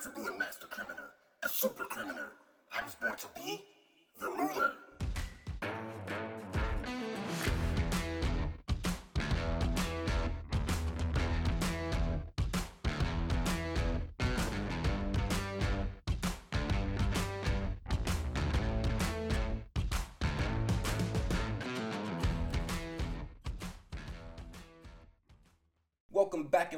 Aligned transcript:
to 0.00 0.08
be 0.10 0.26
a 0.26 0.38
master 0.38 0.66
criminal, 0.66 1.04
a 1.42 1.48
super 1.48 1.84
criminal. 1.84 2.24
I 2.72 2.82
was 2.82 2.94
born 2.94 3.16
to 3.16 3.26
be 3.36 3.62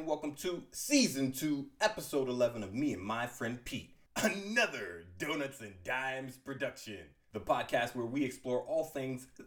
and 0.03 0.09
welcome 0.09 0.35
to 0.35 0.65
season 0.73 1.31
two, 1.31 1.67
episode 1.81 2.29
11 2.29 2.65
of 2.65 2.75
Me 2.75 2.93
and 2.93 3.03
My 3.05 3.25
Friend 3.25 3.65
Pete. 3.65 3.95
Another 4.17 5.05
Donuts 5.17 5.61
and 5.61 5.75
Dimes 5.85 6.37
production. 6.39 6.99
The 7.33 7.39
podcast 7.39 7.95
where 7.95 8.07
we 8.07 8.25
explore 8.25 8.63
all 8.63 8.83
things 8.83 9.29
the 9.37 9.45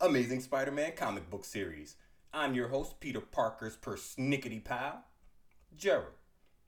Amazing 0.00 0.42
Spider 0.42 0.70
Man 0.70 0.92
comic 0.94 1.28
book 1.28 1.44
series. 1.44 1.96
I'm 2.32 2.54
your 2.54 2.68
host, 2.68 3.00
Peter 3.00 3.20
Parker's 3.20 3.76
persnickety 3.76 4.62
pal, 4.64 5.02
Jared. 5.76 6.14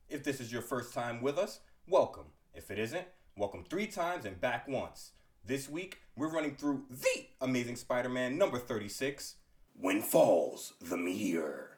If 0.08 0.24
this 0.24 0.40
is 0.40 0.52
your 0.52 0.62
first 0.62 0.92
time 0.92 1.22
with 1.22 1.38
us, 1.38 1.60
welcome. 1.86 2.26
If 2.52 2.68
it 2.72 2.80
isn't, 2.80 3.06
welcome 3.36 3.62
three 3.62 3.86
times 3.86 4.24
and 4.24 4.40
back 4.40 4.66
once. 4.66 5.12
This 5.46 5.68
week, 5.68 6.00
we're 6.16 6.32
running 6.32 6.56
through 6.56 6.86
the 6.90 7.26
Amazing 7.40 7.76
Spider 7.76 8.08
Man 8.08 8.36
number 8.36 8.58
36 8.58 9.36
When 9.78 10.02
Falls 10.02 10.72
the 10.80 10.96
Meteor. 10.96 11.73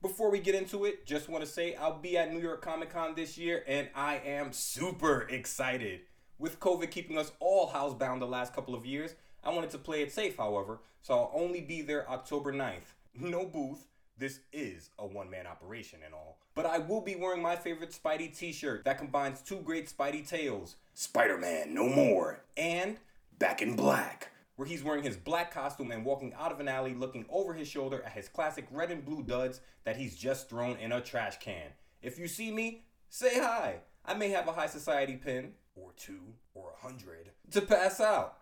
Before 0.00 0.30
we 0.30 0.38
get 0.38 0.54
into 0.54 0.84
it, 0.84 1.04
just 1.06 1.28
want 1.28 1.44
to 1.44 1.50
say 1.50 1.74
I'll 1.74 1.98
be 1.98 2.16
at 2.16 2.32
New 2.32 2.38
York 2.38 2.62
Comic 2.62 2.90
Con 2.90 3.16
this 3.16 3.36
year 3.36 3.64
and 3.66 3.88
I 3.96 4.18
am 4.24 4.52
super 4.52 5.22
excited. 5.22 6.02
With 6.38 6.60
COVID 6.60 6.92
keeping 6.92 7.18
us 7.18 7.32
all 7.40 7.68
housebound 7.68 8.20
the 8.20 8.26
last 8.28 8.54
couple 8.54 8.76
of 8.76 8.86
years, 8.86 9.16
I 9.42 9.50
wanted 9.50 9.70
to 9.70 9.78
play 9.78 10.02
it 10.02 10.12
safe, 10.12 10.36
however, 10.36 10.78
so 11.02 11.14
I'll 11.14 11.32
only 11.34 11.60
be 11.60 11.82
there 11.82 12.08
October 12.08 12.52
9th. 12.52 12.94
No 13.18 13.44
booth. 13.44 13.86
This 14.16 14.38
is 14.52 14.90
a 15.00 15.06
one 15.06 15.30
man 15.30 15.48
operation 15.48 15.98
and 16.04 16.14
all. 16.14 16.38
But 16.54 16.66
I 16.66 16.78
will 16.78 17.00
be 17.00 17.16
wearing 17.16 17.42
my 17.42 17.56
favorite 17.56 17.90
Spidey 17.90 18.36
t 18.36 18.52
shirt 18.52 18.84
that 18.84 18.98
combines 18.98 19.40
two 19.40 19.58
great 19.62 19.92
Spidey 19.92 20.28
tales 20.28 20.76
Spider 20.94 21.38
Man 21.38 21.74
No 21.74 21.88
More 21.88 22.44
and 22.56 22.98
Back 23.40 23.62
in 23.62 23.74
Black 23.74 24.30
where 24.58 24.66
he's 24.66 24.82
wearing 24.82 25.04
his 25.04 25.16
black 25.16 25.54
costume 25.54 25.92
and 25.92 26.04
walking 26.04 26.34
out 26.34 26.50
of 26.50 26.58
an 26.58 26.66
alley 26.66 26.92
looking 26.92 27.24
over 27.30 27.54
his 27.54 27.68
shoulder 27.68 28.02
at 28.04 28.10
his 28.10 28.28
classic 28.28 28.66
red 28.72 28.90
and 28.90 29.04
blue 29.04 29.22
duds 29.22 29.60
that 29.84 29.96
he's 29.96 30.16
just 30.16 30.50
thrown 30.50 30.76
in 30.78 30.90
a 30.90 31.00
trash 31.00 31.38
can. 31.38 31.68
If 32.02 32.18
you 32.18 32.26
see 32.26 32.50
me, 32.50 32.82
say 33.08 33.38
hi. 33.38 33.76
I 34.04 34.14
may 34.14 34.30
have 34.30 34.48
a 34.48 34.52
high 34.52 34.66
society 34.66 35.14
pin, 35.14 35.52
or 35.76 35.92
two, 35.96 36.34
or 36.54 36.72
a 36.72 36.84
hundred, 36.84 37.30
to 37.52 37.60
pass 37.60 38.00
out. 38.00 38.38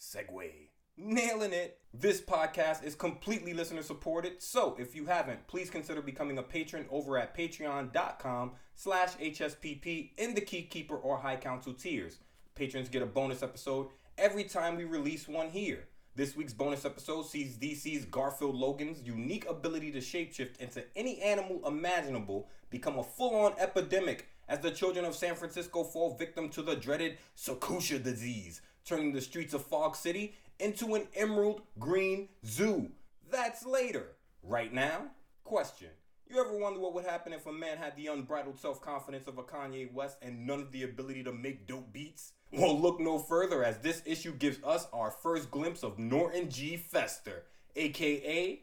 Segue. 0.00 0.50
Nailing 0.96 1.52
it. 1.52 1.76
This 1.92 2.22
podcast 2.22 2.82
is 2.82 2.94
completely 2.94 3.52
listener 3.52 3.82
supported, 3.82 4.40
so 4.40 4.76
if 4.78 4.96
you 4.96 5.04
haven't, 5.04 5.46
please 5.46 5.68
consider 5.68 6.00
becoming 6.00 6.38
a 6.38 6.42
patron 6.42 6.86
over 6.90 7.18
at 7.18 7.36
patreon.com 7.36 8.52
slash 8.76 9.10
HSPP 9.16 10.12
in 10.16 10.34
the 10.34 10.40
Key 10.40 10.62
Keeper 10.62 10.96
or 10.96 11.18
High 11.18 11.36
Council 11.36 11.74
tiers. 11.74 12.18
Patrons 12.54 12.88
get 12.88 13.02
a 13.02 13.06
bonus 13.06 13.42
episode 13.42 13.88
every 14.20 14.44
time 14.44 14.76
we 14.76 14.84
release 14.84 15.26
one 15.26 15.48
here. 15.48 15.84
This 16.14 16.36
week's 16.36 16.52
bonus 16.52 16.84
episode 16.84 17.24
sees 17.24 17.56
DC's 17.56 18.04
Garfield 18.04 18.54
Logan's 18.54 19.00
unique 19.00 19.48
ability 19.48 19.90
to 19.92 19.98
shapeshift 19.98 20.58
into 20.58 20.84
any 20.94 21.22
animal 21.22 21.66
imaginable 21.66 22.46
become 22.68 22.98
a 22.98 23.02
full 23.02 23.34
on 23.34 23.54
epidemic 23.58 24.28
as 24.46 24.60
the 24.60 24.70
children 24.70 25.06
of 25.06 25.14
San 25.14 25.34
Francisco 25.34 25.84
fall 25.84 26.16
victim 26.16 26.50
to 26.50 26.60
the 26.60 26.76
dreaded 26.76 27.16
Sakutia 27.34 28.02
disease, 28.02 28.60
turning 28.84 29.14
the 29.14 29.22
streets 29.22 29.54
of 29.54 29.64
Fog 29.64 29.96
City 29.96 30.34
into 30.58 30.94
an 30.96 31.06
emerald 31.16 31.62
green 31.78 32.28
zoo. 32.44 32.90
That's 33.30 33.64
later. 33.64 34.08
Right 34.42 34.72
now, 34.72 35.04
question. 35.44 35.88
You 36.28 36.40
ever 36.40 36.58
wonder 36.58 36.78
what 36.78 36.92
would 36.92 37.06
happen 37.06 37.32
if 37.32 37.46
a 37.46 37.52
man 37.52 37.78
had 37.78 37.96
the 37.96 38.08
unbridled 38.08 38.58
self 38.58 38.82
confidence 38.82 39.26
of 39.28 39.38
a 39.38 39.42
Kanye 39.42 39.90
West 39.94 40.18
and 40.20 40.46
none 40.46 40.60
of 40.60 40.72
the 40.72 40.82
ability 40.82 41.24
to 41.24 41.32
make 41.32 41.66
dope 41.66 41.90
beats? 41.90 42.34
Well, 42.52 42.78
look 42.78 42.98
no 42.98 43.18
further 43.18 43.62
as 43.62 43.78
this 43.78 44.02
issue 44.04 44.32
gives 44.32 44.58
us 44.64 44.88
our 44.92 45.12
first 45.12 45.52
glimpse 45.52 45.84
of 45.84 46.00
Norton 46.00 46.50
G. 46.50 46.76
Fester, 46.76 47.44
aka 47.76 48.60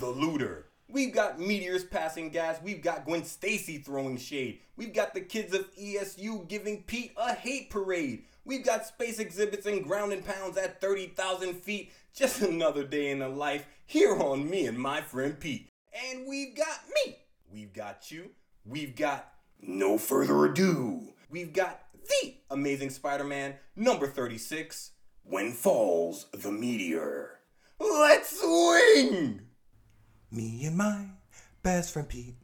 the 0.00 0.06
Looter. 0.06 0.66
We've 0.88 1.14
got 1.14 1.38
meteors 1.38 1.84
passing 1.84 2.30
gas. 2.30 2.58
We've 2.62 2.82
got 2.82 3.04
Gwen 3.04 3.24
Stacy 3.24 3.78
throwing 3.78 4.18
shade. 4.18 4.60
We've 4.76 4.92
got 4.92 5.14
the 5.14 5.20
kids 5.20 5.54
of 5.54 5.72
ESU 5.76 6.48
giving 6.48 6.82
Pete 6.82 7.12
a 7.16 7.34
hate 7.34 7.70
parade. 7.70 8.24
We've 8.44 8.64
got 8.64 8.86
space 8.86 9.20
exhibits 9.20 9.66
and 9.66 9.84
ground 9.84 10.12
and 10.12 10.24
pounds 10.24 10.56
at 10.56 10.80
30,000 10.80 11.54
feet. 11.54 11.92
Just 12.14 12.42
another 12.42 12.84
day 12.84 13.10
in 13.10 13.20
the 13.20 13.28
life 13.28 13.66
here 13.84 14.16
on 14.16 14.48
me 14.48 14.66
and 14.66 14.78
my 14.78 15.00
friend 15.02 15.38
Pete. 15.38 15.68
And 16.10 16.26
we've 16.26 16.56
got 16.56 16.80
me. 17.04 17.16
We've 17.52 17.72
got 17.72 18.10
you. 18.10 18.30
We've 18.64 18.96
got 18.96 19.32
no 19.60 19.98
further 19.98 20.44
ado. 20.46 21.12
We've 21.28 21.52
got 21.52 21.80
the 22.06 22.34
Amazing 22.50 22.90
Spider 22.90 23.24
Man 23.24 23.54
number 23.74 24.06
36 24.06 24.92
When 25.24 25.52
Falls 25.52 26.26
the 26.32 26.52
Meteor. 26.52 27.38
Let's 27.78 28.40
swing! 28.40 29.42
Me 30.30 30.64
and 30.64 30.76
my 30.76 31.06
best 31.62 31.92
friend 31.92 32.08
Pete, 32.08 32.36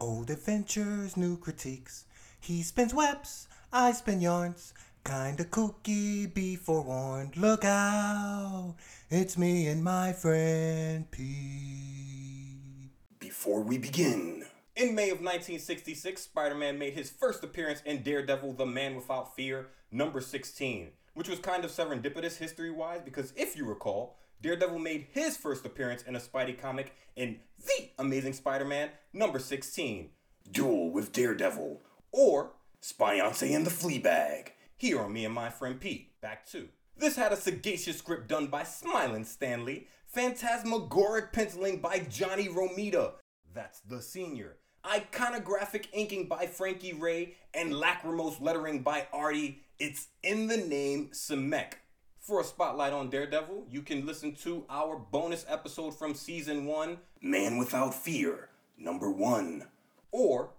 old 0.00 0.30
adventures, 0.30 1.16
new 1.16 1.36
critiques. 1.36 2.04
He 2.40 2.62
spins 2.62 2.94
webs, 2.94 3.48
I 3.72 3.92
spin 3.92 4.20
yarns. 4.20 4.74
Kinda 5.04 5.44
kooky, 5.44 6.32
be 6.32 6.56
forewarned. 6.56 7.36
Look 7.36 7.64
out, 7.64 8.76
it's 9.08 9.38
me 9.38 9.66
and 9.68 9.82
my 9.82 10.12
friend 10.12 11.10
Pete. 11.10 12.90
Before 13.18 13.62
we 13.62 13.78
begin, 13.78 14.44
in 14.76 14.94
May 14.94 15.10
of 15.10 15.18
1966, 15.18 16.22
Spider 16.22 16.54
Man 16.54 16.78
made 16.78 16.94
his 16.94 17.10
first 17.10 17.42
appearance 17.42 17.82
in 17.84 18.02
Daredevil 18.02 18.54
The 18.54 18.66
Man 18.66 18.94
Without 18.94 19.34
Fear, 19.34 19.68
number 19.90 20.20
16, 20.20 20.90
which 21.14 21.28
was 21.28 21.38
kind 21.38 21.64
of 21.64 21.70
serendipitous 21.70 22.38
history 22.38 22.70
wise 22.70 23.00
because 23.04 23.32
if 23.36 23.56
you 23.56 23.66
recall, 23.66 24.16
Daredevil 24.42 24.78
made 24.78 25.08
his 25.12 25.36
first 25.36 25.66
appearance 25.66 26.02
in 26.02 26.16
a 26.16 26.20
Spidey 26.20 26.58
comic 26.58 26.94
in 27.16 27.40
The 27.66 27.90
Amazing 27.98 28.34
Spider 28.34 28.64
Man, 28.64 28.90
number 29.12 29.38
16, 29.38 30.10
Duel 30.50 30.90
with 30.90 31.12
Daredevil, 31.12 31.82
or 32.12 32.52
Spionce 32.80 33.42
and 33.42 33.66
the 33.66 33.70
Fleabag, 33.70 34.50
here 34.76 35.00
on 35.00 35.12
Me 35.12 35.24
and 35.24 35.34
My 35.34 35.50
Friend 35.50 35.78
Pete, 35.78 36.20
back 36.20 36.46
to. 36.50 36.68
This 36.96 37.16
had 37.16 37.32
a 37.32 37.36
sagacious 37.36 37.98
script 37.98 38.28
done 38.28 38.46
by 38.46 38.62
Smiling 38.62 39.24
Stanley, 39.24 39.88
phantasmagoric 40.06 41.32
penciling 41.32 41.80
by 41.80 41.98
Johnny 41.98 42.48
Romita, 42.48 43.12
that's 43.52 43.80
the 43.80 44.00
senior, 44.00 44.56
iconographic 44.84 45.86
inking 45.92 46.26
by 46.26 46.46
Frankie 46.46 46.92
Ray, 46.92 47.34
and 47.54 47.72
lacrimose 47.72 48.40
lettering 48.40 48.82
by 48.82 49.06
Artie. 49.12 49.60
It's 49.78 50.08
in 50.22 50.46
the 50.46 50.56
name 50.56 51.10
Semek. 51.12 51.74
For 52.18 52.40
a 52.40 52.44
spotlight 52.44 52.92
on 52.92 53.10
Daredevil, 53.10 53.66
you 53.70 53.82
can 53.82 54.06
listen 54.06 54.34
to 54.36 54.64
our 54.68 54.96
bonus 54.96 55.44
episode 55.48 55.98
from 55.98 56.14
season 56.14 56.66
one, 56.66 56.98
Man 57.22 57.56
Without 57.56 57.94
Fear, 57.94 58.50
number 58.78 59.10
one, 59.10 59.64
or 60.12 60.50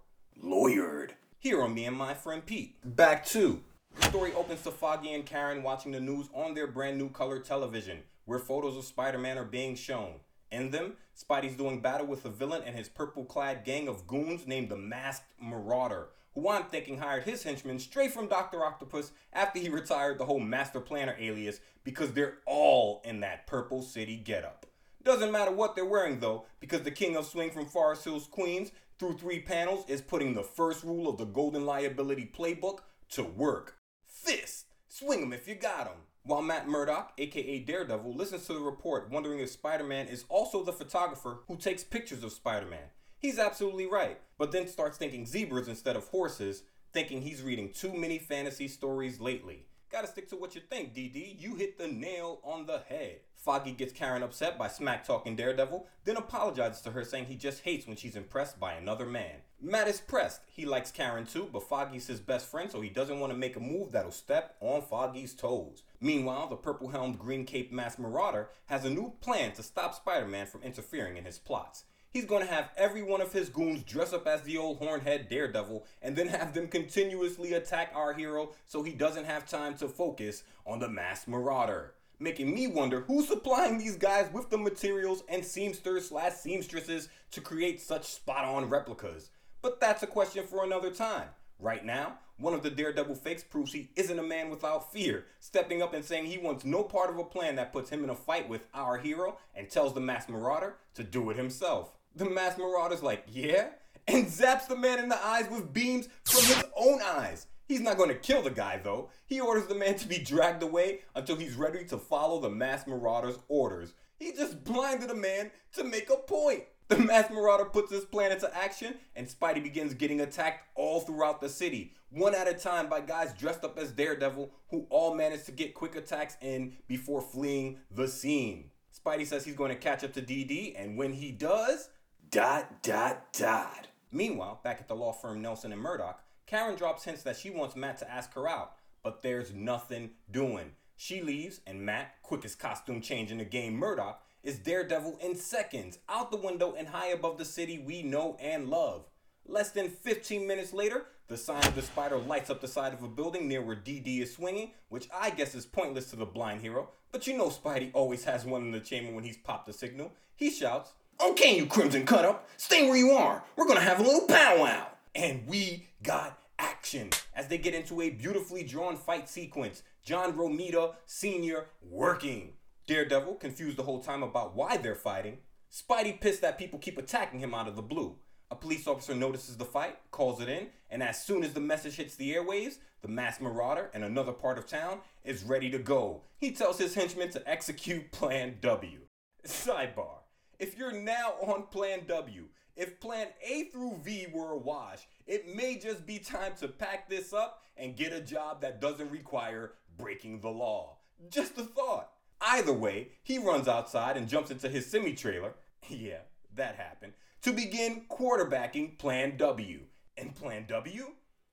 Lawyered, 0.44 1.12
here 1.40 1.62
on 1.62 1.74
Me 1.74 1.86
and 1.86 1.96
My 1.96 2.14
Friend 2.14 2.46
Pete. 2.46 2.76
Back 2.84 3.26
to. 3.28 3.62
The 3.96 4.08
story 4.08 4.34
opens 4.34 4.64
to 4.64 4.72
Foggy 4.72 5.14
and 5.14 5.26
Karen 5.26 5.64
watching 5.64 5.92
the 5.92 6.00
news 6.00 6.30
on 6.34 6.54
their 6.54 6.68
brand 6.68 6.98
new 6.98 7.10
color 7.10 7.40
television, 7.40 8.00
where 8.26 8.40
photos 8.40 8.76
of 8.76 8.86
Spider 8.86 9.18
Man 9.18 9.38
are 9.38 9.46
being 9.46 9.76
shown. 9.76 10.16
In 10.52 10.72
them, 10.72 10.98
Spidey's 11.16 11.56
doing 11.56 11.82
battle 11.82 12.06
with 12.06 12.26
a 12.26 12.30
villain 12.30 12.64
and 12.66 12.76
his 12.76 12.90
purple 12.90 13.24
clad 13.24 13.64
gang 13.64 13.88
of 13.88 14.06
goons 14.06 14.46
named 14.46 14.70
the 14.70 14.76
Masked 14.76 15.32
Marauder, 15.40 16.10
who 16.36 16.50
I'm 16.50 16.66
thinking 16.66 16.98
hired 16.98 17.24
his 17.24 17.44
henchmen 17.44 17.80
straight 17.80 18.12
from 18.12 18.28
Dr. 18.28 18.64
Octopus 18.64 19.12
after 19.32 19.60
he 19.60 19.70
retired 19.70 20.18
the 20.18 20.26
whole 20.26 20.40
Master 20.40 20.82
Planner 20.82 21.16
alias 21.18 21.62
because 21.84 22.12
they're 22.12 22.40
all 22.46 23.02
in 23.06 23.22
that 23.22 23.48
Purple 23.48 23.82
City 23.82 24.18
getup. 24.18 24.66
Doesn't 25.04 25.32
matter 25.32 25.52
what 25.52 25.76
they're 25.76 25.86
wearing 25.86 26.20
though, 26.20 26.46
because 26.60 26.84
the 26.84 26.92
King 26.92 27.16
of 27.16 27.26
Swing 27.26 27.50
from 27.50 27.66
Forest 27.66 28.04
Hills, 28.04 28.28
Queens, 28.30 28.72
through 29.00 29.18
three 29.18 29.40
panels, 29.40 29.86
is 29.88 30.02
putting 30.02 30.34
the 30.34 30.44
first 30.44 30.84
rule 30.84 31.10
of 31.10 31.18
the 31.18 31.26
Golden 31.26 31.66
Liability 31.66 32.30
Playbook 32.38 32.80
to 33.12 33.24
work. 33.24 33.78
Fist! 34.06 34.66
Swing 34.88 35.22
'em 35.24 35.34
if 35.34 35.48
you 35.48 35.56
got 35.56 35.88
'em. 35.88 36.04
While 36.24 36.44
Matt 36.44 36.68
Murdock, 36.68 37.14
aka 37.18 37.60
Daredevil, 37.60 38.14
listens 38.14 38.46
to 38.46 38.54
the 38.54 38.60
report 38.60 39.10
wondering 39.10 39.40
if 39.40 39.50
Spider 39.50 39.84
Man 39.84 40.08
is 40.08 40.24
also 40.30 40.64
the 40.64 40.72
photographer 40.72 41.40
who 41.48 41.58
takes 41.58 41.84
pictures 41.84 42.24
of 42.24 42.32
Spider 42.32 42.68
Man. 42.68 42.90
He's 43.18 43.40
absolutely 43.40 43.88
right, 43.88 44.20
but 44.38 44.52
then 44.52 44.68
starts 44.68 45.00
thinking 45.00 45.26
zebras 45.26 45.68
instead 45.68 45.96
of 45.96 46.08
horses, 46.10 46.62
thinking 46.94 47.24
he's 47.24 47.42
reading 47.42 47.72
too 47.74 47.94
many 47.94 48.20
fantasy 48.20 48.68
stories 48.68 49.20
lately. 49.20 49.66
Gotta 49.92 50.08
stick 50.08 50.30
to 50.30 50.36
what 50.36 50.54
you 50.54 50.62
think, 50.62 50.94
DD. 50.94 51.42
You 51.42 51.56
hit 51.56 51.80
the 51.80 51.88
nail 51.88 52.40
on 52.44 52.68
the 52.68 52.84
head. 52.88 53.22
Foggy 53.36 53.72
gets 53.72 53.92
Karen 53.92 54.22
upset 54.22 54.60
by 54.60 54.68
smack 54.68 55.04
talking 55.04 55.36
Daredevil, 55.36 55.88
then 56.06 56.18
apologizes 56.18 56.82
to 56.82 56.92
her 56.92 57.04
saying 57.04 57.26
he 57.26 57.36
just 57.36 57.64
hates 57.64 57.88
when 57.88 57.98
she's 57.98 58.16
impressed 58.16 58.60
by 58.60 58.74
another 58.74 59.08
man. 59.08 59.38
Matt 59.60 59.88
is 59.88 60.00
pressed. 60.00 60.42
He 60.46 60.68
likes 60.68 60.92
Karen 60.92 61.26
too, 61.26 61.50
but 61.52 61.68
Foggy's 61.68 62.06
his 62.06 62.20
best 62.20 62.46
friend, 62.46 62.70
so 62.70 62.80
he 62.80 62.90
doesn't 62.90 63.20
want 63.20 63.34
to 63.34 63.38
make 63.38 63.56
a 63.56 63.60
move 63.60 63.92
that'll 63.92 64.12
step 64.12 64.56
on 64.62 64.84
Foggy's 64.84 65.34
toes. 65.34 65.82
Meanwhile, 66.04 66.48
the 66.48 66.56
purple 66.56 66.90
helmed 66.90 67.20
green 67.20 67.46
cape 67.46 67.72
masked 67.72 68.00
marauder 68.00 68.50
has 68.66 68.84
a 68.84 68.90
new 68.90 69.14
plan 69.22 69.52
to 69.54 69.64
stop 69.64 69.94
Spider 69.94 70.28
Man 70.28 70.48
from 70.48 70.64
interfering 70.64 71.16
in 71.16 71.26
his 71.26 71.38
plots. 71.38 71.84
He's 72.10 72.26
going 72.26 72.46
to 72.46 72.52
have 72.52 72.72
every 72.76 73.04
one 73.04 73.22
of 73.22 73.32
his 73.32 73.50
goons 73.50 73.84
dress 73.84 74.12
up 74.12 74.28
as 74.28 74.42
the 74.42 74.58
old 74.58 74.80
hornhead 74.80 75.30
daredevil 75.30 75.86
and 76.02 76.16
then 76.16 76.28
have 76.28 76.54
them 76.54 76.68
continuously 76.68 77.54
attack 77.54 77.92
our 77.96 78.14
hero 78.14 78.52
so 78.66 78.82
he 78.82 78.92
doesn't 78.92 79.26
have 79.26 79.46
time 79.46 79.78
to 79.78 79.88
focus 79.88 80.44
on 80.66 80.80
the 80.80 80.90
masked 80.90 81.28
marauder. 81.28 81.94
Making 82.20 82.54
me 82.54 82.68
wonder 82.68 83.02
who's 83.02 83.28
supplying 83.28 83.78
these 83.78 83.96
guys 83.96 84.30
with 84.34 84.50
the 84.50 84.58
materials 84.58 85.24
and 85.30 85.44
seamsters 85.44 86.10
slash 86.10 86.34
seamstresses 86.34 87.10
to 87.32 87.42
create 87.42 87.80
such 87.80 88.06
spot 88.06 88.44
on 88.44 88.70
replicas. 88.70 89.30
But 89.62 89.80
that's 89.80 90.04
a 90.04 90.08
question 90.08 90.46
for 90.48 90.64
another 90.64 90.92
time. 90.92 91.30
Right 91.62 91.86
now, 91.86 92.18
one 92.38 92.56
of 92.56 92.64
the 92.64 92.72
Daredevil 92.72 93.14
fakes 93.14 93.44
proves 93.44 93.72
he 93.72 93.92
isn't 93.96 94.18
a 94.18 94.24
man 94.24 94.50
without 94.50 94.92
fear, 94.92 95.26
stepping 95.40 95.84
up 95.84 95.94
and 95.94 96.04
saying 96.04 96.26
he 96.26 96.40
wants 96.40 96.66
no 96.66 96.82
part 96.82 97.12
of 97.12 97.20
a 97.20 97.24
plan 97.24 97.56
that 97.58 97.72
puts 97.72 97.92
him 97.92 98.04
in 98.04 98.10
a 98.10 98.16
fight 98.16 98.50
with 98.50 98.66
our 98.74 98.98
hero 98.98 99.38
and 99.56 99.70
tells 99.70 99.94
the 99.94 100.00
masked 100.00 100.32
marauder 100.32 100.78
to 100.96 101.04
do 101.04 101.30
it 101.30 101.38
himself. 101.38 101.92
The 102.16 102.28
masked 102.28 102.58
marauder's 102.58 103.04
like, 103.04 103.26
yeah? 103.32 103.68
And 104.08 104.26
zaps 104.26 104.68
the 104.68 104.76
man 104.76 104.98
in 104.98 105.08
the 105.08 105.24
eyes 105.24 105.48
with 105.52 105.72
beams 105.72 106.10
from 106.26 106.44
his 106.46 106.64
own 106.76 107.00
eyes. 107.04 107.46
He's 107.68 107.80
not 107.80 107.98
going 107.98 108.10
to 108.10 108.16
kill 108.16 108.42
the 108.42 108.50
guy 108.50 108.82
though. 108.84 109.10
He 109.28 109.40
orders 109.40 109.68
the 109.68 109.76
man 109.76 109.96
to 110.00 110.08
be 110.08 110.18
dragged 110.18 110.64
away 110.64 111.02
until 111.16 111.36
he's 111.36 111.54
ready 111.54 111.86
to 111.86 111.98
follow 112.00 112.40
the 112.40 112.50
masked 112.50 112.88
marauder's 112.88 113.38
orders. 113.48 113.94
He 114.18 114.34
just 114.34 114.64
blinded 114.64 115.12
a 115.12 115.16
man 115.16 115.52
to 115.74 115.84
make 115.84 116.10
a 116.10 116.18
point. 116.18 116.64
The 116.92 116.98
masked 116.98 117.32
marauder 117.32 117.64
puts 117.64 117.90
his 117.90 118.04
plan 118.04 118.34
into 118.34 118.54
action, 118.54 118.96
and 119.16 119.26
Spidey 119.26 119.64
begins 119.64 119.94
getting 119.94 120.20
attacked 120.20 120.66
all 120.76 121.00
throughout 121.00 121.40
the 121.40 121.48
city, 121.48 121.94
one 122.10 122.36
at 122.36 122.50
a 122.50 122.54
time 122.54 122.90
by 122.90 123.00
guys 123.00 123.32
dressed 123.32 123.64
up 123.64 123.80
as 123.80 123.94
Daredevil 123.94 124.52
who 124.70 124.88
all 124.90 125.16
manage 125.16 125.46
to 125.46 125.54
get 125.54 125.74
quick 125.74 125.96
attacks 125.96 126.36
in 126.42 126.74
before 126.90 127.22
fleeing 127.22 127.78
the 127.92 128.10
scene. 128.10 128.72
Spidey 128.94 129.26
says 129.26 129.46
he's 129.46 129.56
going 129.56 129.72
to 129.72 129.78
catch 129.78 130.04
up 130.04 130.12
to 130.12 130.22
DD, 130.22 130.74
and 130.78 130.98
when 130.98 131.14
he 131.14 131.32
does, 131.32 131.88
dot 132.30 132.84
dot 132.84 133.32
dot. 133.32 133.88
Meanwhile, 134.12 134.60
back 134.62 134.82
at 134.82 134.90
the 134.90 134.94
law 134.94 135.14
firm 135.14 135.42
Nelson 135.42 135.72
and 135.72 135.82
Murdock, 135.82 136.22
Karen 136.46 136.76
drops 136.76 137.06
hints 137.06 137.24
that 137.24 137.38
she 137.38 137.52
wants 137.52 137.78
Matt 137.78 138.00
to 138.00 138.12
ask 138.12 138.34
her 138.34 138.50
out, 138.50 138.74
but 139.02 139.22
there's 139.22 139.54
nothing 139.54 140.10
doing. 140.30 140.72
She 140.98 141.22
leaves, 141.22 141.62
and 141.66 141.86
Matt, 141.86 142.22
quickest 142.22 142.60
costume 142.60 143.00
change 143.00 143.32
in 143.32 143.38
the 143.38 143.46
game, 143.46 143.76
Murdock, 143.76 144.22
is 144.44 144.60
Daredevil 144.60 145.20
in 145.22 145.36
seconds, 145.36 146.00
out 146.10 146.32
the 146.32 146.38
window 146.38 146.74
and 146.78 146.88
high 146.88 147.08
above 147.08 147.38
the 147.38 147.46
city 147.46 147.80
we 147.80 148.02
know 148.04 148.38
and 148.40 148.70
love. 148.70 149.06
Less 149.46 149.72
than 149.72 149.90
15 149.90 150.48
minutes 150.48 150.74
later, 150.74 151.06
the 151.28 151.38
sign 151.38 151.66
of 151.66 151.76
the 151.76 151.82
spider 151.82 152.18
lights 152.18 152.50
up 152.50 152.62
the 152.62 152.68
side 152.68 152.94
of 152.94 153.04
a 153.04 153.08
building 153.08 153.48
near 153.48 153.62
where 153.62 153.76
DD 153.76 154.22
is 154.22 154.34
swinging, 154.34 154.72
which 154.90 155.08
I 155.14 155.30
guess 155.30 155.56
is 155.56 155.66
pointless 155.66 156.10
to 156.10 156.16
the 156.16 156.26
blind 156.26 156.62
hero, 156.62 156.90
but 157.12 157.28
you 157.28 157.38
know 157.38 157.50
Spidey 157.50 157.92
always 157.94 158.24
has 158.26 158.46
one 158.46 158.64
in 158.64 158.72
the 158.72 158.80
chamber 158.80 159.14
when 159.14 159.24
he's 159.24 159.38
popped 159.38 159.68
the 159.68 159.74
signal. 159.74 160.12
He 160.36 160.50
shouts, 160.50 160.94
oh, 161.20 161.32
Okay, 161.32 161.56
you 161.56 161.68
Crimson 161.68 162.06
Cut 162.06 162.26
Up, 162.26 162.50
stay 162.58 162.88
where 162.88 162.98
you 162.98 163.12
are. 163.12 163.44
We're 163.56 163.68
gonna 163.68 163.80
have 163.80 164.00
a 164.00 164.04
little 164.04 164.28
powwow. 164.28 164.88
And 165.14 165.46
we 165.48 165.88
got 166.04 166.40
action 166.58 167.10
as 167.36 167.48
they 167.48 167.58
get 167.58 167.74
into 167.74 168.02
a 168.02 168.10
beautifully 168.10 168.64
drawn 168.64 168.96
fight 168.96 169.30
sequence. 169.30 169.84
John 170.04 170.34
Romita 170.34 170.96
Sr. 171.06 171.68
working. 171.90 172.54
Daredevil 172.88 173.36
confused 173.36 173.78
the 173.78 173.84
whole 173.84 174.02
time 174.02 174.24
about 174.24 174.56
why 174.56 174.78
they're 174.78 174.96
fighting. 174.96 175.38
Spidey 175.72 176.20
pissed 176.20 176.42
that 176.42 176.58
people 176.58 176.80
keep 176.80 176.98
attacking 176.98 177.40
him 177.40 177.54
out 177.54 177.68
of 177.68 177.76
the 177.76 177.82
blue. 177.82 178.18
A 178.50 178.56
police 178.56 178.86
officer 178.88 179.16
notices 179.16 179.56
the 179.56 179.66
fight, 179.66 179.98
calls 180.12 180.42
it 180.42 180.50
in, 180.50 180.68
and 180.90 181.02
as 181.02 181.24
soon 181.24 181.44
as 181.44 181.54
the 181.54 181.62
message 181.62 181.96
hits 181.96 182.16
the 182.16 182.36
airwaves, 182.36 182.80
the 183.02 183.08
masked 183.08 183.42
marauder 183.42 183.90
in 183.94 184.04
another 184.04 184.34
part 184.34 184.58
of 184.58 184.68
town 184.68 185.00
is 185.24 185.44
ready 185.44 185.70
to 185.70 185.80
go. 185.80 186.24
He 186.38 186.52
tells 186.52 186.78
his 186.78 186.94
henchmen 186.94 187.32
to 187.32 187.50
execute 187.50 188.12
Plan 188.12 188.58
W. 188.62 189.00
Sidebar. 189.46 190.18
If 190.60 190.78
you're 190.78 190.92
now 190.92 191.36
on 191.42 191.64
Plan 191.68 192.02
W, 192.08 192.50
if 192.76 193.00
Plan 193.00 193.28
A 193.42 193.66
through 193.66 194.00
V 194.04 194.28
were 194.34 194.52
a 194.52 194.58
wash, 194.58 195.08
it 195.26 195.56
may 195.56 195.78
just 195.78 196.06
be 196.06 196.20
time 196.20 196.54
to 196.60 196.68
pack 196.68 197.10
this 197.10 197.32
up 197.32 197.64
and 197.78 197.96
get 197.96 198.12
a 198.12 198.22
job 198.22 198.62
that 198.62 198.82
doesn't 198.82 199.12
require 199.12 199.74
breaking 199.98 200.42
the 200.42 200.50
law. 200.50 200.98
Just 201.30 201.58
a 201.58 201.64
thought. 201.64 202.12
Either 202.42 202.74
way, 202.74 203.10
he 203.24 203.38
runs 203.38 203.68
outside 203.68 204.18
and 204.18 204.28
jumps 204.28 204.52
into 204.52 204.68
his 204.68 204.86
semi 204.86 205.14
trailer. 205.14 205.54
Yeah, 205.90 206.20
that 206.56 206.76
happened. 206.76 207.14
To 207.42 207.52
begin 207.52 208.04
quarterbacking 208.08 209.00
Plan 209.00 209.36
W. 209.38 209.82
And 210.16 210.36
Plan 210.36 210.66
W? 210.68 211.08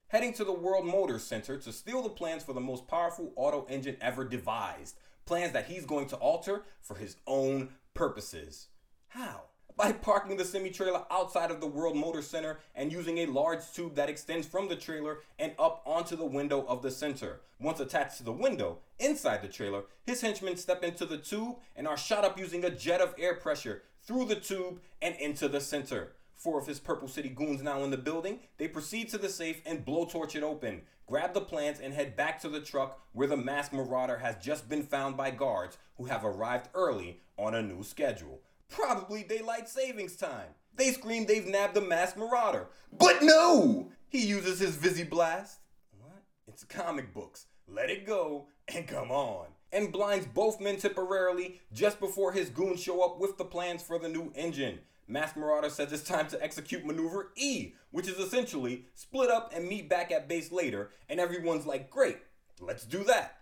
Heading 0.08 0.34
to 0.34 0.44
the 0.44 0.52
World 0.52 0.84
Motor 0.86 1.18
Center 1.18 1.56
to 1.56 1.72
steal 1.72 2.02
the 2.02 2.10
plans 2.10 2.44
for 2.44 2.52
the 2.52 2.60
most 2.60 2.86
powerful 2.86 3.32
auto 3.36 3.66
engine 3.70 3.96
ever 4.00 4.24
devised. 4.24 4.96
Plans 5.24 5.52
that 5.54 5.66
he's 5.66 5.86
going 5.86 6.08
to 6.08 6.16
alter 6.16 6.64
for 6.82 6.96
his 6.96 7.16
own 7.26 7.70
purposes. 7.94 8.68
How? 9.08 9.44
By 9.78 9.92
parking 9.92 10.36
the 10.36 10.44
semi 10.44 10.70
trailer 10.70 11.04
outside 11.08 11.52
of 11.52 11.60
the 11.60 11.68
World 11.68 11.96
Motor 11.96 12.20
Center 12.20 12.58
and 12.74 12.90
using 12.90 13.18
a 13.18 13.26
large 13.26 13.60
tube 13.72 13.94
that 13.94 14.08
extends 14.08 14.44
from 14.44 14.66
the 14.66 14.74
trailer 14.74 15.20
and 15.38 15.52
up 15.56 15.82
onto 15.86 16.16
the 16.16 16.24
window 16.24 16.66
of 16.66 16.82
the 16.82 16.90
center. 16.90 17.42
Once 17.60 17.78
attached 17.78 18.16
to 18.16 18.24
the 18.24 18.32
window, 18.32 18.78
inside 18.98 19.40
the 19.40 19.46
trailer, 19.46 19.84
his 20.04 20.20
henchmen 20.20 20.56
step 20.56 20.82
into 20.82 21.06
the 21.06 21.16
tube 21.16 21.58
and 21.76 21.86
are 21.86 21.96
shot 21.96 22.24
up 22.24 22.36
using 22.36 22.64
a 22.64 22.70
jet 22.70 23.00
of 23.00 23.14
air 23.20 23.36
pressure 23.36 23.82
through 24.02 24.24
the 24.24 24.34
tube 24.34 24.80
and 25.00 25.14
into 25.14 25.46
the 25.46 25.60
center. 25.60 26.10
Four 26.34 26.58
of 26.58 26.66
his 26.66 26.80
Purple 26.80 27.06
City 27.06 27.28
goons 27.28 27.62
now 27.62 27.84
in 27.84 27.92
the 27.92 27.96
building, 27.96 28.40
they 28.56 28.66
proceed 28.66 29.08
to 29.10 29.18
the 29.18 29.28
safe 29.28 29.62
and 29.64 29.86
blowtorch 29.86 30.34
it 30.34 30.42
open, 30.42 30.82
grab 31.06 31.34
the 31.34 31.40
plans, 31.40 31.78
and 31.78 31.94
head 31.94 32.16
back 32.16 32.40
to 32.40 32.48
the 32.48 32.60
truck 32.60 33.00
where 33.12 33.28
the 33.28 33.36
masked 33.36 33.72
marauder 33.72 34.18
has 34.18 34.34
just 34.44 34.68
been 34.68 34.82
found 34.82 35.16
by 35.16 35.30
guards 35.30 35.78
who 35.98 36.06
have 36.06 36.24
arrived 36.24 36.68
early 36.74 37.20
on 37.36 37.54
a 37.54 37.62
new 37.62 37.84
schedule. 37.84 38.40
Probably 38.70 39.22
daylight 39.22 39.68
savings 39.68 40.16
time. 40.16 40.48
They 40.76 40.92
scream 40.92 41.26
they've 41.26 41.46
nabbed 41.46 41.74
the 41.74 41.80
masked 41.80 42.16
marauder. 42.16 42.68
But 42.96 43.22
no! 43.22 43.90
He 44.08 44.24
uses 44.24 44.60
his 44.60 44.76
Visi 44.76 45.04
Blast. 45.04 45.58
What? 46.00 46.22
It's 46.46 46.64
comic 46.64 47.12
books. 47.12 47.46
Let 47.66 47.90
it 47.90 48.06
go 48.06 48.46
and 48.68 48.86
come 48.86 49.10
on. 49.10 49.46
And 49.72 49.92
blinds 49.92 50.26
both 50.26 50.60
men 50.60 50.78
temporarily 50.78 51.60
just 51.72 52.00
before 52.00 52.32
his 52.32 52.48
goons 52.48 52.82
show 52.82 53.02
up 53.02 53.18
with 53.18 53.36
the 53.36 53.44
plans 53.44 53.82
for 53.82 53.98
the 53.98 54.08
new 54.08 54.32
engine. 54.34 54.78
Masked 55.06 55.36
Marauder 55.38 55.70
says 55.70 55.92
it's 55.92 56.02
time 56.02 56.28
to 56.28 56.42
execute 56.42 56.84
maneuver 56.84 57.32
E, 57.34 57.72
which 57.90 58.08
is 58.08 58.18
essentially 58.18 58.84
split 58.94 59.30
up 59.30 59.52
and 59.54 59.66
meet 59.66 59.88
back 59.88 60.12
at 60.12 60.28
base 60.28 60.52
later, 60.52 60.90
and 61.08 61.18
everyone's 61.18 61.66
like, 61.66 61.90
great, 61.90 62.18
let's 62.60 62.84
do 62.84 63.04
that. 63.04 63.37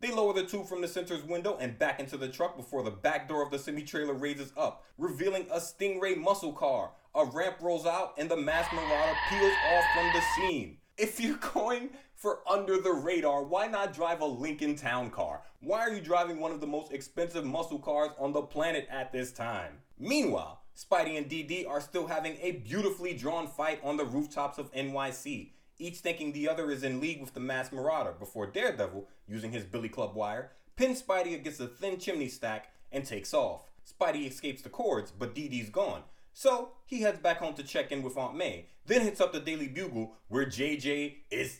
They 0.00 0.10
lower 0.10 0.32
the 0.32 0.44
tube 0.44 0.66
from 0.66 0.80
the 0.80 0.88
center's 0.88 1.22
window 1.22 1.58
and 1.60 1.78
back 1.78 2.00
into 2.00 2.16
the 2.16 2.28
truck 2.28 2.56
before 2.56 2.82
the 2.82 2.90
back 2.90 3.28
door 3.28 3.42
of 3.42 3.50
the 3.50 3.58
semi 3.58 3.82
trailer 3.82 4.14
raises 4.14 4.50
up, 4.56 4.84
revealing 4.96 5.46
a 5.50 5.58
Stingray 5.58 6.16
muscle 6.16 6.54
car. 6.54 6.92
A 7.14 7.26
ramp 7.26 7.56
rolls 7.60 7.84
out 7.84 8.14
and 8.16 8.30
the 8.30 8.36
masked 8.36 8.72
marauder 8.72 9.18
peels 9.28 9.52
off 9.70 9.84
from 9.94 10.10
the 10.14 10.22
scene. 10.34 10.78
If 10.96 11.20
you're 11.20 11.36
going 11.54 11.90
for 12.14 12.38
under 12.48 12.80
the 12.80 12.92
radar, 12.92 13.44
why 13.44 13.66
not 13.66 13.92
drive 13.92 14.22
a 14.22 14.26
Lincoln 14.26 14.74
Town 14.74 15.10
car? 15.10 15.42
Why 15.60 15.80
are 15.80 15.92
you 15.92 16.00
driving 16.00 16.40
one 16.40 16.52
of 16.52 16.62
the 16.62 16.66
most 16.66 16.92
expensive 16.92 17.44
muscle 17.44 17.78
cars 17.78 18.10
on 18.18 18.32
the 18.32 18.42
planet 18.42 18.88
at 18.90 19.12
this 19.12 19.32
time? 19.32 19.80
Meanwhile, 19.98 20.62
Spidey 20.74 21.18
and 21.18 21.28
DD 21.28 21.68
are 21.68 21.80
still 21.82 22.06
having 22.06 22.38
a 22.40 22.52
beautifully 22.52 23.12
drawn 23.12 23.46
fight 23.46 23.80
on 23.82 23.98
the 23.98 24.06
rooftops 24.06 24.56
of 24.56 24.72
NYC 24.72 25.50
each 25.80 25.98
thinking 25.98 26.32
the 26.32 26.48
other 26.48 26.70
is 26.70 26.82
in 26.82 27.00
league 27.00 27.20
with 27.20 27.34
the 27.34 27.40
masked 27.40 27.72
marauder 27.72 28.14
before 28.18 28.46
Daredevil, 28.46 29.08
using 29.26 29.52
his 29.52 29.64
Billy 29.64 29.88
Club 29.88 30.14
wire, 30.14 30.52
pins 30.76 31.02
Spidey 31.02 31.34
against 31.34 31.60
a 31.60 31.66
thin 31.66 31.98
chimney 31.98 32.28
stack 32.28 32.72
and 32.92 33.04
takes 33.04 33.34
off. 33.34 33.70
Spidey 33.86 34.28
escapes 34.28 34.62
the 34.62 34.68
cords, 34.68 35.10
but 35.10 35.34
Dee 35.34 35.48
Dee's 35.48 35.70
gone. 35.70 36.02
So 36.32 36.70
he 36.86 37.02
heads 37.02 37.18
back 37.18 37.38
home 37.38 37.54
to 37.54 37.62
check 37.62 37.92
in 37.92 38.02
with 38.02 38.16
Aunt 38.16 38.36
May, 38.36 38.66
then 38.86 39.02
hits 39.02 39.20
up 39.20 39.32
the 39.32 39.40
Daily 39.40 39.68
Bugle 39.68 40.14
where 40.28 40.46
JJ 40.46 41.14
is 41.30 41.58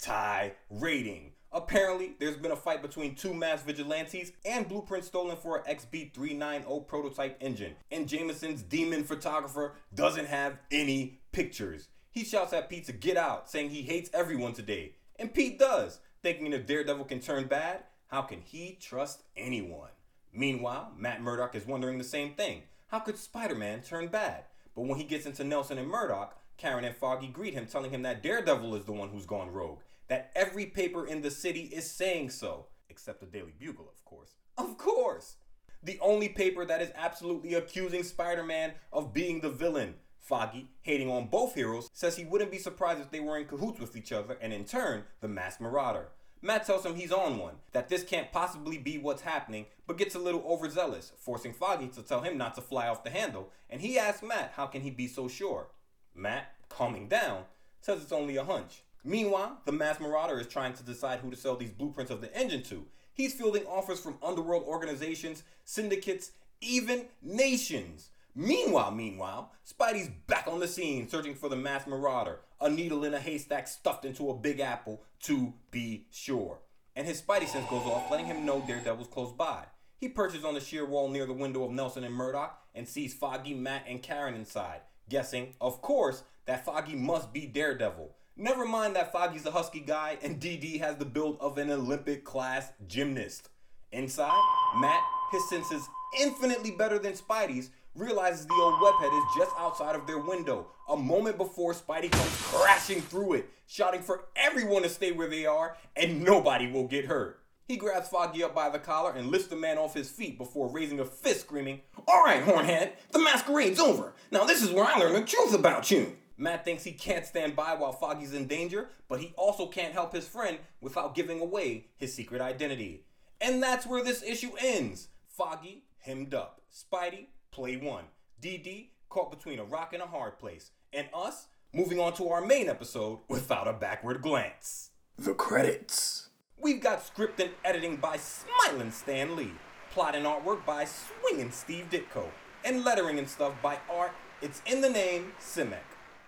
rating. 0.71 1.33
Apparently, 1.53 2.13
there's 2.21 2.37
been 2.37 2.53
a 2.53 2.57
fight 2.57 2.81
between 2.81 3.17
two 3.17 3.35
mass 3.35 3.63
vigilantes 3.63 4.31
and 4.45 4.69
blueprints 4.69 5.09
stolen 5.09 5.37
for 5.37 5.57
an 5.59 5.77
XB390 5.77 6.87
prototype 6.87 7.37
engine, 7.41 7.75
and 7.91 8.09
Jameson's 8.09 8.63
demon 8.63 9.03
photographer 9.03 9.75
doesn't 9.93 10.29
have 10.29 10.59
any 10.71 11.19
pictures. 11.33 11.89
He 12.11 12.25
shouts 12.25 12.53
at 12.53 12.69
Pete 12.69 12.87
to 12.87 12.93
get 12.93 13.17
out, 13.17 13.49
saying 13.49 13.71
he 13.71 13.83
hates 13.83 14.11
everyone 14.13 14.53
today. 14.53 14.97
And 15.17 15.33
Pete 15.33 15.59
does, 15.59 16.01
thinking 16.23 16.53
if 16.53 16.67
Daredevil 16.67 17.05
can 17.05 17.21
turn 17.21 17.47
bad, 17.47 17.85
how 18.09 18.23
can 18.23 18.41
he 18.41 18.77
trust 18.81 19.23
anyone? 19.37 19.91
Meanwhile, 20.33 20.93
Matt 20.97 21.23
Murdock 21.23 21.55
is 21.55 21.67
wondering 21.67 21.99
the 21.99 22.05
same 22.05 22.35
thing. 22.35 22.63
How 22.89 22.99
could 22.99 23.17
Spider 23.17 23.55
Man 23.55 23.83
turn 23.83 24.09
bad? 24.09 24.45
But 24.75 24.83
when 24.83 24.99
he 24.99 25.05
gets 25.05 25.27
into 25.27 25.45
Nelson 25.45 25.79
and 25.79 25.89
Murdock, 25.89 26.37
Karen 26.57 26.85
and 26.85 26.97
Foggy 26.97 27.29
greet 27.29 27.55
him, 27.55 27.67
telling 27.67 27.91
him 27.91 28.03
that 28.03 28.23
Daredevil 28.23 28.75
is 28.75 28.85
the 28.85 28.93
one 28.93 29.11
who's 29.11 29.27
gone 29.27 29.51
rogue, 29.53 29.79
that 30.09 30.33
every 30.35 30.67
paper 30.67 31.07
in 31.07 31.23
the 31.23 31.31
city 31.31 31.63
is 31.73 31.89
saying 31.91 32.31
so. 32.31 32.67
except 32.89 33.21
the 33.21 33.27
Daily 33.27 33.55
Bugle, 33.59 33.89
of 33.89 34.05
course. 34.05 34.33
Of 34.59 34.77
course! 34.77 35.37
The 35.83 35.99
only 36.01 36.29
paper 36.29 36.67
that 36.67 36.83
is 36.83 36.91
absolutely 36.95 37.55
accusing 37.55 38.03
Spider 38.03 38.43
Man 38.43 38.73
of 38.93 39.15
being 39.15 39.41
the 39.41 39.49
villain. 39.49 39.95
Foggy, 40.31 40.69
hating 40.83 41.11
on 41.11 41.27
both 41.27 41.57
heroes, 41.57 41.91
says 41.93 42.17
he 42.17 42.25
wouldn't 42.25 42.53
be 42.53 42.59
surprised 42.59 43.01
if 43.01 43.11
they 43.11 43.19
were 43.19 43.37
in 43.37 43.47
cahoots 43.47 43.81
with 43.81 43.97
each 43.97 44.13
other, 44.13 44.39
and 44.41 44.53
in 44.53 44.65
turn, 44.65 45.03
the 45.21 45.27
masked 45.27 45.61
marauder. 45.61 46.07
Matt 46.41 46.65
tells 46.65 46.87
him 46.87 46.95
he's 46.95 47.11
on 47.11 47.37
one, 47.37 47.57
that 47.73 47.89
this 47.89 48.05
can't 48.05 48.31
possibly 48.31 48.79
be 48.79 48.97
what's 48.97 49.23
happening, 49.23 49.67
but 49.89 49.99
gets 49.99 50.15
a 50.15 50.21
little 50.21 50.45
overzealous, 50.47 51.11
forcing 51.19 51.53
Foggy 51.53 51.89
to 51.89 52.03
tell 52.03 52.21
him 52.21 52.39
not 52.39 52.55
to 52.55 52.61
fly 52.61 52.87
off 52.87 53.03
the 53.03 53.11
handle, 53.11 53.51
and 53.69 53.81
he 53.81 53.99
asks 53.99 54.23
Matt 54.23 54.53
how 54.55 54.67
can 54.67 54.83
he 54.83 54.91
be 54.91 55.09
so 55.09 55.27
sure. 55.27 55.67
Matt, 56.15 56.55
calming 56.69 57.09
down, 57.09 57.43
says 57.81 58.01
it's 58.01 58.13
only 58.13 58.37
a 58.37 58.45
hunch. 58.45 58.85
Meanwhile, 59.03 59.59
the 59.65 59.73
mass 59.73 59.99
marauder 59.99 60.39
is 60.39 60.47
trying 60.47 60.75
to 60.75 60.85
decide 60.85 61.19
who 61.19 61.31
to 61.33 61.37
sell 61.37 61.57
these 61.57 61.73
blueprints 61.73 62.13
of 62.13 62.21
the 62.21 62.33
engine 62.39 62.63
to. 62.65 62.87
He's 63.13 63.35
fielding 63.35 63.65
offers 63.67 63.99
from 63.99 64.19
underworld 64.23 64.63
organizations, 64.63 65.43
syndicates, 65.65 66.31
even 66.61 67.07
nations. 67.21 68.11
Meanwhile, 68.35 68.93
meanwhile, 68.93 69.53
Spidey's 69.67 70.11
back 70.27 70.47
on 70.47 70.61
the 70.61 70.69
scene 70.69 71.09
searching 71.09 71.35
for 71.35 71.49
the 71.49 71.57
masked 71.57 71.89
marauder, 71.89 72.41
a 72.61 72.71
needle 72.71 73.05
in 73.05 73.15
a 73.15 73.21
haystack 73.21 73.67
stuffed 73.67 74.05
into 74.05 74.31
a 74.31 74.37
big 74.37 74.61
apple, 74.61 75.03
to 75.23 75.53
be 75.71 76.07
sure. 76.11 76.61
And 76.95 77.07
his 77.07 77.21
Spidey 77.21 77.49
sense 77.49 77.69
goes 77.69 77.87
off, 77.87 78.11
letting 78.11 78.27
him 78.27 78.45
know 78.45 78.63
Daredevil's 78.67 79.09
close 79.09 79.33
by. 79.33 79.65
He 79.99 80.09
perches 80.09 80.45
on 80.45 80.55
the 80.55 80.61
sheer 80.61 80.87
wall 80.87 81.09
near 81.09 81.27
the 81.27 81.33
window 81.33 81.65
of 81.65 81.73
Nelson 81.73 82.05
and 82.05 82.15
Murdock 82.15 82.59
and 82.75 82.89
sees 82.89 83.15
Foggy, 83.15 83.55
Matt, 83.55 83.85
and 83.87 84.03
Karen 84.03 84.35
inside, 84.35 84.81
guessing, 85.09 85.55
of 85.61 85.83
course, 85.83 86.23
that 86.47 86.65
Foggy 86.65 86.95
must 86.95 87.33
be 87.33 87.47
Daredevil. 87.47 88.15
Never 88.37 88.65
mind 88.65 88.97
that 88.97 89.13
Foggy's 89.13 89.45
a 89.45 89.51
husky 89.51 89.81
guy 89.81 90.17
and 90.23 90.41
DD 90.41 90.81
has 90.81 90.97
the 90.97 91.05
build 91.05 91.37
of 91.41 91.59
an 91.59 91.71
Olympic 91.71 92.25
class 92.25 92.73
gymnast. 92.87 93.51
Inside, 93.93 94.41
Matt, 94.77 95.03
his 95.33 95.49
senses 95.49 95.87
infinitely 96.19 96.71
better 96.71 96.99
than 96.99 97.13
Spidey's, 97.13 97.71
realizes 97.95 98.47
the 98.47 98.55
old 98.55 98.75
webhead 98.75 99.17
is 99.17 99.37
just 99.37 99.55
outside 99.59 99.95
of 99.95 100.07
their 100.07 100.19
window, 100.19 100.69
a 100.89 100.97
moment 100.97 101.37
before 101.37 101.73
Spidey 101.73 102.11
comes 102.11 102.37
crashing 102.43 103.01
through 103.01 103.35
it, 103.35 103.51
shouting 103.67 104.03
for 104.03 104.25
everyone 104.37 104.83
to 104.83 104.89
stay 104.89 105.13
where 105.13 105.29
they 105.29 105.47
are 105.47 105.77
and 105.97 106.23
nobody 106.23 106.71
will 106.71 106.87
get 106.87 107.07
hurt. 107.07 107.41
He 107.67 107.77
grabs 107.77 108.09
Foggy 108.09 108.43
up 108.43 108.55
by 108.55 108.69
the 108.69 108.81
collar 108.81 109.13
and 109.13 109.31
lifts 109.31 109.47
the 109.47 109.57
man 109.57 109.79
off 109.79 109.95
his 109.95 110.11
feet 110.11 110.39
before 110.39 110.69
raising 110.69 110.99
a 110.99 111.05
fist, 111.05 111.43
screaming, 111.43 111.83
All 112.09 112.25
right, 112.25 112.43
Hornhead, 112.43 112.95
the 113.13 113.21
masquerade's 113.21 113.79
over. 113.79 114.13
Now 114.31 114.45
this 114.45 114.63
is 114.63 114.73
where 114.73 114.85
I 114.85 114.99
learn 114.99 115.13
the 115.13 115.23
truth 115.23 115.55
about 115.55 115.91
you. 115.91 116.17
Matt 116.37 116.65
thinks 116.65 116.85
he 116.85 116.93
can't 116.93 117.27
stand 117.27 117.55
by 117.55 117.75
while 117.75 117.93
Foggy's 117.93 118.33
in 118.33 118.47
danger, 118.47 118.89
but 119.09 119.21
he 119.21 119.35
also 119.37 119.67
can't 119.67 119.93
help 119.93 120.15
his 120.15 120.27
friend 120.27 120.59
without 120.81 121.15
giving 121.15 121.41
away 121.41 121.87
his 121.97 122.15
secret 122.15 122.41
identity. 122.41 123.05
And 123.41 123.63
that's 123.63 123.87
where 123.87 124.03
this 124.03 124.23
issue 124.23 124.53
ends. 124.59 125.09
Foggy, 125.29 125.85
hemmed 125.99 126.35
up. 126.35 126.63
Spidey, 126.73 127.27
play 127.51 127.77
one. 127.77 128.05
DD, 128.43 128.89
caught 129.09 129.31
between 129.31 129.59
a 129.59 129.65
rock 129.65 129.93
and 129.93 130.03
a 130.03 130.07
hard 130.07 130.39
place. 130.39 130.71
And 130.93 131.09
us, 131.15 131.49
moving 131.73 131.99
on 131.99 132.13
to 132.15 132.29
our 132.29 132.41
main 132.41 132.69
episode 132.69 133.21
without 133.29 133.69
a 133.69 133.73
backward 133.73 134.23
glance. 134.23 134.91
The 135.19 135.35
credits. 135.35 136.29
We've 136.59 136.81
got 136.81 137.05
script 137.05 137.41
and 137.41 137.51
editing 137.65 137.97
by 137.97 138.19
Smiling 138.19 138.91
Stan 138.91 139.37
Lee, 139.37 139.53
plot 139.91 140.15
and 140.15 140.27
artwork 140.27 140.65
by 140.65 140.85
Swinging 140.85 141.51
Steve 141.51 141.87
Ditko, 141.91 142.25
and 142.65 142.85
lettering 142.85 143.19
and 143.19 143.29
stuff 143.29 143.55
by 143.63 143.79
Art, 143.91 144.13
it's 144.43 144.63
in 144.67 144.81
the 144.81 144.91
name, 144.91 145.33
Simek. 145.41 145.79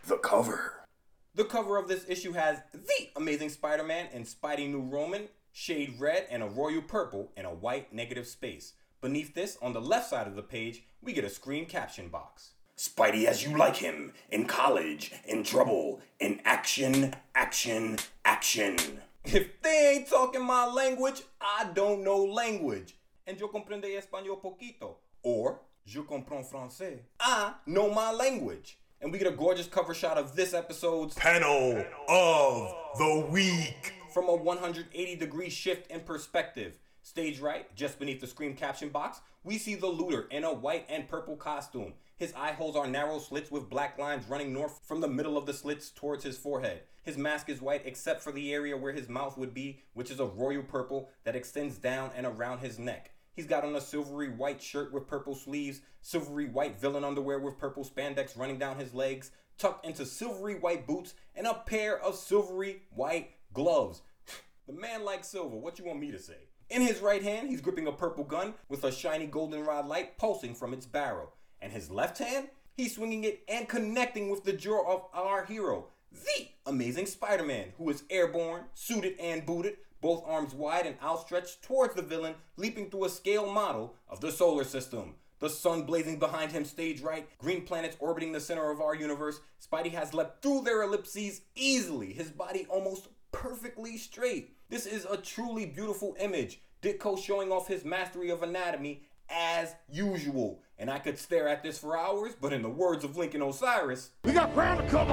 The 0.06 0.18
cover. 0.18 0.86
The 1.34 1.44
cover 1.44 1.76
of 1.78 1.88
this 1.88 2.04
issue 2.08 2.32
has 2.32 2.58
the 2.72 3.08
Amazing 3.16 3.50
Spider 3.50 3.84
Man 3.84 4.08
in 4.12 4.24
Spidey 4.24 4.68
New 4.68 4.82
Roman, 4.82 5.28
shade 5.52 5.94
red, 5.98 6.26
and 6.30 6.42
a 6.42 6.48
royal 6.48 6.82
purple 6.82 7.32
in 7.36 7.44
a 7.44 7.54
white 7.54 7.92
negative 7.92 8.26
space. 8.26 8.74
Beneath 9.02 9.34
this, 9.34 9.58
on 9.60 9.72
the 9.72 9.80
left 9.80 10.08
side 10.10 10.28
of 10.28 10.36
the 10.36 10.42
page, 10.42 10.84
we 11.02 11.12
get 11.12 11.24
a 11.24 11.28
screen 11.28 11.66
caption 11.66 12.08
box. 12.08 12.52
Spidey 12.78 13.24
as 13.24 13.42
you 13.44 13.58
like 13.58 13.74
him. 13.74 14.12
In 14.30 14.46
college. 14.46 15.12
In 15.26 15.42
trouble. 15.42 16.00
In 16.20 16.40
action. 16.44 17.12
Action. 17.34 17.98
Action. 18.24 18.76
If 19.24 19.62
they 19.62 19.94
ain't 19.94 20.08
talking 20.08 20.44
my 20.44 20.66
language, 20.66 21.22
I 21.40 21.70
don't 21.74 22.02
know 22.02 22.24
language. 22.24 22.94
And 23.26 23.38
yo 23.38 23.48
comprende 23.48 23.86
español 23.96 24.40
poquito. 24.40 24.96
Or, 25.22 25.60
je 25.84 26.02
comprends 26.02 26.50
français. 26.50 26.98
I 27.20 27.54
know 27.66 27.88
my 27.88 28.10
language. 28.12 28.78
And 29.00 29.12
we 29.12 29.18
get 29.18 29.28
a 29.28 29.36
gorgeous 29.36 29.66
cover 29.68 29.94
shot 29.94 30.16
of 30.18 30.34
this 30.34 30.54
episode's 30.54 31.14
Panel 31.14 31.84
of 32.08 32.74
the 32.98 33.28
week. 33.30 33.94
from 34.12 34.28
a 34.28 34.34
180 34.34 35.16
degree 35.16 35.50
shift 35.50 35.88
in 35.90 36.00
perspective. 36.00 36.78
Stage 37.04 37.40
right, 37.40 37.74
just 37.74 37.98
beneath 37.98 38.20
the 38.20 38.28
screen 38.28 38.54
caption 38.54 38.88
box, 38.88 39.20
we 39.42 39.58
see 39.58 39.74
the 39.74 39.88
looter 39.88 40.28
in 40.30 40.44
a 40.44 40.52
white 40.52 40.86
and 40.88 41.08
purple 41.08 41.36
costume. 41.36 41.94
His 42.16 42.32
eye 42.34 42.52
holes 42.52 42.76
are 42.76 42.86
narrow 42.86 43.18
slits 43.18 43.50
with 43.50 43.68
black 43.68 43.98
lines 43.98 44.28
running 44.28 44.52
north 44.52 44.78
from 44.86 45.00
the 45.00 45.08
middle 45.08 45.36
of 45.36 45.44
the 45.44 45.52
slits 45.52 45.90
towards 45.90 46.22
his 46.22 46.38
forehead. 46.38 46.82
His 47.02 47.18
mask 47.18 47.48
is 47.48 47.60
white 47.60 47.82
except 47.84 48.22
for 48.22 48.30
the 48.30 48.54
area 48.54 48.76
where 48.76 48.92
his 48.92 49.08
mouth 49.08 49.36
would 49.36 49.52
be, 49.52 49.80
which 49.94 50.12
is 50.12 50.20
a 50.20 50.26
royal 50.26 50.62
purple 50.62 51.10
that 51.24 51.34
extends 51.34 51.76
down 51.76 52.12
and 52.16 52.24
around 52.24 52.60
his 52.60 52.78
neck. 52.78 53.10
He's 53.32 53.46
got 53.46 53.64
on 53.64 53.74
a 53.74 53.80
silvery 53.80 54.28
white 54.28 54.62
shirt 54.62 54.92
with 54.92 55.08
purple 55.08 55.34
sleeves, 55.34 55.80
silvery 56.02 56.46
white 56.46 56.80
villain 56.80 57.02
underwear 57.02 57.40
with 57.40 57.58
purple 57.58 57.84
spandex 57.84 58.38
running 58.38 58.58
down 58.58 58.78
his 58.78 58.94
legs, 58.94 59.32
tucked 59.58 59.84
into 59.84 60.06
silvery 60.06 60.54
white 60.54 60.86
boots, 60.86 61.14
and 61.34 61.48
a 61.48 61.54
pair 61.54 61.98
of 61.98 62.14
silvery 62.14 62.82
white 62.90 63.30
gloves. 63.52 64.02
the 64.68 64.72
man 64.72 65.04
likes 65.04 65.26
silver, 65.26 65.56
what 65.56 65.80
you 65.80 65.84
want 65.84 65.98
me 65.98 66.12
to 66.12 66.20
say? 66.20 66.46
In 66.72 66.80
his 66.80 67.00
right 67.00 67.22
hand, 67.22 67.50
he's 67.50 67.60
gripping 67.60 67.86
a 67.86 67.92
purple 67.92 68.24
gun 68.24 68.54
with 68.70 68.82
a 68.84 68.90
shiny 68.90 69.26
goldenrod 69.26 69.86
light 69.86 70.16
pulsing 70.16 70.54
from 70.54 70.72
its 70.72 70.86
barrel. 70.86 71.34
And 71.60 71.70
his 71.70 71.90
left 71.90 72.16
hand, 72.16 72.48
he's 72.74 72.94
swinging 72.94 73.24
it 73.24 73.42
and 73.46 73.68
connecting 73.68 74.30
with 74.30 74.44
the 74.44 74.54
jaw 74.54 74.82
of 74.90 75.04
our 75.12 75.44
hero, 75.44 75.88
the 76.10 76.48
amazing 76.64 77.04
Spider 77.04 77.44
Man, 77.44 77.74
who 77.76 77.90
is 77.90 78.04
airborne, 78.08 78.64
suited, 78.72 79.18
and 79.20 79.44
booted, 79.44 79.76
both 80.00 80.24
arms 80.26 80.54
wide 80.54 80.86
and 80.86 80.96
outstretched 81.02 81.60
towards 81.60 81.94
the 81.94 82.00
villain, 82.00 82.36
leaping 82.56 82.88
through 82.88 83.04
a 83.04 83.10
scale 83.10 83.52
model 83.52 83.94
of 84.08 84.22
the 84.22 84.32
solar 84.32 84.64
system. 84.64 85.16
The 85.40 85.50
sun 85.50 85.82
blazing 85.82 86.18
behind 86.18 86.52
him, 86.52 86.64
stage 86.64 87.02
right, 87.02 87.28
green 87.36 87.66
planets 87.66 87.98
orbiting 88.00 88.32
the 88.32 88.40
center 88.40 88.70
of 88.70 88.80
our 88.80 88.94
universe. 88.94 89.40
Spidey 89.60 89.92
has 89.92 90.14
leapt 90.14 90.42
through 90.42 90.62
their 90.62 90.84
ellipses 90.84 91.42
easily, 91.54 92.14
his 92.14 92.30
body 92.30 92.66
almost 92.70 93.08
perfectly 93.30 93.96
straight. 93.98 94.56
This 94.72 94.86
is 94.86 95.04
a 95.04 95.18
truly 95.18 95.66
beautiful 95.66 96.16
image. 96.18 96.58
Ditko 96.80 97.22
showing 97.22 97.52
off 97.52 97.68
his 97.68 97.84
mastery 97.84 98.30
of 98.30 98.42
anatomy 98.42 99.02
as 99.28 99.74
usual. 99.90 100.62
And 100.78 100.90
I 100.90 100.98
could 100.98 101.18
stare 101.18 101.46
at 101.46 101.62
this 101.62 101.78
for 101.78 101.94
hours, 101.94 102.32
but 102.40 102.54
in 102.54 102.62
the 102.62 102.70
words 102.70 103.04
of 103.04 103.18
Lincoln 103.18 103.42
Osiris, 103.42 104.12
We 104.24 104.32
got 104.32 104.54
ground 104.54 104.80
to 104.80 104.88
cover. 104.88 105.12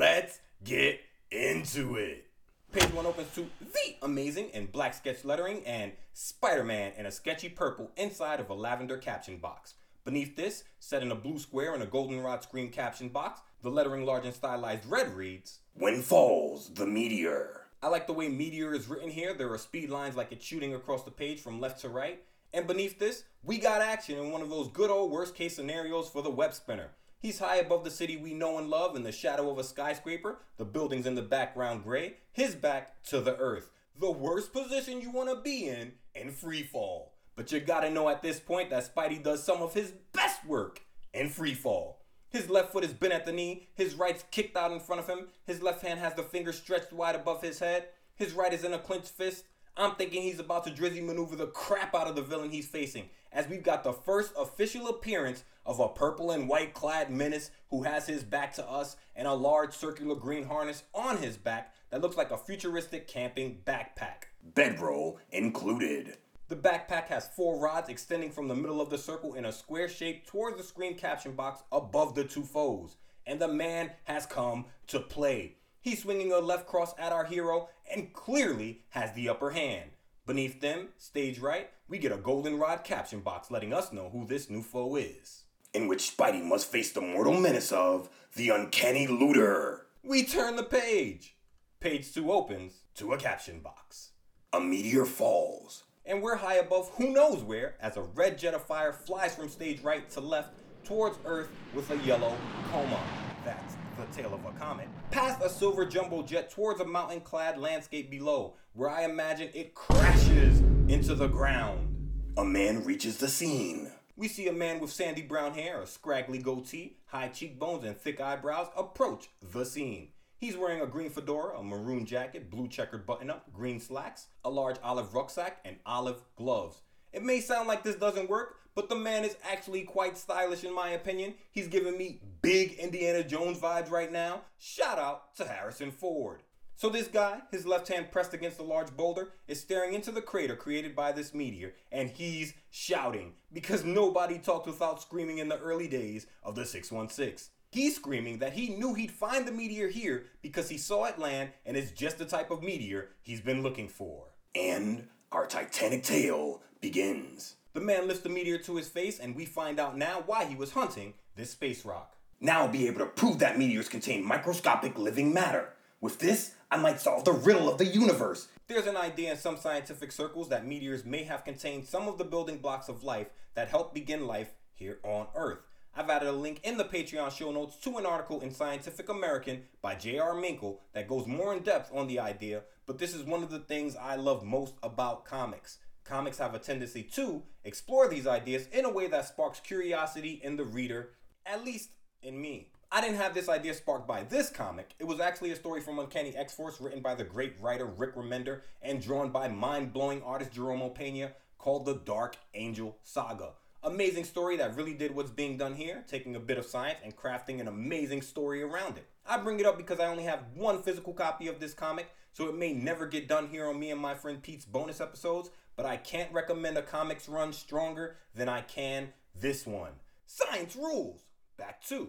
let's 0.00 0.40
get 0.64 1.00
into 1.30 1.96
it. 1.96 2.28
Page 2.72 2.94
one 2.94 3.04
opens 3.04 3.28
to 3.34 3.46
the 3.60 3.96
amazing 4.00 4.48
in 4.54 4.68
black 4.68 4.94
sketch 4.94 5.22
lettering 5.22 5.62
and 5.66 5.92
Spider 6.14 6.64
Man 6.64 6.94
in 6.96 7.04
a 7.04 7.10
sketchy 7.10 7.50
purple 7.50 7.90
inside 7.98 8.40
of 8.40 8.48
a 8.48 8.54
lavender 8.54 8.96
caption 8.96 9.36
box. 9.36 9.74
Beneath 10.06 10.34
this, 10.34 10.64
set 10.80 11.02
in 11.02 11.12
a 11.12 11.14
blue 11.14 11.38
square 11.38 11.74
in 11.74 11.82
a 11.82 11.86
goldenrod 11.86 12.42
screen 12.42 12.70
caption 12.70 13.10
box, 13.10 13.42
the 13.60 13.70
lettering 13.70 14.06
large 14.06 14.24
and 14.24 14.34
stylized 14.34 14.86
red 14.86 15.14
reads 15.14 15.58
When 15.74 16.00
falls 16.00 16.72
the 16.72 16.86
meteor. 16.86 17.63
I 17.84 17.88
like 17.88 18.06
the 18.06 18.14
way 18.14 18.30
Meteor 18.30 18.72
is 18.72 18.88
written 18.88 19.10
here. 19.10 19.34
There 19.34 19.52
are 19.52 19.58
speed 19.58 19.90
lines 19.90 20.16
like 20.16 20.32
it's 20.32 20.42
shooting 20.42 20.74
across 20.74 21.02
the 21.02 21.10
page 21.10 21.40
from 21.40 21.60
left 21.60 21.82
to 21.82 21.90
right. 21.90 22.22
And 22.54 22.66
beneath 22.66 22.98
this, 22.98 23.24
we 23.42 23.58
got 23.58 23.82
action 23.82 24.18
in 24.18 24.30
one 24.30 24.40
of 24.40 24.48
those 24.48 24.68
good 24.68 24.88
old 24.88 25.10
worst 25.10 25.34
case 25.34 25.54
scenarios 25.54 26.08
for 26.08 26.22
the 26.22 26.30
web 26.30 26.54
spinner. 26.54 26.92
He's 27.18 27.40
high 27.40 27.56
above 27.56 27.84
the 27.84 27.90
city 27.90 28.16
we 28.16 28.32
know 28.32 28.56
and 28.56 28.70
love 28.70 28.96
in 28.96 29.02
the 29.02 29.12
shadow 29.12 29.50
of 29.50 29.58
a 29.58 29.64
skyscraper, 29.64 30.38
the 30.56 30.64
buildings 30.64 31.04
in 31.04 31.14
the 31.14 31.20
background 31.20 31.84
gray, 31.84 32.14
his 32.32 32.54
back 32.54 33.02
to 33.04 33.20
the 33.20 33.36
earth. 33.36 33.70
The 34.00 34.10
worst 34.10 34.54
position 34.54 35.02
you 35.02 35.10
want 35.10 35.28
to 35.28 35.42
be 35.42 35.68
in 35.68 35.92
in 36.14 36.30
free 36.30 36.62
fall. 36.62 37.12
But 37.36 37.52
you 37.52 37.60
gotta 37.60 37.90
know 37.90 38.08
at 38.08 38.22
this 38.22 38.40
point 38.40 38.70
that 38.70 38.94
Spidey 38.94 39.22
does 39.22 39.44
some 39.44 39.60
of 39.60 39.74
his 39.74 39.92
best 40.14 40.46
work 40.46 40.80
in 41.12 41.28
free 41.28 41.52
fall. 41.52 42.00
His 42.34 42.50
left 42.50 42.72
foot 42.72 42.82
is 42.82 42.92
bent 42.92 43.12
at 43.12 43.26
the 43.26 43.32
knee, 43.32 43.68
his 43.76 43.94
right's 43.94 44.24
kicked 44.32 44.56
out 44.56 44.72
in 44.72 44.80
front 44.80 45.00
of 45.00 45.06
him, 45.06 45.28
his 45.46 45.62
left 45.62 45.82
hand 45.82 46.00
has 46.00 46.14
the 46.14 46.24
finger 46.24 46.52
stretched 46.52 46.92
wide 46.92 47.14
above 47.14 47.42
his 47.42 47.60
head, 47.60 47.86
his 48.16 48.32
right 48.32 48.52
is 48.52 48.64
in 48.64 48.74
a 48.74 48.78
clenched 48.80 49.10
fist. 49.10 49.44
I'm 49.76 49.94
thinking 49.94 50.22
he's 50.22 50.40
about 50.40 50.64
to 50.64 50.72
drizzy 50.72 51.00
maneuver 51.00 51.36
the 51.36 51.46
crap 51.46 51.94
out 51.94 52.08
of 52.08 52.16
the 52.16 52.22
villain 52.22 52.50
he's 52.50 52.66
facing, 52.66 53.08
as 53.30 53.46
we've 53.46 53.62
got 53.62 53.84
the 53.84 53.92
first 53.92 54.32
official 54.36 54.88
appearance 54.88 55.44
of 55.64 55.78
a 55.78 55.86
purple 55.86 56.32
and 56.32 56.48
white 56.48 56.74
clad 56.74 57.08
menace 57.08 57.52
who 57.70 57.84
has 57.84 58.08
his 58.08 58.24
back 58.24 58.52
to 58.54 58.68
us 58.68 58.96
and 59.14 59.28
a 59.28 59.32
large 59.32 59.72
circular 59.72 60.16
green 60.16 60.48
harness 60.48 60.82
on 60.92 61.18
his 61.18 61.36
back 61.36 61.72
that 61.90 62.00
looks 62.00 62.16
like 62.16 62.32
a 62.32 62.36
futuristic 62.36 63.06
camping 63.06 63.60
backpack. 63.64 64.24
Bedroll 64.42 65.20
included. 65.30 66.16
The 66.48 66.56
backpack 66.56 67.06
has 67.06 67.28
four 67.28 67.58
rods 67.58 67.88
extending 67.88 68.30
from 68.30 68.48
the 68.48 68.54
middle 68.54 68.80
of 68.80 68.90
the 68.90 68.98
circle 68.98 69.32
in 69.34 69.46
a 69.46 69.52
square 69.52 69.88
shape 69.88 70.26
towards 70.26 70.58
the 70.58 70.62
screen 70.62 70.94
caption 70.94 71.32
box 71.32 71.62
above 71.72 72.14
the 72.14 72.24
two 72.24 72.42
foes. 72.42 72.96
And 73.26 73.40
the 73.40 73.48
man 73.48 73.92
has 74.04 74.26
come 74.26 74.66
to 74.88 75.00
play. 75.00 75.56
He's 75.80 76.02
swinging 76.02 76.32
a 76.32 76.38
left 76.38 76.66
cross 76.66 76.94
at 76.98 77.12
our 77.12 77.24
hero 77.24 77.70
and 77.90 78.12
clearly 78.12 78.82
has 78.90 79.12
the 79.14 79.30
upper 79.30 79.50
hand. 79.50 79.90
Beneath 80.26 80.60
them, 80.60 80.88
stage 80.98 81.38
right, 81.38 81.70
we 81.88 81.96
get 81.98 82.12
a 82.12 82.16
goldenrod 82.16 82.84
caption 82.84 83.20
box 83.20 83.50
letting 83.50 83.72
us 83.72 83.92
know 83.92 84.10
who 84.10 84.26
this 84.26 84.50
new 84.50 84.62
foe 84.62 84.96
is. 84.96 85.44
In 85.72 85.88
which 85.88 86.14
Spidey 86.14 86.42
must 86.42 86.70
face 86.70 86.92
the 86.92 87.00
mortal 87.00 87.40
menace 87.40 87.72
of 87.72 88.10
the 88.36 88.50
Uncanny 88.50 89.06
Looter. 89.06 89.86
We 90.02 90.24
turn 90.24 90.56
the 90.56 90.62
page. 90.62 91.36
Page 91.80 92.12
2 92.12 92.30
opens 92.30 92.82
to 92.96 93.14
a 93.14 93.18
caption 93.18 93.60
box. 93.60 94.10
A 94.52 94.60
meteor 94.60 95.06
falls. 95.06 95.84
And 96.06 96.22
we're 96.22 96.36
high 96.36 96.56
above 96.56 96.90
who 96.96 97.14
knows 97.14 97.42
where 97.42 97.76
as 97.80 97.96
a 97.96 98.02
red 98.02 98.38
jet 98.38 98.52
of 98.52 98.62
fire 98.62 98.92
flies 98.92 99.34
from 99.34 99.48
stage 99.48 99.80
right 99.80 100.08
to 100.10 100.20
left 100.20 100.50
towards 100.84 101.16
Earth 101.24 101.48
with 101.72 101.90
a 101.90 101.96
yellow 101.98 102.36
coma. 102.70 103.00
That's 103.42 103.76
the 103.96 104.04
tail 104.14 104.34
of 104.34 104.44
a 104.44 104.52
comet. 104.58 104.88
Past 105.10 105.42
a 105.42 105.48
silver 105.48 105.86
jumbo 105.86 106.22
jet 106.22 106.50
towards 106.50 106.80
a 106.80 106.84
mountain 106.84 107.22
clad 107.22 107.56
landscape 107.56 108.10
below, 108.10 108.54
where 108.74 108.90
I 108.90 109.04
imagine 109.04 109.48
it 109.54 109.74
crashes 109.74 110.60
into 110.88 111.14
the 111.14 111.28
ground. 111.28 111.88
A 112.36 112.44
man 112.44 112.84
reaches 112.84 113.16
the 113.16 113.28
scene. 113.28 113.90
We 114.16 114.28
see 114.28 114.46
a 114.48 114.52
man 114.52 114.80
with 114.80 114.92
sandy 114.92 115.22
brown 115.22 115.54
hair, 115.54 115.80
a 115.80 115.86
scraggly 115.86 116.38
goatee, 116.38 116.98
high 117.06 117.28
cheekbones, 117.28 117.84
and 117.84 117.96
thick 117.96 118.20
eyebrows 118.20 118.68
approach 118.76 119.30
the 119.40 119.64
scene. 119.64 120.08
He's 120.38 120.56
wearing 120.56 120.80
a 120.80 120.86
green 120.86 121.10
fedora, 121.10 121.58
a 121.58 121.62
maroon 121.62 122.04
jacket, 122.04 122.50
blue 122.50 122.68
checkered 122.68 123.06
button 123.06 123.30
up, 123.30 123.52
green 123.52 123.80
slacks, 123.80 124.26
a 124.44 124.50
large 124.50 124.76
olive 124.82 125.14
rucksack, 125.14 125.60
and 125.64 125.76
olive 125.86 126.22
gloves. 126.36 126.82
It 127.12 127.22
may 127.22 127.40
sound 127.40 127.68
like 127.68 127.82
this 127.82 127.96
doesn't 127.96 128.28
work, 128.28 128.56
but 128.74 128.88
the 128.88 128.96
man 128.96 129.24
is 129.24 129.36
actually 129.50 129.82
quite 129.82 130.18
stylish 130.18 130.64
in 130.64 130.74
my 130.74 130.90
opinion. 130.90 131.34
He's 131.52 131.68
giving 131.68 131.96
me 131.96 132.20
big 132.42 132.72
Indiana 132.74 133.22
Jones 133.22 133.58
vibes 133.58 133.90
right 133.90 134.10
now. 134.10 134.42
Shout 134.58 134.98
out 134.98 135.34
to 135.36 135.44
Harrison 135.44 135.92
Ford. 135.92 136.42
So 136.76 136.88
this 136.88 137.06
guy, 137.06 137.40
his 137.52 137.64
left 137.64 137.86
hand 137.86 138.10
pressed 138.10 138.34
against 138.34 138.58
a 138.58 138.64
large 138.64 138.96
boulder, 138.96 139.30
is 139.46 139.60
staring 139.60 139.94
into 139.94 140.10
the 140.10 140.20
crater 140.20 140.56
created 140.56 140.96
by 140.96 141.12
this 141.12 141.32
meteor, 141.32 141.74
and 141.92 142.10
he's 142.10 142.54
shouting 142.70 143.34
because 143.52 143.84
nobody 143.84 144.38
talked 144.38 144.66
without 144.66 145.00
screaming 145.00 145.38
in 145.38 145.48
the 145.48 145.60
early 145.60 145.86
days 145.86 146.26
of 146.42 146.56
the 146.56 146.66
616. 146.66 147.53
He's 147.74 147.96
screaming 147.96 148.38
that 148.38 148.52
he 148.52 148.68
knew 148.68 148.94
he'd 148.94 149.10
find 149.10 149.44
the 149.44 149.50
meteor 149.50 149.88
here 149.88 150.26
because 150.42 150.68
he 150.68 150.78
saw 150.78 151.06
it 151.06 151.18
land 151.18 151.50
and 151.66 151.76
it's 151.76 151.90
just 151.90 152.18
the 152.18 152.24
type 152.24 152.52
of 152.52 152.62
meteor 152.62 153.08
he's 153.20 153.40
been 153.40 153.64
looking 153.64 153.88
for. 153.88 154.26
And 154.54 155.08
our 155.32 155.48
titanic 155.48 156.04
tale 156.04 156.62
begins. 156.80 157.56
The 157.72 157.80
man 157.80 158.06
lifts 158.06 158.22
the 158.22 158.28
meteor 158.28 158.58
to 158.58 158.76
his 158.76 158.86
face, 158.86 159.18
and 159.18 159.34
we 159.34 159.44
find 159.44 159.80
out 159.80 159.98
now 159.98 160.22
why 160.24 160.44
he 160.44 160.54
was 160.54 160.70
hunting 160.70 161.14
this 161.34 161.50
space 161.50 161.84
rock. 161.84 162.14
Now 162.40 162.60
I'll 162.60 162.68
be 162.68 162.86
able 162.86 163.00
to 163.00 163.06
prove 163.06 163.40
that 163.40 163.58
meteors 163.58 163.88
contain 163.88 164.24
microscopic 164.24 164.96
living 164.96 165.34
matter. 165.34 165.70
With 166.00 166.20
this, 166.20 166.54
I 166.70 166.76
might 166.76 167.00
solve 167.00 167.24
the 167.24 167.32
riddle 167.32 167.68
of 167.68 167.78
the 167.78 167.86
universe. 167.86 168.46
There's 168.68 168.86
an 168.86 168.96
idea 168.96 169.32
in 169.32 169.36
some 169.36 169.56
scientific 169.56 170.12
circles 170.12 170.48
that 170.50 170.64
meteors 170.64 171.04
may 171.04 171.24
have 171.24 171.44
contained 171.44 171.86
some 171.86 172.06
of 172.06 172.18
the 172.18 172.24
building 172.24 172.58
blocks 172.58 172.88
of 172.88 173.02
life 173.02 173.30
that 173.54 173.66
helped 173.66 173.94
begin 173.94 174.28
life 174.28 174.52
here 174.74 175.00
on 175.02 175.26
Earth. 175.34 175.58
I've 175.96 176.10
added 176.10 176.28
a 176.28 176.32
link 176.32 176.58
in 176.64 176.76
the 176.76 176.84
Patreon 176.84 177.30
show 177.30 177.52
notes 177.52 177.76
to 177.84 177.98
an 177.98 178.06
article 178.06 178.40
in 178.40 178.52
Scientific 178.52 179.08
American 179.08 179.62
by 179.80 179.94
J.R. 179.94 180.34
Minkel 180.34 180.78
that 180.92 181.06
goes 181.06 181.28
more 181.28 181.54
in 181.54 181.62
depth 181.62 181.88
on 181.94 182.08
the 182.08 182.18
idea, 182.18 182.62
but 182.84 182.98
this 182.98 183.14
is 183.14 183.22
one 183.22 183.44
of 183.44 183.50
the 183.50 183.60
things 183.60 183.94
I 183.94 184.16
love 184.16 184.42
most 184.42 184.74
about 184.82 185.24
comics. 185.24 185.78
Comics 186.02 186.38
have 186.38 186.52
a 186.52 186.58
tendency 186.58 187.04
to 187.14 187.44
explore 187.62 188.08
these 188.08 188.26
ideas 188.26 188.66
in 188.72 188.84
a 188.84 188.90
way 188.90 189.06
that 189.06 189.28
sparks 189.28 189.60
curiosity 189.60 190.40
in 190.42 190.56
the 190.56 190.64
reader, 190.64 191.10
at 191.46 191.64
least 191.64 191.90
in 192.22 192.40
me. 192.40 192.70
I 192.90 193.00
didn't 193.00 193.18
have 193.18 193.32
this 193.32 193.48
idea 193.48 193.72
sparked 193.72 194.08
by 194.08 194.24
this 194.24 194.50
comic. 194.50 194.96
It 194.98 195.06
was 195.06 195.20
actually 195.20 195.52
a 195.52 195.56
story 195.56 195.80
from 195.80 196.00
Uncanny 196.00 196.36
X 196.36 196.52
Force 196.52 196.80
written 196.80 197.02
by 197.02 197.14
the 197.14 197.24
great 197.24 197.54
writer 197.60 197.86
Rick 197.86 198.16
Remender 198.16 198.62
and 198.82 199.00
drawn 199.00 199.30
by 199.30 199.46
mind 199.46 199.92
blowing 199.92 200.24
artist 200.24 200.50
Jerome 200.50 200.80
Opeña 200.80 201.34
called 201.56 201.86
The 201.86 201.94
Dark 201.94 202.36
Angel 202.52 202.98
Saga. 203.04 203.52
Amazing 203.84 204.24
story 204.24 204.56
that 204.56 204.76
really 204.76 204.94
did 204.94 205.14
what's 205.14 205.30
being 205.30 205.58
done 205.58 205.74
here, 205.74 206.02
taking 206.08 206.36
a 206.36 206.40
bit 206.40 206.56
of 206.56 206.64
science 206.64 206.98
and 207.04 207.14
crafting 207.14 207.60
an 207.60 207.68
amazing 207.68 208.22
story 208.22 208.62
around 208.62 208.96
it. 208.96 209.06
I 209.26 209.36
bring 209.36 209.60
it 209.60 209.66
up 209.66 209.76
because 209.76 210.00
I 210.00 210.06
only 210.06 210.22
have 210.22 210.46
one 210.54 210.82
physical 210.82 211.12
copy 211.12 211.48
of 211.48 211.60
this 211.60 211.74
comic, 211.74 212.08
so 212.32 212.48
it 212.48 212.56
may 212.56 212.72
never 212.72 213.06
get 213.06 213.28
done 213.28 213.46
here 213.48 213.66
on 213.66 213.78
me 213.78 213.90
and 213.90 214.00
my 214.00 214.14
friend 214.14 214.42
Pete's 214.42 214.64
bonus 214.64 215.02
episodes, 215.02 215.50
but 215.76 215.84
I 215.84 215.98
can't 215.98 216.32
recommend 216.32 216.78
a 216.78 216.82
comics 216.82 217.28
run 217.28 217.52
stronger 217.52 218.16
than 218.34 218.48
I 218.48 218.62
can 218.62 219.12
this 219.38 219.66
one. 219.66 219.92
Science 220.24 220.74
rules! 220.76 221.20
Back 221.58 221.84
to. 221.88 222.08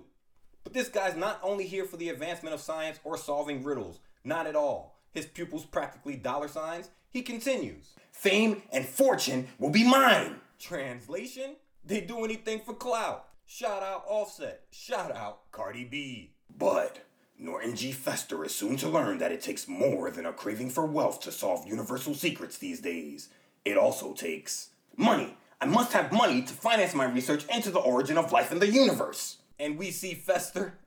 But 0.63 0.71
this 0.71 0.87
guy's 0.87 1.17
not 1.17 1.41
only 1.43 1.67
here 1.67 1.83
for 1.83 1.97
the 1.97 2.07
advancement 2.07 2.55
of 2.55 2.61
science 2.61 3.01
or 3.03 3.17
solving 3.17 3.65
riddles, 3.65 3.99
not 4.23 4.47
at 4.47 4.55
all. 4.55 5.01
His 5.11 5.25
pupils 5.25 5.65
practically 5.65 6.15
dollar 6.15 6.47
signs. 6.47 6.89
He 7.09 7.21
continues. 7.21 7.95
Fame 8.13 8.61
and 8.71 8.85
fortune 8.85 9.49
will 9.59 9.71
be 9.71 9.83
mine. 9.83 10.37
Translation? 10.57 11.57
They 11.87 12.01
do 12.01 12.25
anything 12.25 12.61
for 12.61 12.73
clout. 12.73 13.27
Shout 13.45 13.83
out 13.83 14.05
Offset. 14.07 14.63
Shout 14.71 15.15
out 15.15 15.51
Cardi 15.51 15.83
B. 15.83 16.33
But 16.57 17.05
Norton 17.37 17.75
G. 17.75 17.91
Fester 17.91 18.43
is 18.43 18.55
soon 18.55 18.75
to 18.77 18.89
learn 18.89 19.19
that 19.19 19.31
it 19.31 19.41
takes 19.41 19.67
more 19.67 20.09
than 20.09 20.25
a 20.25 20.33
craving 20.33 20.71
for 20.71 20.87
wealth 20.87 21.21
to 21.21 21.31
solve 21.31 21.67
universal 21.67 22.15
secrets 22.15 22.57
these 22.57 22.79
days. 22.79 23.29
It 23.63 23.77
also 23.77 24.13
takes 24.13 24.69
money. 24.97 25.37
I 25.61 25.65
must 25.65 25.93
have 25.93 26.11
money 26.11 26.41
to 26.41 26.53
finance 26.53 26.95
my 26.95 27.05
research 27.05 27.45
into 27.53 27.69
the 27.69 27.79
origin 27.79 28.17
of 28.17 28.31
life 28.31 28.51
in 28.51 28.57
the 28.57 28.67
universe. 28.67 29.37
And 29.59 29.77
we 29.77 29.91
see 29.91 30.15
Fester. 30.15 30.79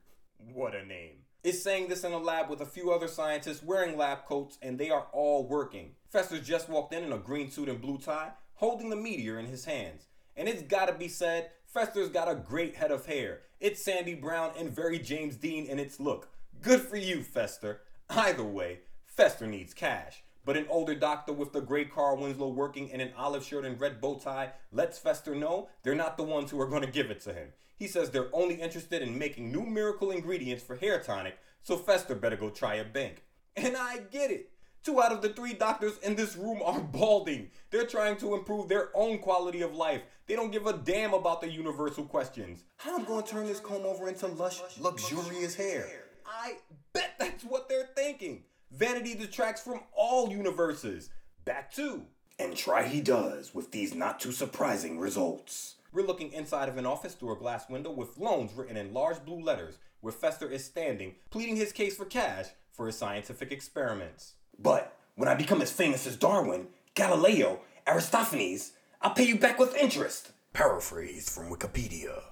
What 0.53 0.75
a 0.75 0.85
name. 0.85 1.19
Is 1.45 1.63
saying 1.63 1.89
this 1.89 2.03
in 2.03 2.13
a 2.13 2.19
lab 2.19 2.51
with 2.51 2.61
a 2.61 2.67
few 2.67 2.91
other 2.91 3.07
scientists 3.07 3.63
wearing 3.63 3.97
lab 3.97 4.25
coats, 4.27 4.59
and 4.61 4.77
they 4.77 4.91
are 4.91 5.07
all 5.13 5.47
working. 5.47 5.93
Fester 6.11 6.41
just 6.41 6.69
walked 6.69 6.93
in 6.93 7.05
in 7.05 7.13
a 7.13 7.19
green 7.19 7.53
suit 7.53 7.69
and 7.69 7.81
blue 7.81 7.99
tie, 7.99 8.33
holding 8.55 8.91
the 8.91 8.97
meteor 8.97 9.39
in 9.39 9.47
his 9.47 9.65
hands. 9.65 10.08
And 10.39 10.49
it's 10.49 10.63
gotta 10.63 10.93
be 10.93 11.09
said, 11.09 11.51
Fester's 11.67 12.11
got 12.11 12.31
a 12.31 12.37
great 12.37 12.77
head 12.77 12.93
of 12.93 13.07
hair. 13.07 13.41
It's 13.59 13.83
sandy 13.83 14.15
brown 14.15 14.53
and 14.57 14.71
very 14.71 15.01
James 15.01 15.35
Dean 15.35 15.67
in 15.67 15.81
its 15.81 15.99
look. 15.99 16.29
Good 16.63 16.81
for 16.81 16.97
you, 16.97 17.25
Fester. 17.25 17.81
Either 18.09 18.45
way, 18.45 18.79
Fester 19.05 19.49
needs 19.49 19.75
cash. 19.75 20.23
But 20.45 20.57
an 20.57 20.67
older 20.71 20.95
doctor 20.95 21.33
with 21.33 21.53
the 21.53 21.61
gray 21.61 21.87
Carl 21.87 22.19
Winslow 22.19 22.51
working 22.51 22.89
in 22.89 23.01
an 23.01 23.11
olive 23.19 23.45
shirt 23.45 23.65
and 23.65 23.81
red 23.81 24.01
bow 24.01 24.15
tie 24.15 24.53
lets 24.71 24.97
Fester 24.97 25.35
know 25.35 25.69
they're 25.83 25.97
not 25.97 26.17
the 26.17 26.23
ones 26.23 26.53
who 26.53 26.61
are 26.61 26.69
going 26.69 26.83
to 26.83 26.91
give 26.91 27.11
it 27.11 27.21
to 27.23 27.33
him. 27.33 27.49
He 27.77 27.89
says 27.89 28.11
they're 28.11 28.31
only 28.33 28.55
interested 28.55 29.03
in 29.03 29.19
making 29.19 29.51
new 29.51 29.67
miracle 29.67 30.13
ingredients 30.13 30.63
for 30.63 30.77
hair 30.77 31.01
tonic, 31.01 31.37
so 31.65 31.77
Fester 31.77 32.15
better 32.15 32.37
go 32.37 32.49
try 32.49 32.77
a 32.77 32.85
bank. 32.85 33.25
And 33.57 33.77
I 33.77 33.99
get 34.11 34.31
it. 34.31 34.51
Two 34.83 35.03
out 35.03 35.13
of 35.13 35.23
the 35.23 35.31
three 35.31 35.55
doctors 35.55 35.99
in 35.99 36.15
this 36.15 36.37
room 36.37 36.61
are 36.65 36.81
balding. 36.81 37.51
They're 37.71 37.87
trying 37.87 38.17
to 38.19 38.35
improve 38.35 38.69
their 38.69 38.89
own 38.95 39.19
quality 39.19 39.63
of 39.63 39.75
life. 39.75 40.03
They 40.27 40.37
don't 40.37 40.53
give 40.53 40.67
a 40.67 40.73
damn 40.73 41.15
about 41.15 41.41
the 41.41 41.51
universal 41.51 42.05
questions. 42.05 42.65
How 42.77 42.97
I'm 42.97 43.05
going 43.05 43.25
to 43.25 43.31
turn 43.31 43.47
this 43.47 43.61
comb 43.61 43.85
over 43.85 44.09
into 44.09 44.27
lush, 44.29 44.61
luxurious 44.79 45.55
hair? 45.55 45.87
I 46.27 46.57
bet 46.93 47.15
that's 47.19 47.45
what 47.45 47.69
they're 47.69 47.89
thinking. 47.97 48.45
Vanity 48.71 49.15
detracts 49.15 49.63
from 49.63 49.81
all 49.97 50.31
universes. 50.31 51.11
Back 51.45 51.73
to. 51.75 52.03
And 52.39 52.57
try 52.57 52.85
he 52.85 53.01
does 53.01 53.55
with 53.55 53.73
these 53.73 53.95
not 53.95 54.21
too 54.21 54.33
surprising 54.33 54.99
results. 54.99 55.77
We're 55.93 56.07
looking 56.07 56.33
inside 56.33 56.69
of 56.69 56.77
an 56.77 56.87
office 56.87 57.15
through 57.15 57.33
a 57.33 57.39
glass 57.39 57.69
window 57.69 57.91
with 57.91 58.19
loans 58.19 58.53
written 58.55 58.77
in 58.77 58.93
large 58.93 59.25
blue 59.25 59.43
letters, 59.43 59.79
where 60.01 60.13
Fester 60.13 60.49
is 60.49 60.65
standing, 60.65 61.15
pleading 61.31 61.57
his 61.57 61.73
case 61.73 61.97
for 61.97 62.05
cash 62.05 62.47
for 62.71 62.87
his 62.87 62.97
scientific 62.97 63.51
experiments. 63.51 64.35
But 64.59 64.97
when 65.15 65.29
I 65.29 65.35
become 65.35 65.63
as 65.63 65.71
famous 65.71 66.07
as 66.07 66.17
Darwin, 66.17 66.67
Galileo, 66.95 67.61
Aristophanes, 67.87 68.73
I'll 69.01 69.15
pay 69.15 69.25
you 69.25 69.37
back 69.37 69.59
with 69.59 69.77
interest. 69.77 70.33
Paraphrase 70.53 71.31
from 71.31 71.51
Wikipedia. 71.51 72.23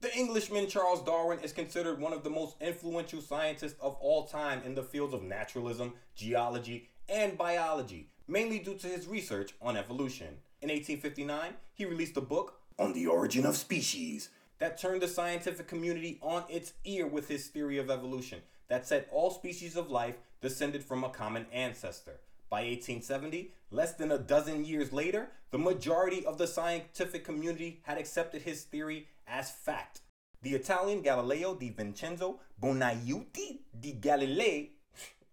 The 0.00 0.14
Englishman 0.16 0.66
Charles 0.68 1.02
Darwin 1.02 1.38
is 1.40 1.52
considered 1.52 2.00
one 2.00 2.12
of 2.12 2.24
the 2.24 2.30
most 2.30 2.56
influential 2.60 3.20
scientists 3.20 3.76
of 3.80 3.96
all 4.00 4.26
time 4.26 4.62
in 4.64 4.74
the 4.74 4.82
fields 4.82 5.14
of 5.14 5.22
naturalism, 5.22 5.94
geology, 6.16 6.88
and 7.08 7.38
biology, 7.38 8.08
mainly 8.26 8.58
due 8.58 8.76
to 8.76 8.86
his 8.86 9.06
research 9.06 9.54
on 9.62 9.76
evolution. 9.76 10.38
In 10.60 10.70
1859, 10.70 11.54
he 11.74 11.84
released 11.84 12.16
a 12.16 12.20
book 12.20 12.60
On 12.78 12.92
the 12.92 13.06
Origin 13.06 13.46
of 13.46 13.56
Species 13.56 14.30
that 14.58 14.78
turned 14.78 15.02
the 15.02 15.08
scientific 15.08 15.68
community 15.68 16.18
on 16.22 16.44
its 16.48 16.74
ear 16.84 17.06
with 17.06 17.28
his 17.28 17.46
theory 17.46 17.78
of 17.78 17.90
evolution 17.90 18.40
that 18.68 18.86
said 18.86 19.06
all 19.10 19.30
species 19.30 19.76
of 19.76 19.90
life 19.90 20.16
descended 20.40 20.84
from 20.84 21.04
a 21.04 21.10
common 21.10 21.46
ancestor. 21.52 22.20
By 22.50 22.60
1870, 22.60 23.52
less 23.70 23.92
than 23.94 24.12
a 24.12 24.18
dozen 24.18 24.64
years 24.64 24.92
later, 24.92 25.30
the 25.50 25.58
majority 25.58 26.24
of 26.24 26.38
the 26.38 26.46
scientific 26.46 27.24
community 27.24 27.80
had 27.82 27.98
accepted 27.98 28.42
his 28.42 28.62
theory 28.62 29.06
as 29.26 29.50
fact. 29.50 30.00
The 30.42 30.54
Italian 30.54 31.02
Galileo 31.02 31.54
di 31.54 31.70
Vincenzo 31.70 32.40
Bonaiuti 32.62 33.58
di 33.78 33.92
Galilei, 34.00 34.68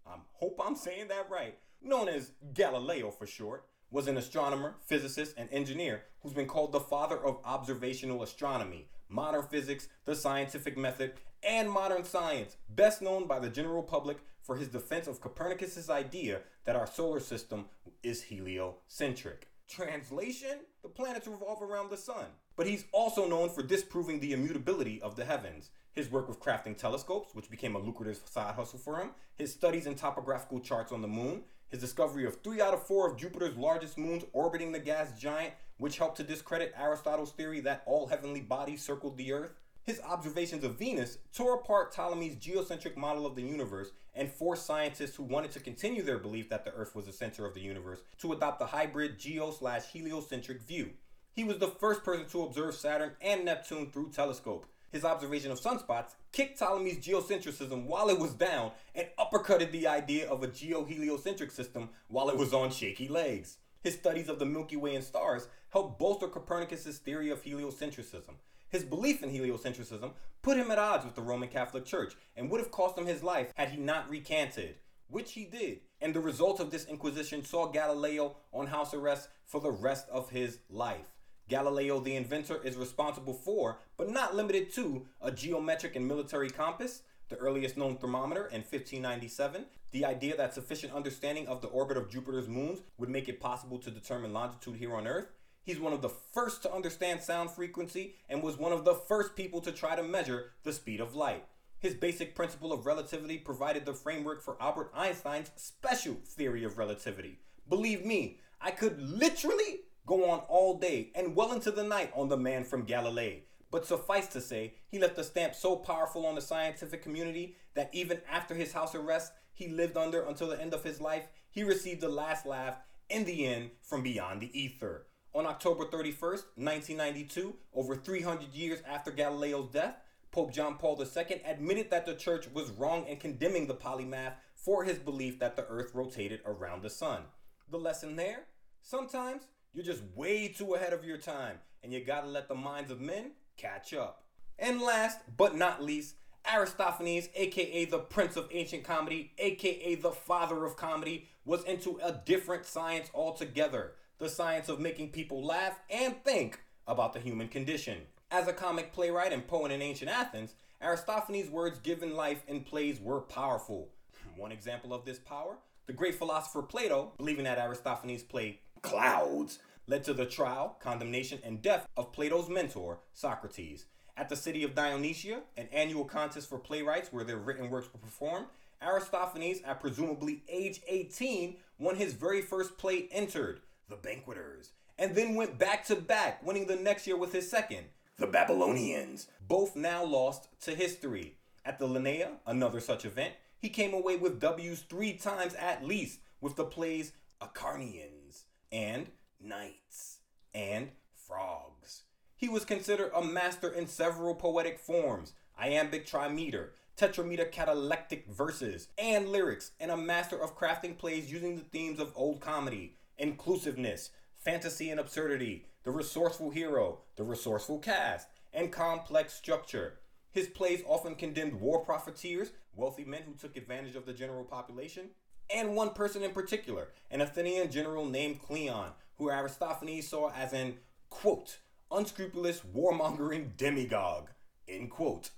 I 0.07 0.15
hope 0.33 0.59
I'm 0.65 0.75
saying 0.75 1.09
that 1.09 1.29
right, 1.29 1.57
known 1.81 2.09
as 2.09 2.31
Galileo 2.53 3.11
for 3.11 3.27
short, 3.27 3.65
was 3.91 4.07
an 4.07 4.17
astronomer, 4.17 4.75
physicist, 4.85 5.35
and 5.37 5.47
engineer 5.51 6.03
who's 6.21 6.33
been 6.33 6.47
called 6.47 6.71
the 6.71 6.79
father 6.79 7.17
of 7.23 7.37
observational 7.45 8.23
astronomy, 8.23 8.87
modern 9.09 9.43
physics, 9.43 9.87
the 10.05 10.15
scientific 10.15 10.75
method, 10.75 11.13
and 11.45 11.69
modern 11.69 12.03
science, 12.03 12.57
best 12.69 13.01
known 13.01 13.27
by 13.27 13.39
the 13.39 13.49
general 13.49 13.83
public 13.83 14.17
for 14.41 14.55
his 14.55 14.67
defense 14.67 15.07
of 15.07 15.21
Copernicus's 15.21 15.89
idea 15.89 16.41
that 16.65 16.75
our 16.75 16.87
solar 16.87 17.19
system 17.19 17.65
is 18.03 18.23
heliocentric. 18.23 19.47
Translation? 19.67 20.59
The 20.83 20.89
planets 20.89 21.27
revolve 21.27 21.61
around 21.61 21.89
the 21.89 21.97
sun. 21.97 22.25
But 22.55 22.67
he's 22.67 22.85
also 22.91 23.27
known 23.27 23.49
for 23.49 23.63
disproving 23.63 24.19
the 24.19 24.33
immutability 24.33 25.01
of 25.01 25.15
the 25.15 25.25
heavens. 25.25 25.71
His 25.91 26.11
work 26.11 26.27
with 26.27 26.39
crafting 26.39 26.77
telescopes, 26.77 27.33
which 27.33 27.49
became 27.49 27.75
a 27.75 27.79
lucrative 27.79 28.21
side 28.25 28.55
hustle 28.55 28.79
for 28.79 28.97
him, 28.97 29.11
his 29.37 29.53
studies 29.53 29.87
in 29.87 29.95
topographical 29.95 30.59
charts 30.59 30.91
on 30.91 31.01
the 31.01 31.07
moon, 31.07 31.43
his 31.69 31.79
discovery 31.79 32.25
of 32.25 32.41
three 32.41 32.61
out 32.61 32.73
of 32.73 32.85
four 32.85 33.09
of 33.09 33.17
Jupiter's 33.17 33.57
largest 33.57 33.97
moons 33.97 34.23
orbiting 34.33 34.71
the 34.71 34.79
gas 34.79 35.17
giant, 35.19 35.53
which 35.77 35.97
helped 35.97 36.17
to 36.17 36.23
discredit 36.23 36.73
Aristotle's 36.77 37.31
theory 37.31 37.59
that 37.61 37.83
all 37.85 38.07
heavenly 38.07 38.41
bodies 38.41 38.83
circled 38.83 39.17
the 39.17 39.33
Earth, 39.33 39.55
his 39.85 40.01
observations 40.01 40.63
of 40.63 40.79
Venus 40.79 41.19
tore 41.31 41.55
apart 41.55 41.93
Ptolemy's 41.93 42.35
geocentric 42.35 42.97
model 42.97 43.25
of 43.25 43.35
the 43.35 43.43
universe 43.43 43.91
and 44.15 44.31
forced 44.31 44.65
scientists 44.65 45.15
who 45.15 45.23
wanted 45.23 45.51
to 45.51 45.59
continue 45.59 46.01
their 46.01 46.17
belief 46.17 46.49
that 46.49 46.65
the 46.65 46.73
Earth 46.73 46.95
was 46.95 47.05
the 47.05 47.13
center 47.13 47.45
of 47.45 47.53
the 47.53 47.61
universe 47.61 47.99
to 48.17 48.33
adopt 48.33 48.57
the 48.57 48.65
hybrid 48.65 49.19
geo 49.19 49.51
slash 49.51 49.85
heliocentric 49.91 50.61
view. 50.61 50.89
He 51.33 51.43
was 51.43 51.59
the 51.59 51.67
first 51.67 52.03
person 52.03 52.25
to 52.29 52.43
observe 52.43 52.73
Saturn 52.73 53.11
and 53.21 53.45
Neptune 53.45 53.91
through 53.91 54.09
telescope. 54.09 54.65
His 54.91 55.05
observation 55.05 55.51
of 55.51 55.59
sunspots 55.59 56.15
kicked 56.31 56.59
Ptolemy's 56.59 57.05
geocentrism 57.05 57.85
while 57.85 58.09
it 58.09 58.17
was 58.17 58.33
down 58.33 58.71
and 58.95 59.07
uppercutted 59.19 59.71
the 59.71 59.87
idea 59.87 60.27
of 60.27 60.41
a 60.41 60.47
geo-heliocentric 60.47 61.51
system 61.51 61.89
while 62.07 62.29
it 62.29 62.37
was 62.37 62.53
on 62.53 62.71
shaky 62.71 63.07
legs. 63.07 63.57
His 63.83 63.93
studies 63.93 64.29
of 64.29 64.39
the 64.39 64.45
Milky 64.45 64.77
Way 64.77 64.95
and 64.95 65.03
stars 65.03 65.47
helped 65.69 65.99
bolster 65.99 66.27
Copernicus's 66.27 66.97
theory 66.97 67.29
of 67.29 67.43
heliocentrism. 67.43 68.35
His 68.75 68.83
belief 68.83 69.23
in 69.23 69.31
heliocentrism 69.31 70.11
put 70.41 70.57
him 70.57 70.69
at 70.69 70.77
odds 70.77 71.05
with 71.05 71.15
the 71.15 71.21
Roman 71.21 71.47
Catholic 71.47 71.85
Church 71.85 72.13
and 72.35 72.49
would 72.49 72.59
have 72.59 72.71
cost 72.71 72.97
him 72.97 73.05
his 73.05 73.23
life 73.23 73.53
had 73.55 73.69
he 73.69 73.77
not 73.77 74.09
recanted, 74.09 74.75
which 75.07 75.31
he 75.31 75.45
did. 75.45 75.79
And 76.01 76.13
the 76.13 76.19
result 76.19 76.59
of 76.59 76.71
this 76.71 76.83
inquisition 76.83 77.45
saw 77.45 77.67
Galileo 77.67 78.35
on 78.51 78.67
house 78.67 78.93
arrest 78.93 79.29
for 79.45 79.61
the 79.61 79.71
rest 79.71 80.09
of 80.09 80.29
his 80.29 80.59
life. 80.69 81.07
Galileo, 81.47 82.01
the 82.01 82.17
inventor, 82.17 82.61
is 82.65 82.75
responsible 82.75 83.33
for, 83.33 83.79
but 83.95 84.09
not 84.09 84.35
limited 84.35 84.73
to, 84.73 85.05
a 85.21 85.31
geometric 85.31 85.95
and 85.95 86.05
military 86.05 86.49
compass, 86.49 87.03
the 87.29 87.37
earliest 87.37 87.77
known 87.77 87.95
thermometer 87.95 88.47
in 88.47 88.59
1597, 88.59 89.67
the 89.91 90.03
idea 90.03 90.35
that 90.35 90.53
sufficient 90.53 90.91
understanding 90.91 91.47
of 91.47 91.61
the 91.61 91.69
orbit 91.69 91.95
of 91.95 92.09
Jupiter's 92.09 92.49
moons 92.49 92.81
would 92.97 93.07
make 93.07 93.29
it 93.29 93.39
possible 93.39 93.79
to 93.79 93.89
determine 93.89 94.33
longitude 94.33 94.75
here 94.75 94.93
on 94.93 95.07
Earth, 95.07 95.31
He's 95.65 95.79
one 95.79 95.93
of 95.93 96.03
the 96.03 96.09
first 96.09 96.61
to 96.61 96.71
understand 96.71 97.23
sound 97.23 97.49
frequency 97.49 98.13
and 98.29 98.43
was 98.43 98.55
one 98.55 98.71
of 98.71 98.85
the 98.85 98.93
first 98.93 99.35
people 99.35 99.61
to 99.61 99.71
try 99.71 99.95
to 99.95 100.03
measure 100.03 100.51
the 100.63 100.71
speed 100.71 101.01
of 101.01 101.15
light. 101.15 101.43
His 101.79 101.95
basic 101.95 102.35
principle 102.35 102.71
of 102.71 102.85
relativity 102.85 103.39
provided 103.39 103.83
the 103.83 103.93
framework 103.93 104.43
for 104.43 104.61
Albert 104.61 104.91
Einstein's 104.93 105.49
special 105.55 106.17
theory 106.23 106.63
of 106.63 106.77
relativity. 106.77 107.39
Believe 107.67 108.05
me, 108.05 108.37
I 108.61 108.69
could 108.69 109.01
literally 109.01 109.79
go 110.05 110.29
on 110.29 110.41
all 110.47 110.77
day 110.77 111.09
and 111.15 111.35
well 111.35 111.51
into 111.51 111.71
the 111.71 111.83
night 111.83 112.11
on 112.13 112.29
the 112.29 112.37
man 112.37 112.63
from 112.63 112.85
Galilee. 112.85 113.39
But 113.71 113.87
suffice 113.87 114.27
to 114.27 114.41
say, 114.41 114.75
he 114.87 114.99
left 114.99 115.17
a 115.17 115.23
stamp 115.23 115.55
so 115.55 115.77
powerful 115.77 116.27
on 116.27 116.35
the 116.35 116.41
scientific 116.41 117.01
community 117.01 117.55
that 117.73 117.89
even 117.91 118.21
after 118.31 118.53
his 118.53 118.71
house 118.71 118.93
arrest 118.93 119.33
he 119.51 119.67
lived 119.69 119.97
under 119.97 120.21
until 120.21 120.49
the 120.49 120.61
end 120.61 120.75
of 120.75 120.83
his 120.83 121.01
life, 121.01 121.27
he 121.49 121.63
received 121.63 122.01
the 122.01 122.09
last 122.09 122.45
laugh 122.45 122.75
in 123.09 123.25
the 123.25 123.47
end 123.47 123.71
from 123.81 124.03
beyond 124.03 124.41
the 124.41 124.59
ether. 124.59 125.07
On 125.35 125.45
October 125.45 125.83
31st, 125.83 126.45
1992, 126.55 127.53
over 127.73 127.97
300 127.97 128.53
years 128.53 128.79
after 128.89 129.11
Galileo's 129.11 129.69
death, 129.69 129.97
Pope 130.31 130.53
John 130.53 130.77
Paul 130.77 130.97
II 130.97 131.41
admitted 131.45 131.89
that 131.89 132.05
the 132.05 132.15
church 132.15 132.47
was 132.53 132.71
wrong 132.71 133.05
in 133.05 133.17
condemning 133.17 133.67
the 133.67 133.75
polymath 133.75 134.35
for 134.55 134.85
his 134.85 134.97
belief 134.97 135.37
that 135.39 135.57
the 135.57 135.65
earth 135.67 135.91
rotated 135.93 136.39
around 136.45 136.83
the 136.83 136.89
sun. 136.89 137.23
The 137.69 137.77
lesson 137.77 138.15
there? 138.15 138.45
Sometimes 138.81 139.43
you're 139.73 139.83
just 139.83 140.03
way 140.15 140.47
too 140.47 140.75
ahead 140.75 140.93
of 140.93 141.03
your 141.03 141.17
time, 141.17 141.57
and 141.83 141.91
you 141.91 141.99
gotta 142.05 142.27
let 142.27 142.47
the 142.47 142.55
minds 142.55 142.89
of 142.89 143.01
men 143.01 143.31
catch 143.57 143.93
up. 143.93 144.23
And 144.57 144.79
last 144.79 145.19
but 145.35 145.53
not 145.53 145.83
least, 145.83 146.15
Aristophanes, 146.49 147.27
aka 147.35 147.83
the 147.83 147.99
Prince 147.99 148.37
of 148.37 148.47
Ancient 148.53 148.85
Comedy, 148.85 149.33
aka 149.37 149.95
the 149.95 150.11
Father 150.11 150.63
of 150.63 150.77
Comedy, 150.77 151.27
was 151.43 151.65
into 151.65 151.99
a 152.01 152.21
different 152.25 152.65
science 152.65 153.09
altogether 153.13 153.95
the 154.17 154.29
science 154.29 154.69
of 154.69 154.79
making 154.79 155.09
people 155.09 155.43
laugh 155.43 155.79
and 155.89 156.15
think 156.23 156.59
about 156.87 157.13
the 157.13 157.19
human 157.19 157.47
condition. 157.47 157.99
As 158.31 158.47
a 158.47 158.53
comic 158.53 158.93
playwright 158.93 159.33
and 159.33 159.47
poet 159.47 159.71
in 159.71 159.81
ancient 159.81 160.09
Athens, 160.09 160.55
Aristophanes' 160.81 161.49
words 161.49 161.79
given 161.79 162.15
life 162.15 162.43
in 162.47 162.61
plays 162.61 162.99
were 162.99 163.21
powerful. 163.21 163.89
One 164.35 164.51
example 164.51 164.93
of 164.93 165.05
this 165.05 165.19
power 165.19 165.57
the 165.87 165.93
great 165.93 166.15
philosopher 166.15 166.63
Plato, 166.63 167.11
believing 167.17 167.43
that 167.43 167.59
Aristophanes' 167.59 168.23
play 168.23 168.59
Clouds 168.81 169.59
led 169.87 170.03
to 170.03 170.13
the 170.13 170.25
trial, 170.25 170.77
condemnation, 170.79 171.39
and 171.43 171.61
death 171.61 171.87
of 171.95 172.11
Plato's 172.11 172.49
mentor, 172.49 172.99
Socrates. 173.13 173.85
At 174.17 174.29
the 174.29 174.35
city 174.35 174.63
of 174.63 174.73
Dionysia, 174.73 175.41
an 175.57 175.67
annual 175.71 176.05
contest 176.05 176.49
for 176.49 176.57
playwrights 176.57 177.11
where 177.11 177.23
their 177.23 177.37
written 177.37 177.69
works 177.69 177.89
were 177.91 177.99
performed, 177.99 178.47
Aristophanes, 178.81 179.61
at 179.63 179.79
presumably 179.79 180.43
age 180.47 180.81
18, 180.87 181.57
won 181.79 181.95
his 181.95 182.13
very 182.13 182.41
first 182.41 182.77
play 182.77 183.07
entered, 183.11 183.61
the 183.89 183.95
Banqueters, 183.95 184.71
and 184.97 185.15
then 185.15 185.35
went 185.35 185.59
back 185.59 185.85
to 185.85 185.95
back, 185.95 186.45
winning 186.45 186.67
the 186.67 186.75
next 186.75 187.05
year 187.05 187.17
with 187.17 187.33
his 187.33 187.49
second, 187.49 187.85
The 188.17 188.27
Babylonians, 188.27 189.27
both 189.47 189.75
now 189.75 190.03
lost 190.03 190.47
to 190.61 190.75
history. 190.75 191.35
At 191.65 191.79
the 191.79 191.87
Lenaia, 191.87 192.37
another 192.45 192.79
such 192.79 193.05
event, 193.05 193.33
he 193.57 193.69
came 193.69 193.93
away 193.93 194.15
with 194.15 194.39
W's 194.39 194.81
three 194.81 195.13
times 195.13 195.53
at 195.55 195.83
least 195.83 196.19
with 196.39 196.55
the 196.55 196.63
plays 196.63 197.11
Acharnians 197.41 198.43
and 198.71 199.07
Knights 199.41 200.19
and 200.53 200.89
Frogs. 201.15 202.03
He 202.37 202.47
was 202.49 202.65
considered 202.65 203.11
a 203.15 203.23
master 203.23 203.69
in 203.69 203.87
several 203.87 204.35
poetic 204.35 204.79
forms 204.79 205.33
iambic 205.57 206.05
trimeter, 206.05 206.69
tetrameter 206.97 207.49
catalectic 207.51 208.27
verses, 208.27 208.89
and 208.97 209.29
lyrics, 209.29 209.71
and 209.79 209.89
a 209.89 209.97
master 209.97 210.41
of 210.41 210.57
crafting 210.57 210.97
plays 210.97 211.31
using 211.31 211.55
the 211.55 211.63
themes 211.63 211.99
of 211.99 212.11
old 212.15 212.41
comedy, 212.41 212.97
inclusiveness, 213.17 214.11
fantasy 214.33 214.89
and 214.89 214.99
absurdity, 214.99 215.65
the 215.83 215.91
resourceful 215.91 216.49
hero, 216.49 216.99
the 217.15 217.23
resourceful 217.23 217.79
cast, 217.79 218.27
and 218.53 218.71
complex 218.71 219.33
structure. 219.33 219.99
His 220.31 220.47
plays 220.47 220.83
often 220.85 221.15
condemned 221.15 221.59
war 221.59 221.83
profiteers, 221.85 222.51
wealthy 222.75 223.05
men 223.05 223.21
who 223.25 223.33
took 223.33 223.55
advantage 223.55 223.95
of 223.95 224.05
the 224.05 224.13
general 224.13 224.43
population, 224.43 225.09
and 225.53 225.75
one 225.75 225.91
person 225.91 226.23
in 226.23 226.31
particular, 226.31 226.89
an 227.11 227.21
Athenian 227.21 227.71
general 227.71 228.05
named 228.05 228.41
Cleon, 228.41 228.91
who 229.17 229.29
Aristophanes 229.29 230.07
saw 230.07 230.31
as 230.31 230.53
an, 230.53 230.77
quote, 231.09 231.59
unscrupulous 231.91 232.61
warmongering 232.75 233.55
demagogue, 233.55 234.29
end 234.67 234.89
quote. 234.89 235.29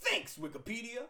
Thanks, 0.00 0.36
Wikipedia. 0.36 1.06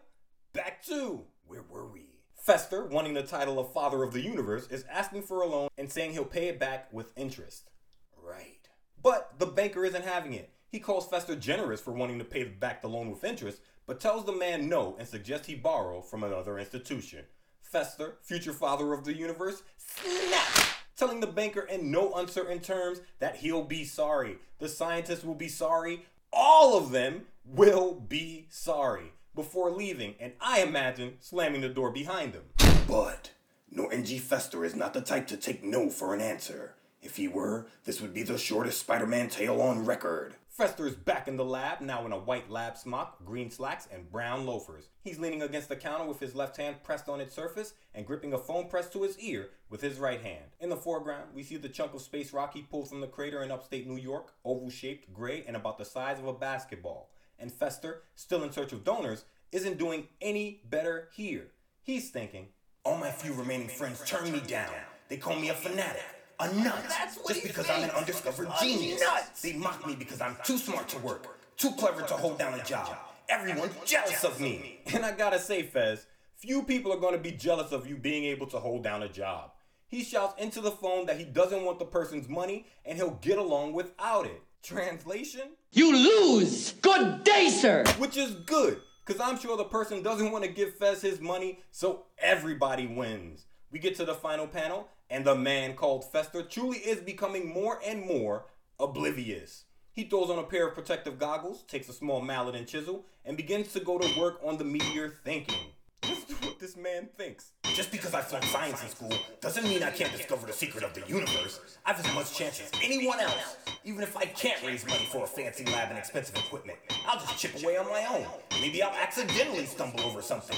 Back 0.51 0.83
to 0.85 1.25
where 1.45 1.63
were 1.69 1.87
we? 1.87 2.18
Fester, 2.39 2.85
wanting 2.85 3.13
the 3.13 3.23
title 3.23 3.59
of 3.59 3.73
Father 3.73 4.01
of 4.01 4.13
the 4.13 4.21
Universe, 4.21 4.67
is 4.69 4.85
asking 4.89 5.23
for 5.23 5.41
a 5.41 5.47
loan 5.47 5.69
and 5.77 5.91
saying 5.91 6.13
he'll 6.13 6.23
pay 6.23 6.47
it 6.47 6.59
back 6.59 6.91
with 6.91 7.17
interest. 7.17 7.69
Right. 8.17 8.67
But 9.01 9.33
the 9.37 9.45
banker 9.45 9.85
isn't 9.85 10.05
having 10.05 10.33
it. 10.33 10.49
He 10.69 10.79
calls 10.79 11.07
Fester 11.07 11.35
generous 11.35 11.81
for 11.81 11.91
wanting 11.91 12.17
to 12.19 12.25
pay 12.25 12.45
back 12.45 12.81
the 12.81 12.87
loan 12.87 13.09
with 13.09 13.23
interest, 13.23 13.61
but 13.85 13.99
tells 13.99 14.25
the 14.25 14.31
man 14.31 14.69
no 14.69 14.95
and 14.97 15.07
suggests 15.07 15.47
he 15.47 15.55
borrow 15.55 16.01
from 16.01 16.23
another 16.23 16.57
institution. 16.57 17.25
Fester, 17.61 18.17
future 18.21 18.53
father 18.53 18.93
of 18.93 19.03
the 19.03 19.13
universe, 19.13 19.61
snaps, 19.77 20.73
telling 20.95 21.19
the 21.19 21.27
banker 21.27 21.61
in 21.61 21.91
no 21.91 22.13
uncertain 22.13 22.59
terms 22.59 23.01
that 23.19 23.37
he'll 23.37 23.63
be 23.63 23.83
sorry. 23.83 24.37
The 24.59 24.69
scientists 24.69 25.23
will 25.23 25.35
be 25.35 25.49
sorry. 25.49 26.05
All 26.31 26.77
of 26.77 26.91
them 26.91 27.25
will 27.45 27.95
be 27.95 28.47
sorry 28.49 29.11
before 29.39 29.71
leaving, 29.71 30.15
and 30.19 30.33
I 30.41 30.59
imagine 30.63 31.13
slamming 31.21 31.61
the 31.61 31.69
door 31.69 31.91
behind 31.91 32.33
him. 32.33 32.43
But 32.85 33.31
Norton 33.71 34.03
G. 34.03 34.17
Fester 34.17 34.65
is 34.65 34.75
not 34.75 34.93
the 34.93 34.99
type 34.99 35.27
to 35.27 35.37
take 35.37 35.63
no 35.63 35.89
for 35.89 36.13
an 36.13 36.19
answer. 36.19 36.75
If 37.01 37.15
he 37.15 37.29
were, 37.29 37.67
this 37.85 38.01
would 38.01 38.13
be 38.13 38.23
the 38.23 38.37
shortest 38.37 38.81
Spider 38.81 39.07
Man 39.07 39.29
tale 39.29 39.61
on 39.61 39.85
record. 39.85 40.35
Fester 40.49 40.85
is 40.85 40.95
back 40.95 41.29
in 41.29 41.37
the 41.37 41.45
lab, 41.45 41.79
now 41.79 42.05
in 42.05 42.11
a 42.11 42.19
white 42.19 42.51
lab 42.51 42.75
smock, 42.75 43.23
green 43.23 43.49
slacks, 43.49 43.87
and 43.89 44.11
brown 44.11 44.45
loafers. 44.45 44.89
He's 45.05 45.19
leaning 45.19 45.41
against 45.41 45.69
the 45.69 45.77
counter 45.77 46.05
with 46.05 46.19
his 46.19 46.35
left 46.35 46.57
hand 46.57 46.83
pressed 46.83 47.07
on 47.07 47.21
its 47.21 47.33
surface 47.33 47.75
and 47.95 48.05
gripping 48.05 48.33
a 48.33 48.37
phone 48.37 48.67
pressed 48.67 48.91
to 48.91 49.03
his 49.03 49.17
ear 49.19 49.51
with 49.69 49.79
his 49.79 49.99
right 49.99 50.19
hand. 50.19 50.43
In 50.59 50.67
the 50.67 50.75
foreground, 50.75 51.29
we 51.33 51.43
see 51.43 51.55
the 51.55 51.69
chunk 51.69 51.93
of 51.93 52.01
space 52.01 52.33
rock 52.33 52.53
he 52.53 52.63
pulled 52.63 52.89
from 52.89 52.99
the 52.99 53.07
crater 53.07 53.41
in 53.41 53.51
upstate 53.51 53.87
New 53.87 53.95
York, 53.95 54.33
oval 54.43 54.69
shaped, 54.69 55.13
gray, 55.13 55.45
and 55.47 55.55
about 55.55 55.77
the 55.77 55.85
size 55.85 56.19
of 56.19 56.27
a 56.27 56.33
basketball 56.33 57.09
and 57.39 57.51
Fester, 57.51 58.03
still 58.15 58.43
in 58.43 58.51
search 58.51 58.73
of 58.73 58.83
donors, 58.83 59.25
isn't 59.51 59.77
doing 59.77 60.07
any 60.21 60.61
better 60.69 61.09
here. 61.13 61.47
He's 61.81 62.09
thinking, 62.09 62.47
All 62.83 62.97
my 62.97 63.11
few 63.11 63.33
remaining 63.33 63.67
friends 63.67 64.03
turn 64.05 64.31
me 64.31 64.41
down. 64.41 64.71
They 65.07 65.17
call 65.17 65.35
me 65.35 65.49
a 65.49 65.53
fanatic, 65.53 66.03
a 66.39 66.53
nut, 66.53 66.85
just 67.27 67.43
because. 67.43 67.69
I'm 67.69 67.83
an 67.83 67.91
undiscovered 67.91 68.49
genius. 68.61 69.01
They 69.41 69.53
mock 69.53 69.85
me 69.87 69.95
because 69.95 70.21
I'm 70.21 70.37
too 70.43 70.57
smart 70.57 70.87
to 70.89 70.99
work, 70.99 71.39
too 71.57 71.71
clever 71.71 72.01
to 72.03 72.13
hold 72.13 72.37
down 72.37 72.59
a 72.59 72.63
job. 72.63 72.95
Everyone's 73.29 73.75
jealous 73.85 74.23
of 74.23 74.39
me. 74.39 74.79
And 74.93 75.05
I 75.05 75.11
gotta 75.11 75.39
say, 75.39 75.63
Fez, 75.63 76.05
Few 76.39 76.63
people 76.63 76.93
are 76.93 77.11
to 77.11 77.17
be 77.17 77.33
jealous 77.33 77.73
of 77.73 77.85
you 77.85 77.97
being 77.97 78.23
able 78.23 78.47
to 78.47 78.59
hold 78.59 78.81
down 78.81 79.03
a 79.03 79.09
job. 79.09 79.51
He 79.89 80.05
shouts 80.05 80.41
into 80.41 80.61
the 80.61 80.71
phone 80.71 81.05
that 81.07 81.17
he 81.17 81.25
doesn't 81.25 81.65
want 81.65 81.79
the 81.79 81.85
person's 81.85 82.29
money 82.29 82.65
and 82.85 82.97
he'll 82.97 83.19
get 83.21 83.37
along 83.37 83.73
without 83.73 84.25
it. 84.25 84.41
Translation? 84.61 85.51
You 85.71 85.95
lose! 85.95 86.73
Good 86.73 87.23
day, 87.23 87.49
sir! 87.49 87.85
Which 87.97 88.17
is 88.17 88.31
good, 88.31 88.81
because 89.05 89.21
I'm 89.21 89.39
sure 89.39 89.57
the 89.57 89.63
person 89.63 90.03
doesn't 90.03 90.31
want 90.31 90.43
to 90.43 90.49
give 90.49 90.75
Fez 90.75 91.01
his 91.01 91.19
money, 91.19 91.59
so 91.71 92.05
everybody 92.17 92.85
wins. 92.85 93.45
We 93.71 93.79
get 93.79 93.95
to 93.95 94.05
the 94.05 94.13
final 94.13 94.47
panel, 94.47 94.87
and 95.09 95.25
the 95.25 95.35
man 95.35 95.75
called 95.75 96.11
Fester 96.11 96.43
truly 96.43 96.77
is 96.77 96.99
becoming 96.99 97.51
more 97.51 97.79
and 97.85 98.05
more 98.05 98.45
oblivious. 98.79 99.65
He 99.91 100.03
throws 100.03 100.29
on 100.29 100.39
a 100.39 100.43
pair 100.43 100.67
of 100.67 100.75
protective 100.75 101.19
goggles, 101.19 101.63
takes 101.63 101.89
a 101.89 101.93
small 101.93 102.21
mallet 102.21 102.55
and 102.55 102.67
chisel, 102.67 103.05
and 103.25 103.35
begins 103.35 103.73
to 103.73 103.79
go 103.79 103.97
to 103.97 104.19
work 104.19 104.39
on 104.43 104.57
the 104.57 104.63
meteor 104.63 105.09
thinking. 105.09 105.73
Listen 106.03 106.35
to 106.35 106.45
what 106.45 106.59
this 106.59 106.77
man 106.77 107.09
thinks. 107.17 107.51
Just 107.63 107.91
because 107.91 108.13
I 108.13 108.21
flunked 108.21 108.47
science 108.47 108.81
in 108.83 108.89
school 108.89 109.13
doesn't 109.41 109.63
mean 109.63 109.83
I 109.83 109.91
can't 109.91 110.11
discover 110.11 110.47
the 110.47 110.53
secret 110.53 110.83
of 110.83 110.93
the 110.93 111.01
universe. 111.07 111.59
I 111.85 111.93
have 111.93 112.05
as 112.05 112.13
much 112.15 112.33
chance 112.35 112.61
as 112.61 112.71
anyone 112.83 113.19
else. 113.19 113.57
Even 113.83 114.03
if 114.03 114.15
I 114.17 114.25
can't 114.25 114.61
raise 114.65 114.85
money 114.85 115.05
for 115.11 115.23
a 115.23 115.27
fancy 115.27 115.65
lab 115.65 115.89
and 115.89 115.97
expensive 115.97 116.35
equipment, 116.35 116.77
I'll 117.07 117.19
just 117.19 117.37
chip 117.37 117.61
away 117.61 117.77
on 117.77 117.87
my 117.87 118.05
own. 118.05 118.25
Maybe 118.61 118.81
I'll 118.81 118.95
accidentally 118.95 119.65
stumble 119.65 120.01
over 120.01 120.21
something. 120.21 120.57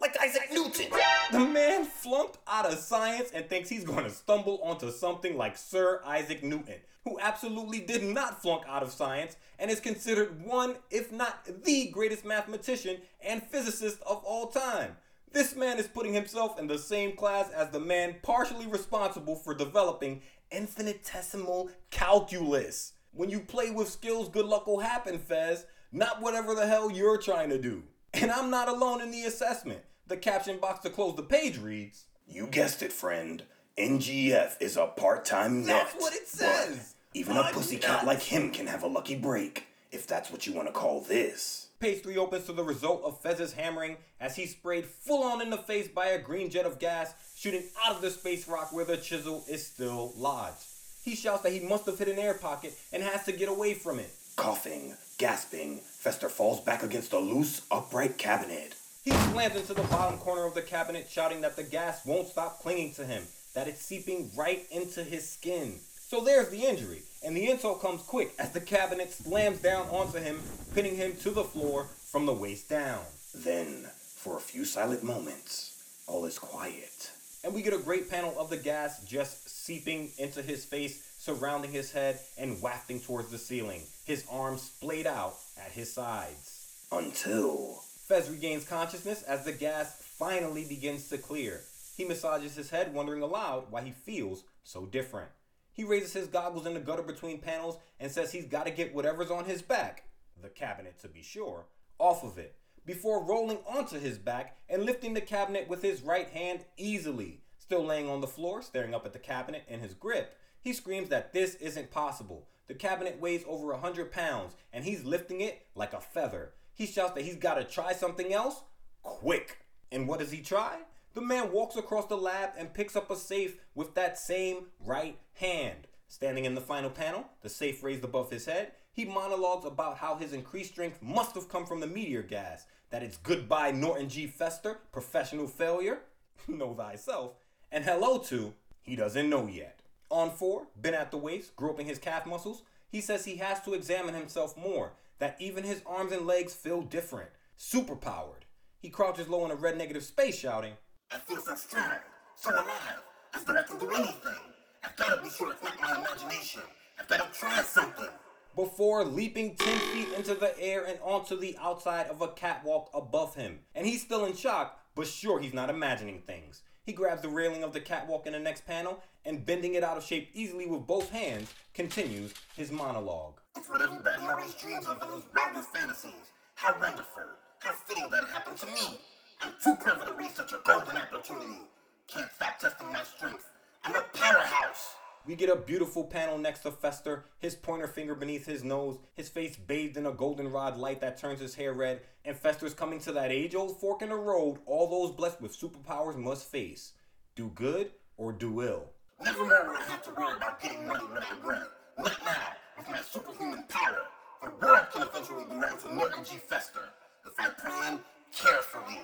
Like 0.00 0.16
Isaac 0.20 0.48
Newton. 0.52 0.86
The 1.32 1.40
man 1.40 1.84
flunked 1.84 2.38
out 2.48 2.66
of 2.66 2.78
science 2.78 3.30
and 3.34 3.48
thinks 3.48 3.68
he's 3.68 3.84
going 3.84 4.04
to 4.04 4.10
stumble 4.10 4.60
onto 4.62 4.90
something 4.90 5.36
like 5.36 5.56
Sir 5.56 6.00
Isaac 6.04 6.42
Newton, 6.42 6.76
who 7.04 7.18
absolutely 7.20 7.80
did 7.80 8.02
not 8.02 8.42
flunk 8.42 8.62
out 8.68 8.82
of 8.82 8.92
science 8.92 9.36
and 9.58 9.70
is 9.70 9.80
considered 9.80 10.44
one, 10.44 10.76
if 10.90 11.10
not 11.10 11.46
the 11.64 11.88
greatest 11.88 12.24
mathematician 12.24 12.98
and 13.24 13.42
physicist 13.42 14.00
of 14.02 14.22
all 14.24 14.48
time. 14.48 14.96
This 15.32 15.54
man 15.54 15.78
is 15.78 15.86
putting 15.86 16.12
himself 16.12 16.58
in 16.58 16.66
the 16.66 16.78
same 16.78 17.16
class 17.16 17.50
as 17.50 17.70
the 17.70 17.80
man 17.80 18.16
partially 18.22 18.66
responsible 18.66 19.36
for 19.36 19.54
developing 19.54 20.22
infinitesimal 20.50 21.70
calculus. 21.90 22.92
When 23.12 23.30
you 23.30 23.40
play 23.40 23.70
with 23.70 23.88
skills, 23.88 24.28
good 24.28 24.46
luck 24.46 24.66
will 24.66 24.80
happen, 24.80 25.18
Fez. 25.18 25.66
Not 25.92 26.20
whatever 26.20 26.54
the 26.54 26.66
hell 26.66 26.90
you're 26.90 27.18
trying 27.18 27.50
to 27.50 27.58
do. 27.58 27.84
And 28.12 28.30
I'm 28.30 28.50
not 28.50 28.68
alone 28.68 29.00
in 29.00 29.10
the 29.10 29.22
assessment. 29.22 29.80
The 30.06 30.16
caption 30.16 30.58
box 30.58 30.80
to 30.80 30.90
close 30.90 31.14
the 31.14 31.22
page 31.22 31.58
reads 31.58 32.06
You 32.26 32.48
guessed 32.48 32.82
it, 32.82 32.92
friend. 32.92 33.44
NGF 33.80 34.60
is 34.60 34.76
a 34.76 34.88
part 34.88 35.24
time 35.24 35.64
nut. 35.64 35.88
That's 35.90 35.94
what 35.94 36.12
it 36.12 36.28
says. 36.28 36.94
But 37.12 37.18
even 37.18 37.36
a 37.38 37.44
pussycat 37.44 38.04
like 38.04 38.20
him 38.20 38.50
can 38.50 38.66
have 38.66 38.82
a 38.82 38.86
lucky 38.86 39.16
break, 39.16 39.68
if 39.90 40.06
that's 40.06 40.30
what 40.30 40.46
you 40.46 40.52
want 40.52 40.68
to 40.68 40.72
call 40.72 41.00
this. 41.00 41.68
Page 41.80 42.02
3 42.02 42.18
opens 42.18 42.44
to 42.44 42.52
the 42.52 42.62
result 42.62 43.02
of 43.04 43.22
Fez's 43.22 43.54
hammering 43.54 43.96
as 44.20 44.36
he's 44.36 44.50
sprayed 44.50 44.84
full 44.84 45.22
on 45.22 45.40
in 45.40 45.48
the 45.48 45.56
face 45.56 45.88
by 45.88 46.08
a 46.08 46.20
green 46.20 46.50
jet 46.50 46.66
of 46.66 46.78
gas 46.78 47.14
shooting 47.34 47.62
out 47.82 47.96
of 47.96 48.02
the 48.02 48.10
space 48.10 48.46
rock 48.46 48.70
where 48.70 48.84
the 48.84 48.98
chisel 48.98 49.44
is 49.48 49.66
still 49.66 50.12
lodged. 50.14 50.66
He 51.02 51.16
shouts 51.16 51.42
that 51.44 51.52
he 51.54 51.60
must 51.60 51.86
have 51.86 51.98
hit 51.98 52.08
an 52.08 52.18
air 52.18 52.34
pocket 52.34 52.74
and 52.92 53.02
has 53.02 53.24
to 53.24 53.32
get 53.32 53.48
away 53.48 53.72
from 53.72 53.98
it. 53.98 54.10
Coughing, 54.36 54.94
gasping, 55.16 55.78
Fester 55.78 56.28
falls 56.28 56.60
back 56.60 56.82
against 56.82 57.14
a 57.14 57.18
loose, 57.18 57.62
upright 57.70 58.18
cabinet. 58.18 58.74
He 59.02 59.12
slams 59.12 59.56
into 59.56 59.72
the 59.72 59.82
bottom 59.84 60.18
corner 60.18 60.44
of 60.44 60.54
the 60.54 60.60
cabinet, 60.60 61.08
shouting 61.10 61.40
that 61.40 61.56
the 61.56 61.62
gas 61.62 62.04
won't 62.04 62.28
stop 62.28 62.60
clinging 62.60 62.92
to 62.94 63.06
him, 63.06 63.22
that 63.54 63.68
it's 63.68 63.84
seeping 63.84 64.30
right 64.36 64.66
into 64.70 65.02
his 65.02 65.28
skin. 65.28 65.80
So 66.08 66.20
there's 66.20 66.48
the 66.48 66.64
injury, 66.64 67.02
and 67.24 67.36
the 67.36 67.48
insult 67.48 67.80
comes 67.80 68.02
quick 68.02 68.34
as 68.38 68.50
the 68.50 68.60
cabinet 68.60 69.12
slams 69.12 69.60
down 69.60 69.88
onto 69.90 70.18
him, 70.18 70.40
pinning 70.74 70.96
him 70.96 71.14
to 71.22 71.30
the 71.30 71.44
floor 71.44 71.86
from 72.10 72.26
the 72.26 72.32
waist 72.32 72.68
down. 72.68 73.02
Then, 73.34 73.86
for 74.16 74.36
a 74.36 74.40
few 74.40 74.64
silent 74.64 75.04
moments, 75.04 75.80
all 76.06 76.24
is 76.24 76.38
quiet. 76.38 77.10
And 77.44 77.54
we 77.54 77.62
get 77.62 77.72
a 77.72 77.78
great 77.78 78.10
panel 78.10 78.34
of 78.38 78.50
the 78.50 78.56
gas 78.56 79.02
just 79.04 79.48
seeping 79.48 80.10
into 80.18 80.42
his 80.42 80.64
face, 80.64 81.02
surrounding 81.18 81.70
his 81.70 81.92
head, 81.92 82.18
and 82.36 82.60
wafting 82.60 83.00
towards 83.00 83.30
the 83.30 83.38
ceiling, 83.38 83.82
his 84.04 84.24
arms 84.30 84.62
splayed 84.62 85.06
out 85.06 85.36
at 85.64 85.70
his 85.70 85.92
sides. 85.92 86.66
Until. 86.90 87.82
Fez 88.08 88.28
regains 88.28 88.64
consciousness 88.64 89.22
as 89.22 89.44
the 89.44 89.52
gas 89.52 89.94
finally 90.18 90.64
begins 90.64 91.08
to 91.08 91.18
clear. 91.18 91.60
He 92.00 92.06
massages 92.06 92.56
his 92.56 92.70
head, 92.70 92.94
wondering 92.94 93.20
aloud 93.20 93.66
why 93.68 93.82
he 93.82 93.90
feels 93.90 94.44
so 94.64 94.86
different. 94.86 95.28
He 95.70 95.84
raises 95.84 96.14
his 96.14 96.28
goggles 96.28 96.64
in 96.64 96.72
the 96.72 96.80
gutter 96.80 97.02
between 97.02 97.42
panels 97.42 97.76
and 97.98 98.10
says 98.10 98.32
he's 98.32 98.46
got 98.46 98.64
to 98.64 98.72
get 98.72 98.94
whatever's 98.94 99.30
on 99.30 99.44
his 99.44 99.60
back, 99.60 100.04
the 100.40 100.48
cabinet 100.48 100.98
to 101.02 101.08
be 101.08 101.20
sure, 101.20 101.66
off 101.98 102.24
of 102.24 102.38
it, 102.38 102.56
before 102.86 103.22
rolling 103.22 103.58
onto 103.68 104.00
his 104.00 104.16
back 104.16 104.56
and 104.70 104.86
lifting 104.86 105.12
the 105.12 105.20
cabinet 105.20 105.68
with 105.68 105.82
his 105.82 106.00
right 106.00 106.30
hand 106.30 106.64
easily. 106.78 107.42
Still 107.58 107.84
laying 107.84 108.08
on 108.08 108.22
the 108.22 108.26
floor, 108.26 108.62
staring 108.62 108.94
up 108.94 109.04
at 109.04 109.12
the 109.12 109.18
cabinet 109.18 109.64
in 109.68 109.80
his 109.80 109.92
grip, 109.92 110.34
he 110.58 110.72
screams 110.72 111.10
that 111.10 111.34
this 111.34 111.54
isn't 111.56 111.90
possible. 111.90 112.48
The 112.66 112.72
cabinet 112.72 113.20
weighs 113.20 113.44
over 113.46 113.72
a 113.72 113.78
hundred 113.78 114.10
pounds, 114.10 114.54
and 114.72 114.86
he's 114.86 115.04
lifting 115.04 115.42
it 115.42 115.66
like 115.74 115.92
a 115.92 116.00
feather. 116.00 116.54
He 116.72 116.86
shouts 116.86 117.12
that 117.12 117.24
he's 117.24 117.36
got 117.36 117.56
to 117.56 117.64
try 117.64 117.92
something 117.92 118.32
else 118.32 118.62
quick. 119.02 119.58
And 119.92 120.08
what 120.08 120.20
does 120.20 120.30
he 120.30 120.40
try? 120.40 120.78
The 121.12 121.20
man 121.20 121.50
walks 121.50 121.74
across 121.76 122.06
the 122.06 122.16
lab 122.16 122.50
and 122.56 122.72
picks 122.72 122.94
up 122.94 123.10
a 123.10 123.16
safe 123.16 123.56
with 123.74 123.94
that 123.94 124.16
same 124.16 124.66
right 124.78 125.18
hand. 125.34 125.88
Standing 126.06 126.44
in 126.44 126.54
the 126.54 126.60
final 126.60 126.90
panel, 126.90 127.26
the 127.42 127.48
safe 127.48 127.82
raised 127.82 128.04
above 128.04 128.30
his 128.30 128.46
head, 128.46 128.72
he 128.92 129.04
monologues 129.04 129.64
about 129.64 129.98
how 129.98 130.16
his 130.16 130.32
increased 130.32 130.72
strength 130.72 131.02
must 131.02 131.34
have 131.34 131.48
come 131.48 131.66
from 131.66 131.80
the 131.80 131.86
meteor 131.86 132.22
gas, 132.22 132.66
that 132.90 133.02
it's 133.02 133.16
goodbye 133.16 133.72
Norton 133.72 134.08
G. 134.08 134.28
Fester, 134.28 134.78
professional 134.92 135.48
failure, 135.48 136.00
know 136.48 136.74
thyself, 136.74 137.32
and 137.72 137.84
hello 137.84 138.18
to, 138.18 138.54
he 138.80 138.94
doesn't 138.94 139.30
know 139.30 139.48
yet. 139.48 139.80
On 140.10 140.30
four, 140.30 140.68
bent 140.76 140.96
at 140.96 141.10
the 141.10 141.16
waist, 141.16 141.56
groping 141.56 141.86
his 141.86 141.98
calf 141.98 142.24
muscles, 142.24 142.62
he 142.88 143.00
says 143.00 143.24
he 143.24 143.36
has 143.36 143.60
to 143.62 143.74
examine 143.74 144.14
himself 144.14 144.56
more, 144.56 144.92
that 145.18 145.36
even 145.40 145.64
his 145.64 145.82
arms 145.86 146.12
and 146.12 146.26
legs 146.26 146.54
feel 146.54 146.82
different, 146.82 147.30
superpowered. 147.58 148.42
He 148.78 148.90
crouches 148.90 149.28
low 149.28 149.44
in 149.44 149.50
a 149.50 149.56
red 149.56 149.76
negative 149.76 150.02
space, 150.04 150.38
shouting, 150.38 150.74
I 151.12 151.18
feel 151.18 151.40
so 151.40 151.54
strong, 151.56 151.90
so 152.36 152.50
alive, 152.50 153.02
as 153.34 153.44
though 153.44 153.56
I 153.56 153.62
can 153.62 153.78
do 153.78 153.90
anything. 153.90 154.40
I've 154.84 154.96
gotta 154.96 155.20
be 155.22 155.28
sure 155.28 155.52
it's 155.52 155.62
not 155.62 155.80
my 155.80 155.98
imagination. 156.00 156.62
I've 156.98 157.08
gotta 157.08 157.26
try 157.32 157.60
something. 157.62 158.08
before 158.56 159.04
leaping 159.04 159.54
10 159.56 159.78
feet 159.78 160.08
into 160.16 160.34
the 160.34 160.58
air 160.60 160.84
and 160.84 160.98
onto 161.02 161.38
the 161.38 161.56
outside 161.60 162.06
of 162.08 162.20
a 162.20 162.28
catwalk 162.28 162.90
above 162.92 163.34
him. 163.34 163.60
And 163.74 163.86
he's 163.86 164.02
still 164.02 164.24
in 164.24 164.34
shock, 164.36 164.78
but 164.94 165.06
sure 165.06 165.40
he's 165.40 165.54
not 165.54 165.70
imagining 165.70 166.22
things. 166.26 166.62
He 166.84 166.92
grabs 166.92 167.22
the 167.22 167.28
railing 167.28 167.62
of 167.62 167.72
the 167.72 167.80
catwalk 167.80 168.26
in 168.26 168.32
the 168.32 168.38
next 168.38 168.66
panel 168.66 169.02
and, 169.24 169.46
bending 169.46 169.74
it 169.74 169.84
out 169.84 169.96
of 169.96 170.04
shape 170.04 170.30
easily 170.34 170.66
with 170.66 170.86
both 170.86 171.10
hands, 171.10 171.52
continues 171.74 172.34
his 172.56 172.72
monologue. 172.72 173.40
It's 173.56 173.68
what 173.68 173.82
everybody 173.82 174.22
always 174.22 174.54
dreams 174.54 174.86
of 174.86 175.00
in 175.02 175.08
those 175.08 175.22
wildest 175.36 175.70
fantasies. 175.72 176.12
How 176.54 176.74
wonderful. 176.80 177.22
How 177.60 177.72
fitting 177.86 178.08
that 178.10 178.24
it 178.24 178.30
happened 178.30 178.58
to 178.58 178.66
me. 178.66 178.98
I'm 179.42 179.52
too 179.62 179.76
clever 179.76 180.06
to 180.06 180.16
waste 180.16 180.36
such 180.36 180.52
a 180.52 180.60
golden 180.64 180.96
opportunity. 180.96 181.60
Can't 182.06 182.30
stop 182.34 182.58
testing 182.58 182.92
my 182.92 183.02
strength. 183.02 183.48
I'm 183.84 183.94
a 183.94 184.02
powerhouse. 184.12 184.94
We 185.26 185.36
get 185.36 185.50
a 185.50 185.56
beautiful 185.56 186.04
panel 186.04 186.38
next 186.38 186.60
to 186.60 186.70
Fester, 186.70 187.26
his 187.38 187.54
pointer 187.54 187.86
finger 187.86 188.14
beneath 188.14 188.46
his 188.46 188.64
nose, 188.64 188.98
his 189.14 189.28
face 189.28 189.56
bathed 189.56 189.96
in 189.96 190.06
a 190.06 190.12
goldenrod 190.12 190.76
light 190.78 191.00
that 191.02 191.18
turns 191.18 191.40
his 191.40 191.54
hair 191.54 191.72
red, 191.74 192.00
and 192.24 192.36
Fester's 192.36 192.74
coming 192.74 192.98
to 193.00 193.12
that 193.12 193.30
age 193.30 193.54
old 193.54 193.78
fork 193.80 194.02
in 194.02 194.08
the 194.08 194.14
road 194.14 194.58
all 194.66 194.88
those 194.88 195.14
blessed 195.14 195.40
with 195.40 195.58
superpowers 195.58 196.16
must 196.16 196.50
face. 196.50 196.94
Do 197.36 197.50
good 197.54 197.92
or 198.16 198.32
do 198.32 198.62
ill. 198.62 198.90
Never 199.22 199.44
more 199.44 199.66
will 199.68 199.76
I 199.76 199.82
have 199.84 200.02
to 200.04 200.10
worry 200.10 200.36
about 200.36 200.60
getting 200.60 200.86
money 200.86 201.04
when 201.04 201.22
I 201.22 201.46
want. 201.46 201.68
Not 201.98 202.18
now, 202.24 202.34
with 202.78 202.88
my 202.88 203.00
superhuman 203.00 203.64
power. 203.68 204.06
The 204.42 204.66
world 204.66 204.86
can 204.92 205.02
eventually 205.02 205.44
belong 205.44 205.78
to 205.82 205.94
Norton 205.94 206.24
G. 206.24 206.38
Fester. 206.38 206.80
If 207.26 207.32
I 207.38 207.48
plan 207.50 208.00
carefully. 208.32 209.00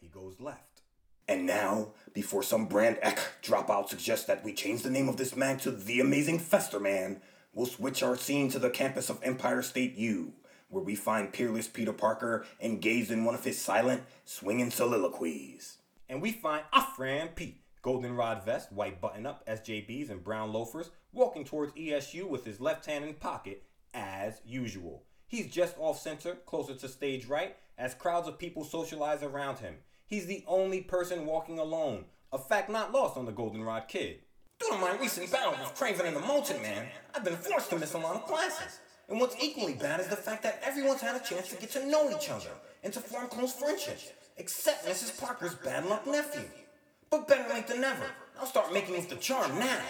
He 0.00 0.08
goes 0.08 0.40
left. 0.40 0.82
And 1.26 1.46
now, 1.46 1.88
before 2.14 2.42
some 2.42 2.66
brand 2.66 2.98
ek 3.02 3.18
dropout 3.42 3.88
suggests 3.88 4.26
that 4.26 4.44
we 4.44 4.54
change 4.54 4.82
the 4.82 4.90
name 4.90 5.08
of 5.08 5.18
this 5.18 5.36
man 5.36 5.58
to 5.58 5.70
The 5.70 6.00
Amazing 6.00 6.38
Fester 6.38 6.80
Man, 6.80 7.20
we'll 7.52 7.66
switch 7.66 8.02
our 8.02 8.16
scene 8.16 8.48
to 8.50 8.58
the 8.58 8.70
campus 8.70 9.10
of 9.10 9.22
Empire 9.22 9.60
State 9.60 9.94
U, 9.96 10.32
where 10.70 10.82
we 10.82 10.94
find 10.94 11.32
peerless 11.32 11.68
Peter 11.68 11.92
Parker 11.92 12.46
engaged 12.62 13.10
in 13.10 13.24
one 13.24 13.34
of 13.34 13.44
his 13.44 13.60
silent, 13.60 14.04
swinging 14.24 14.70
soliloquies. 14.70 15.78
And 16.08 16.22
we 16.22 16.32
find 16.32 16.64
our 16.72 16.86
friend 16.96 17.34
Pete, 17.34 17.60
goldenrod 17.82 18.44
vest, 18.44 18.72
white 18.72 19.00
button 19.00 19.26
up, 19.26 19.46
SJBs, 19.46 20.10
and 20.10 20.24
brown 20.24 20.52
loafers, 20.52 20.90
walking 21.12 21.44
towards 21.44 21.74
ESU 21.74 22.26
with 22.26 22.44
his 22.46 22.60
left 22.60 22.86
hand 22.86 23.04
in 23.04 23.14
pocket, 23.14 23.64
as 23.92 24.40
usual. 24.46 25.02
He's 25.26 25.50
just 25.52 25.76
off 25.78 26.00
center, 26.00 26.36
closer 26.46 26.74
to 26.74 26.88
stage 26.88 27.26
right, 27.26 27.56
as 27.78 27.94
crowds 27.94 28.28
of 28.28 28.38
people 28.38 28.64
socialize 28.64 29.22
around 29.22 29.58
him. 29.58 29.76
He's 30.06 30.26
the 30.26 30.44
only 30.46 30.80
person 30.80 31.26
walking 31.26 31.58
alone, 31.58 32.06
a 32.32 32.38
fact 32.38 32.68
not 32.68 32.92
lost 32.92 33.16
on 33.16 33.26
the 33.26 33.32
Goldenrod 33.32 33.88
Kid. 33.88 34.20
Due 34.58 34.70
to 34.70 34.78
my 34.78 34.96
recent 34.98 35.30
battle 35.30 35.52
with 35.52 35.74
Kraven 35.78 36.06
and 36.06 36.16
the 36.16 36.20
Molten 36.20 36.60
Man, 36.60 36.86
I've 37.14 37.24
been 37.24 37.36
forced 37.36 37.70
to 37.70 37.78
miss 37.78 37.94
a 37.94 37.98
lot 37.98 38.16
of 38.16 38.26
classes. 38.26 38.80
And 39.08 39.20
what's 39.20 39.36
equally 39.42 39.74
bad 39.74 40.00
is 40.00 40.08
the 40.08 40.16
fact 40.16 40.42
that 40.42 40.60
everyone's 40.64 41.00
had 41.00 41.14
a 41.16 41.24
chance 41.24 41.48
to 41.50 41.56
get 41.56 41.70
to 41.70 41.86
know 41.86 42.10
each 42.10 42.28
other 42.28 42.50
and 42.82 42.92
to 42.92 43.00
form 43.00 43.28
close 43.28 43.52
friendships. 43.54 44.10
except 44.36 44.86
Mrs. 44.86 45.20
Parker's 45.20 45.54
bad 45.54 45.86
luck 45.86 46.06
nephew. 46.06 46.44
But 47.10 47.26
better 47.26 47.48
late 47.52 47.66
than 47.66 47.80
never. 47.80 48.04
I'll 48.38 48.46
start 48.46 48.72
making 48.72 48.94
with 48.96 49.08
the 49.08 49.16
charm 49.16 49.58
now. 49.58 49.80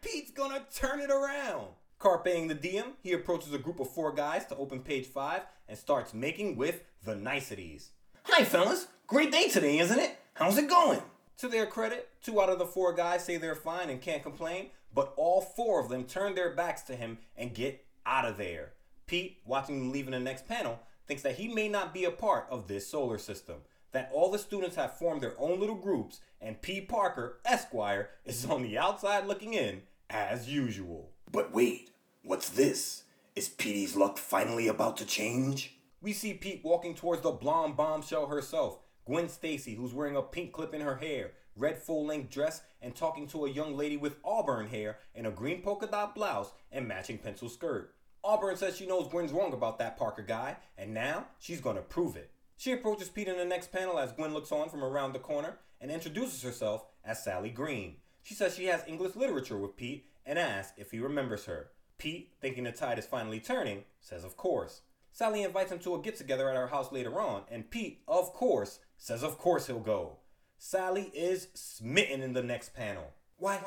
Pete's 0.00 0.30
gonna 0.30 0.64
turn 0.74 1.00
it 1.00 1.10
around. 1.10 1.68
Carpeing 1.98 2.46
the 2.46 2.54
DM, 2.54 2.92
he 3.02 3.12
approaches 3.14 3.54
a 3.54 3.58
group 3.58 3.80
of 3.80 3.88
four 3.88 4.12
guys 4.12 4.44
to 4.46 4.56
open 4.56 4.80
page 4.80 5.06
five 5.06 5.42
and 5.66 5.78
starts 5.78 6.12
making 6.12 6.56
with 6.56 6.82
the 7.02 7.16
niceties. 7.16 7.90
Hi, 8.24 8.44
fellas. 8.44 8.88
Great 9.06 9.32
day 9.32 9.48
today, 9.48 9.78
isn't 9.78 9.98
it? 9.98 10.18
How's 10.34 10.58
it 10.58 10.68
going? 10.68 11.00
To 11.38 11.48
their 11.48 11.64
credit, 11.64 12.10
two 12.22 12.40
out 12.40 12.50
of 12.50 12.58
the 12.58 12.66
four 12.66 12.92
guys 12.92 13.24
say 13.24 13.38
they're 13.38 13.54
fine 13.54 13.88
and 13.88 14.02
can't 14.02 14.22
complain, 14.22 14.66
but 14.94 15.14
all 15.16 15.40
four 15.40 15.80
of 15.80 15.88
them 15.88 16.04
turn 16.04 16.34
their 16.34 16.50
backs 16.50 16.82
to 16.82 16.96
him 16.96 17.16
and 17.34 17.54
get 17.54 17.82
out 18.04 18.26
of 18.26 18.36
there. 18.36 18.72
Pete, 19.06 19.38
watching 19.46 19.78
them 19.78 19.92
leave 19.92 20.06
in 20.06 20.12
the 20.12 20.20
next 20.20 20.46
panel, 20.46 20.80
thinks 21.06 21.22
that 21.22 21.36
he 21.36 21.48
may 21.48 21.68
not 21.68 21.94
be 21.94 22.04
a 22.04 22.10
part 22.10 22.46
of 22.50 22.68
this 22.68 22.86
solar 22.86 23.16
system, 23.16 23.56
that 23.92 24.10
all 24.12 24.30
the 24.30 24.38
students 24.38 24.76
have 24.76 24.98
formed 24.98 25.22
their 25.22 25.38
own 25.38 25.58
little 25.60 25.76
groups, 25.76 26.20
and 26.42 26.60
P. 26.60 26.82
Parker, 26.82 27.38
Esquire, 27.46 28.10
is 28.26 28.44
on 28.44 28.62
the 28.62 28.76
outside 28.76 29.26
looking 29.26 29.54
in, 29.54 29.80
as 30.10 30.50
usual. 30.50 31.10
But 31.30 31.52
wait, 31.52 31.90
what's 32.22 32.48
this? 32.48 33.02
Is 33.34 33.48
Petey's 33.48 33.96
luck 33.96 34.16
finally 34.16 34.68
about 34.68 34.96
to 34.98 35.04
change? 35.04 35.76
We 36.00 36.12
see 36.12 36.34
Pete 36.34 36.62
walking 36.64 36.94
towards 36.94 37.22
the 37.22 37.32
blonde 37.32 37.76
bombshell 37.76 38.26
herself, 38.26 38.78
Gwen 39.04 39.28
Stacy, 39.28 39.74
who's 39.74 39.92
wearing 39.92 40.16
a 40.16 40.22
pink 40.22 40.52
clip 40.52 40.72
in 40.72 40.80
her 40.80 40.96
hair, 40.96 41.32
red 41.56 41.78
full 41.78 42.06
length 42.06 42.30
dress, 42.30 42.62
and 42.80 42.94
talking 42.94 43.26
to 43.28 43.44
a 43.44 43.50
young 43.50 43.76
lady 43.76 43.96
with 43.96 44.16
auburn 44.24 44.68
hair 44.68 44.98
in 45.14 45.26
a 45.26 45.30
green 45.30 45.62
polka 45.62 45.86
dot 45.86 46.14
blouse 46.14 46.52
and 46.70 46.86
matching 46.86 47.18
pencil 47.18 47.48
skirt. 47.48 47.92
Auburn 48.22 48.56
says 48.56 48.76
she 48.76 48.86
knows 48.86 49.08
Gwen's 49.08 49.32
wrong 49.32 49.52
about 49.52 49.78
that 49.78 49.96
Parker 49.96 50.22
guy, 50.22 50.56
and 50.78 50.94
now 50.94 51.26
she's 51.38 51.60
gonna 51.60 51.82
prove 51.82 52.16
it. 52.16 52.30
She 52.56 52.72
approaches 52.72 53.08
Pete 53.08 53.28
in 53.28 53.36
the 53.36 53.44
next 53.44 53.70
panel 53.70 53.98
as 53.98 54.12
Gwen 54.12 54.32
looks 54.32 54.52
on 54.52 54.68
from 54.68 54.82
around 54.82 55.12
the 55.12 55.18
corner 55.18 55.58
and 55.80 55.90
introduces 55.90 56.42
herself 56.42 56.86
as 57.04 57.22
Sally 57.22 57.50
Green. 57.50 57.96
She 58.22 58.34
says 58.34 58.56
she 58.56 58.66
has 58.66 58.82
English 58.86 59.14
literature 59.14 59.58
with 59.58 59.76
Pete 59.76 60.06
and 60.26 60.38
asks 60.38 60.72
if 60.76 60.90
he 60.90 60.98
remembers 60.98 61.44
her. 61.46 61.68
Pete, 61.98 62.32
thinking 62.40 62.64
the 62.64 62.72
tide 62.72 62.98
is 62.98 63.06
finally 63.06 63.40
turning, 63.40 63.84
says 64.00 64.24
of 64.24 64.36
course. 64.36 64.82
Sally 65.12 65.44
invites 65.44 65.72
him 65.72 65.78
to 65.78 65.94
a 65.94 66.02
get 66.02 66.16
together 66.16 66.50
at 66.50 66.56
her 66.56 66.66
house 66.66 66.92
later 66.92 67.18
on, 67.20 67.42
and 67.50 67.70
Pete, 67.70 68.02
of 68.06 68.34
course, 68.34 68.80
says 68.98 69.22
of 69.22 69.38
course 69.38 69.66
he'll 69.66 69.80
go. 69.80 70.18
Sally 70.58 71.10
is 71.14 71.48
smitten 71.54 72.22
in 72.22 72.34
the 72.34 72.42
next 72.42 72.74
panel. 72.74 73.14
Why, 73.38 73.58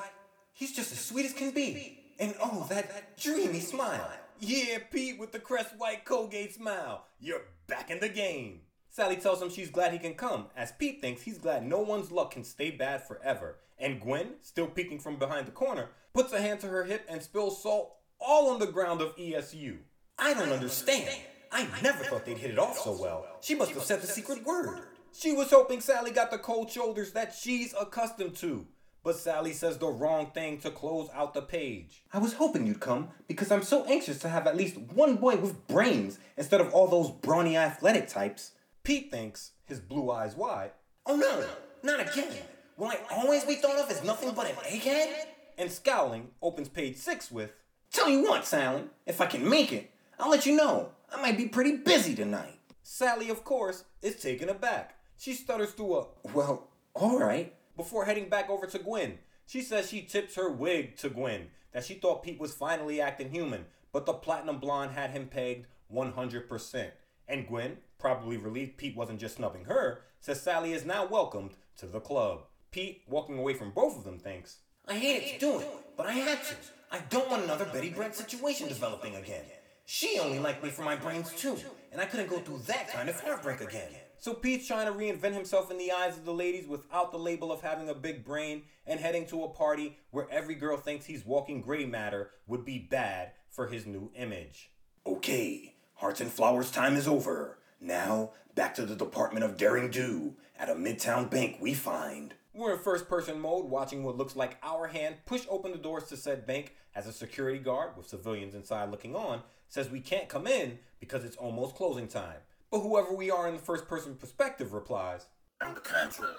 he's 0.53 0.75
just 0.75 0.91
as 0.91 0.99
sweet 0.99 1.25
as 1.25 1.33
can 1.33 1.51
be. 1.51 2.03
And 2.19 2.35
oh, 2.41 2.67
that 2.69 3.17
dreamy 3.17 3.61
smile. 3.61 4.11
Yeah, 4.39 4.79
Pete 4.91 5.19
with 5.19 5.31
the 5.31 5.39
Crest 5.39 5.71
White 5.77 6.05
Colgate 6.05 6.53
smile. 6.53 7.05
You're 7.19 7.41
back 7.67 7.89
in 7.89 7.99
the 7.99 8.09
game. 8.09 8.61
Sally 8.89 9.15
tells 9.15 9.41
him 9.41 9.49
she's 9.49 9.69
glad 9.69 9.93
he 9.93 9.99
can 9.99 10.15
come, 10.15 10.47
as 10.55 10.71
Pete 10.73 11.01
thinks 11.01 11.21
he's 11.21 11.37
glad 11.37 11.65
no 11.65 11.79
one's 11.79 12.11
luck 12.11 12.31
can 12.31 12.43
stay 12.43 12.71
bad 12.71 13.07
forever. 13.07 13.57
And 13.79 14.01
Gwen, 14.01 14.35
still 14.41 14.67
peeking 14.67 14.99
from 14.99 15.17
behind 15.17 15.47
the 15.47 15.51
corner, 15.51 15.89
puts 16.13 16.33
a 16.33 16.41
hand 16.41 16.59
to 16.61 16.67
her 16.67 16.83
hip 16.83 17.05
and 17.07 17.21
spills 17.21 17.63
salt 17.63 17.95
all 18.19 18.49
on 18.49 18.59
the 18.59 18.67
ground 18.67 19.01
of 19.01 19.15
ESU. 19.15 19.77
I 20.17 20.33
don't 20.33 20.51
understand. 20.51 21.09
I 21.51 21.67
never 21.81 22.03
thought 22.03 22.25
they'd 22.25 22.37
hit 22.37 22.51
it 22.51 22.59
off 22.59 22.77
so 22.77 22.91
well. 22.99 23.25
She 23.41 23.55
must 23.55 23.71
have 23.71 23.83
said 23.83 24.01
the 24.01 24.07
secret 24.07 24.45
word. 24.45 24.81
She 25.13 25.31
was 25.31 25.49
hoping 25.49 25.81
Sally 25.81 26.11
got 26.11 26.29
the 26.29 26.37
cold 26.37 26.69
shoulders 26.69 27.13
that 27.13 27.33
she's 27.33 27.73
accustomed 27.79 28.35
to. 28.37 28.67
But 29.01 29.15
Sally 29.15 29.53
says 29.53 29.77
the 29.77 29.87
wrong 29.87 30.31
thing 30.33 30.59
to 30.59 30.69
close 30.69 31.09
out 31.13 31.33
the 31.33 31.41
page. 31.41 32.03
I 32.11 32.19
was 32.19 32.33
hoping 32.33 32.67
you'd 32.67 32.81
come 32.81 33.09
because 33.27 33.49
I'm 33.49 33.63
so 33.63 33.85
anxious 33.85 34.19
to 34.19 34.29
have 34.29 34.45
at 34.45 34.57
least 34.57 34.77
one 34.77 35.15
boy 35.15 35.37
with 35.37 35.67
brains 35.67 36.19
instead 36.37 36.59
of 36.59 36.73
all 36.73 36.87
those 36.87 37.09
brawny 37.09 37.55
athletic 37.55 38.09
types. 38.09 38.51
Pete 38.83 39.09
thinks, 39.09 39.51
his 39.65 39.79
blue 39.79 40.11
eyes 40.11 40.35
wide, 40.35 40.71
Oh 41.05 41.15
no, 41.15 41.45
not 41.81 42.01
again. 42.01 42.35
Will 42.79 42.87
I 42.87 42.97
always 43.11 43.43
be 43.43 43.55
thought 43.55 43.75
of 43.77 43.91
as 43.91 44.05
nothing 44.05 44.31
but 44.31 44.49
an 44.49 44.55
egghead? 44.55 45.13
and 45.57 45.69
scowling, 45.69 46.29
opens 46.41 46.69
page 46.69 46.95
six 46.95 47.29
with, 47.29 47.51
Tell 47.91 48.07
you 48.09 48.23
what, 48.23 48.45
Sally, 48.45 48.83
if 49.05 49.19
I 49.19 49.25
can 49.25 49.47
make 49.49 49.73
it, 49.73 49.91
I'll 50.17 50.29
let 50.29 50.45
you 50.45 50.55
know. 50.55 50.91
I 51.13 51.21
might 51.21 51.35
be 51.37 51.49
pretty 51.49 51.75
busy 51.75 52.15
tonight. 52.15 52.57
Sally, 52.81 53.29
of 53.29 53.43
course, 53.43 53.83
is 54.01 54.15
taken 54.15 54.47
aback. 54.47 54.95
She 55.17 55.33
stutters 55.33 55.71
through 55.71 55.97
a 55.97 56.07
Well, 56.33 56.69
alright. 56.95 57.53
before 57.75 58.05
heading 58.05 58.29
back 58.29 58.49
over 58.49 58.65
to 58.67 58.79
Gwen. 58.79 59.19
She 59.45 59.61
says 59.61 59.89
she 59.89 60.03
tips 60.03 60.35
her 60.35 60.49
wig 60.49 60.95
to 60.97 61.09
Gwen, 61.09 61.47
that 61.73 61.83
she 61.83 61.95
thought 61.95 62.23
Pete 62.23 62.39
was 62.39 62.53
finally 62.53 63.01
acting 63.01 63.31
human, 63.31 63.65
but 63.91 64.05
the 64.05 64.13
platinum 64.13 64.59
blonde 64.59 64.91
had 64.91 65.09
him 65.09 65.27
pegged 65.27 65.67
100%. 65.93 66.91
And 67.27 67.45
Gwen, 67.45 67.77
probably 67.97 68.37
relieved 68.37 68.77
Pete 68.77 68.95
wasn't 68.95 69.19
just 69.19 69.35
snubbing 69.35 69.65
her, 69.65 70.03
says 70.21 70.41
Sally 70.41 70.71
is 70.71 70.85
now 70.85 71.05
welcomed 71.05 71.55
to 71.77 71.85
the 71.85 71.99
club. 71.99 72.43
Pete, 72.71 73.03
walking 73.07 73.37
away 73.39 73.53
from 73.53 73.71
both 73.71 73.97
of 73.97 74.03
them, 74.03 74.19
thinks, 74.19 74.57
I 74.87 74.93
hated 74.93 75.33
to 75.33 75.39
do 75.39 75.59
it, 75.59 75.67
but 75.97 76.05
I 76.05 76.13
had 76.13 76.43
to. 76.43 76.55
I 76.91 76.99
don't 77.09 77.29
want 77.29 77.43
another 77.43 77.65
Betty 77.65 77.89
Brant 77.89 78.15
situation 78.15 78.67
developing 78.67 79.15
again. 79.15 79.45
She 79.85 80.19
only 80.19 80.39
liked 80.39 80.63
me 80.63 80.69
for 80.69 80.83
my 80.83 80.95
brains 80.95 81.31
too, 81.33 81.57
and 81.91 81.99
I 81.99 82.05
couldn't 82.05 82.29
go 82.29 82.39
through 82.39 82.59
that 82.67 82.91
kind 82.91 83.09
of 83.09 83.19
heartbreak 83.19 83.61
again. 83.61 83.89
So 84.19 84.33
Pete's 84.33 84.67
trying 84.67 84.85
to 84.85 84.91
reinvent 84.91 85.33
himself 85.33 85.71
in 85.71 85.77
the 85.77 85.91
eyes 85.91 86.17
of 86.17 86.25
the 86.25 86.33
ladies 86.33 86.67
without 86.67 87.11
the 87.11 87.17
label 87.17 87.51
of 87.51 87.61
having 87.61 87.89
a 87.89 87.95
big 87.95 88.23
brain 88.23 88.63
and 88.85 88.99
heading 88.99 89.25
to 89.27 89.43
a 89.43 89.49
party 89.49 89.97
where 90.11 90.29
every 90.29 90.55
girl 90.55 90.77
thinks 90.77 91.05
he's 91.05 91.25
walking 91.25 91.61
gray 91.61 91.85
matter 91.85 92.31
would 92.45 92.65
be 92.65 92.77
bad 92.77 93.31
for 93.49 93.67
his 93.67 93.85
new 93.85 94.11
image. 94.15 94.69
Okay, 95.07 95.75
Hearts 95.95 96.21
and 96.21 96.31
Flowers 96.31 96.69
time 96.69 96.95
is 96.95 97.07
over. 97.07 97.57
Now, 97.81 98.31
back 98.55 98.75
to 98.75 98.85
the 98.85 98.95
Department 98.95 99.45
of 99.45 99.57
Daring 99.57 99.89
Do. 99.89 100.35
At 100.57 100.69
a 100.69 100.75
Midtown 100.75 101.29
bank, 101.29 101.57
we 101.61 101.73
find. 101.73 102.33
We're 102.59 102.73
in 102.73 102.79
first 102.79 103.07
person 103.07 103.39
mode, 103.39 103.69
watching 103.69 104.03
what 104.03 104.17
looks 104.17 104.35
like 104.35 104.57
our 104.61 104.87
hand 104.87 105.15
push 105.25 105.45
open 105.49 105.71
the 105.71 105.77
doors 105.77 106.03
to 106.09 106.17
said 106.17 106.45
bank 106.45 106.75
as 106.93 107.07
a 107.07 107.13
security 107.13 107.57
guard, 107.57 107.95
with 107.95 108.09
civilians 108.09 108.53
inside 108.53 108.91
looking 108.91 109.15
on, 109.15 109.43
says 109.69 109.89
we 109.89 110.01
can't 110.01 110.27
come 110.27 110.45
in 110.45 110.77
because 110.99 111.23
it's 111.23 111.37
almost 111.37 111.75
closing 111.75 112.09
time. 112.09 112.35
But 112.69 112.81
whoever 112.81 113.13
we 113.13 113.31
are 113.31 113.47
in 113.47 113.53
the 113.53 113.61
first 113.61 113.87
person 113.87 114.13
perspective 114.15 114.73
replies, 114.73 115.27
On 115.61 115.73
the 115.73 115.79
contrary, 115.79 116.33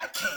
I 0.00 0.06
can. 0.06 0.30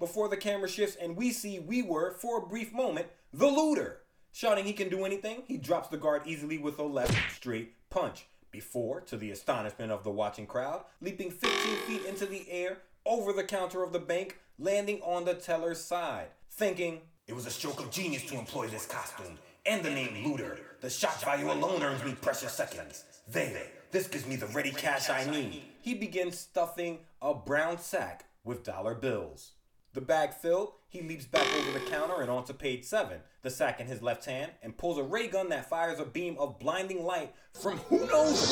before 0.00 0.28
the 0.28 0.36
camera 0.36 0.68
shifts 0.68 0.96
and 1.00 1.16
we 1.16 1.30
see 1.30 1.60
we 1.60 1.82
were, 1.82 2.14
for 2.14 2.38
a 2.38 2.46
brief 2.48 2.72
moment, 2.72 3.06
the 3.32 3.46
looter. 3.46 3.98
Shouting 4.32 4.64
he 4.64 4.72
can 4.72 4.88
do 4.88 5.04
anything, 5.04 5.44
he 5.46 5.58
drops 5.58 5.90
the 5.90 5.96
guard 5.96 6.22
easily 6.26 6.58
with 6.58 6.80
a 6.80 6.82
left 6.82 7.14
straight 7.32 7.74
punch. 7.88 8.26
Before, 8.50 9.00
to 9.02 9.16
the 9.16 9.30
astonishment 9.30 9.92
of 9.92 10.02
the 10.02 10.10
watching 10.10 10.46
crowd, 10.46 10.82
leaping 11.00 11.30
15 11.30 11.50
feet 11.86 12.04
into 12.04 12.26
the 12.26 12.50
air, 12.50 12.78
over 13.04 13.32
the 13.32 13.44
counter 13.44 13.84
of 13.84 13.92
the 13.92 14.00
bank, 14.00 14.38
landing 14.58 15.00
on 15.02 15.24
the 15.24 15.34
teller's 15.34 15.80
side. 15.80 16.28
Thinking, 16.50 17.00
It 17.26 17.34
was 17.34 17.46
a 17.46 17.50
stroke 17.50 17.80
of 17.80 17.90
genius 17.90 18.24
to 18.26 18.38
employ 18.38 18.68
this 18.68 18.86
costume 18.86 19.38
and 19.66 19.82
the 19.84 19.90
name 19.90 20.24
Looter. 20.24 20.58
The 20.80 20.90
shock 20.90 21.20
value 21.20 21.50
alone 21.50 21.82
earns 21.82 22.04
me 22.04 22.14
precious 22.20 22.52
seconds. 22.52 23.04
There, 23.28 23.66
this 23.90 24.06
gives 24.06 24.26
me 24.26 24.36
the 24.36 24.46
ready 24.46 24.70
cash 24.70 25.10
I 25.10 25.28
need. 25.30 25.62
he 25.80 25.94
begins 25.94 26.38
stuffing 26.38 27.00
a 27.20 27.34
brown 27.34 27.78
sack 27.78 28.26
with 28.44 28.62
dollar 28.64 28.94
bills. 28.94 29.52
The 29.92 30.00
bag 30.02 30.34
filled, 30.34 30.72
he 30.88 31.00
leaps 31.02 31.24
back 31.24 31.46
over 31.56 31.78
the 31.78 31.84
counter 31.90 32.20
and 32.20 32.30
onto 32.30 32.52
page 32.52 32.84
7, 32.84 33.18
the 33.42 33.50
sack 33.50 33.80
in 33.80 33.86
his 33.86 34.02
left 34.02 34.26
hand, 34.26 34.52
and 34.62 34.76
pulls 34.76 34.98
a 34.98 35.02
ray 35.02 35.26
gun 35.26 35.48
that 35.48 35.70
fires 35.70 35.98
a 35.98 36.04
beam 36.04 36.36
of 36.38 36.58
blinding 36.58 37.02
light 37.04 37.34
from 37.54 37.78
who 37.78 38.06
knows 38.06 38.46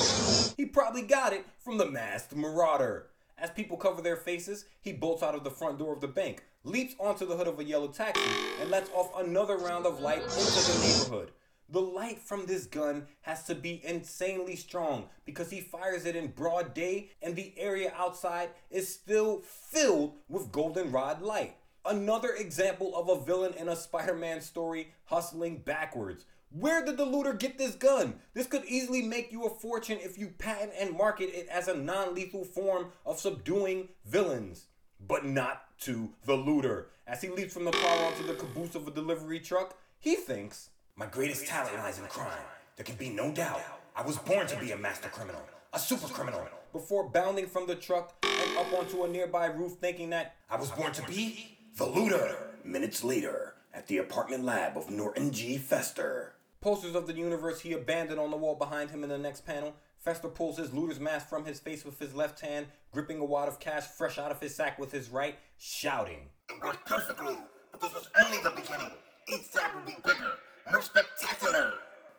where. 0.49 0.55
He 0.57 0.65
probably 0.73 1.03
got 1.03 1.33
it 1.35 1.45
from 1.59 1.77
the 1.79 1.91
masked 1.91 2.35
marauder. 2.35 3.11
As 3.39 3.51
people 3.51 3.77
cover 3.77 4.01
their 4.01 4.17
faces, 4.17 4.65
he 4.81 4.93
bolts 4.93 5.23
out 5.23 5.35
of 5.35 5.45
the 5.45 5.51
front 5.51 5.79
door 5.79 5.93
of 5.93 6.01
the 6.01 6.09
bank, 6.09 6.45
leaps 6.63 6.95
onto 6.99 7.27
the 7.27 7.37
hood 7.37 7.49
of 7.49 7.59
a 7.59 7.65
yellow 7.65 7.89
taxi, 7.89 8.23
and 8.61 8.71
lets 8.71 8.91
off 8.91 9.11
another 9.19 9.57
round 9.57 9.87
of 9.87 10.01
light 10.01 10.23
into 10.23 10.35
the 10.35 10.79
neighborhood. 10.81 11.33
The 11.69 11.81
light 11.81 12.19
from 12.19 12.47
this 12.47 12.67
gun 12.67 13.07
has 13.23 13.45
to 13.45 13.55
be 13.55 13.81
insanely 13.85 14.55
strong 14.55 15.09
because 15.25 15.51
he 15.51 15.61
fires 15.61 16.05
it 16.05 16.15
in 16.15 16.29
broad 16.29 16.75
day 16.75 17.11
and 17.23 17.35
the 17.35 17.55
area 17.57 17.93
outside 17.97 18.51
is 18.71 18.93
still 18.93 19.41
filled 19.41 20.15
with 20.29 20.53
goldenrod 20.53 21.23
light. 21.23 21.57
Another 21.87 22.35
example 22.35 22.95
of 22.95 23.09
a 23.09 23.25
villain 23.25 23.55
in 23.55 23.69
a 23.69 23.77
Spider 23.77 24.15
Man 24.15 24.41
story 24.41 24.93
hustling 25.07 25.59
backwards. 25.59 26.27
Where 26.57 26.85
did 26.85 26.99
the 26.99 27.05
looter 27.05 27.33
get 27.33 27.59
this 27.59 27.75
gun? 27.75 28.15
This 28.33 28.47
could 28.47 28.65
easily 28.67 29.03
make 29.03 29.33
you 29.33 29.45
a 29.45 29.51
fortune 29.51 29.99
if 30.01 30.17
you 30.17 30.29
patent 30.39 30.71
and 30.79 30.97
market 30.97 31.37
it 31.37 31.49
as 31.49 31.67
a 31.67 31.77
non 31.77 32.15
lethal 32.15 32.45
form 32.45 32.93
of 33.05 33.19
subduing 33.19 33.89
villains. 34.07 34.67
But 35.05 35.25
not 35.25 35.77
to 35.81 36.11
the 36.25 36.37
looter. 36.37 36.91
As 37.09 37.21
he 37.21 37.29
leaps 37.29 37.53
from 37.53 37.65
the 37.65 37.73
car 37.73 38.07
onto 38.07 38.25
the 38.25 38.35
caboose 38.35 38.77
of 38.77 38.87
a 38.87 38.93
delivery 38.93 39.41
truck, 39.41 39.77
he 39.99 40.15
thinks, 40.15 40.71
My 40.95 41.07
greatest 41.07 41.45
talent 41.49 41.77
lies 41.77 41.99
in 41.99 42.05
crime. 42.05 42.39
There 42.77 42.85
can 42.85 42.95
be 42.95 43.11
no 43.11 43.33
doubt. 43.33 43.61
I 43.97 44.03
was 44.03 44.17
born 44.17 44.47
to 44.47 44.57
be 44.61 44.71
a 44.71 44.77
master 44.77 45.09
criminal, 45.09 45.43
a 45.73 45.79
super 45.81 46.07
criminal. 46.07 46.47
before 46.73 47.09
bounding 47.09 47.49
from 47.49 47.67
the 47.67 47.75
truck 47.75 48.15
and 48.23 48.57
up 48.59 48.73
onto 48.73 49.03
a 49.03 49.09
nearby 49.09 49.47
roof, 49.47 49.73
thinking 49.81 50.11
that 50.11 50.37
I 50.49 50.55
was 50.55 50.71
born 50.71 50.93
to 50.93 51.03
be 51.03 51.59
the 51.77 51.87
looter. 51.87 52.37
Minutes 52.63 53.03
later, 53.03 53.55
at 53.75 53.89
the 53.89 53.99
apartment 53.99 54.45
lab 54.45 54.77
of 54.77 54.89
Norton 54.89 55.33
G. 55.33 55.59
Fester. 55.59 56.34
Posters 56.65 56.95
of 56.95 57.07
the 57.07 57.13
universe 57.13 57.61
he 57.61 57.75
abandoned 57.75 58.19
on 58.19 58.31
the 58.31 58.37
wall 58.39 58.55
behind 58.55 58.91
him 58.91 59.05
in 59.05 59.11
the 59.11 59.19
next 59.19 59.45
panel 59.45 59.75
Fester 59.99 60.29
pulls 60.29 60.57
his 60.57 60.73
looter's 60.73 60.99
mask 60.99 61.29
from 61.29 61.45
his 61.45 61.61
face 61.61 61.85
with 61.85 61.99
his 61.99 62.15
left 62.15 62.41
hand, 62.41 62.67
gripping 62.91 63.21
a 63.21 63.25
wad 63.25 63.49
of 63.49 63.61
cash 63.61 63.85
fresh 63.85 64.19
out 64.19 64.31
of 64.31 64.41
his 64.41 64.55
sack 64.55 64.79
with 64.79 64.93
his 64.93 65.09
right, 65.09 65.37
shouting. 65.57 66.29
It 66.51 66.63
worked 66.63 66.87
perfectly, 66.87 67.37
but 67.71 67.81
this 67.81 67.95
was 67.95 68.09
only 68.23 68.37
the 68.43 68.51
beginning. 68.51 68.93
Each 69.29 69.45
side 69.51 69.75
will 69.75 69.87
be 69.87 69.97
bigger, 70.05 70.33
more 70.71 70.83
spectacular. 70.83 71.73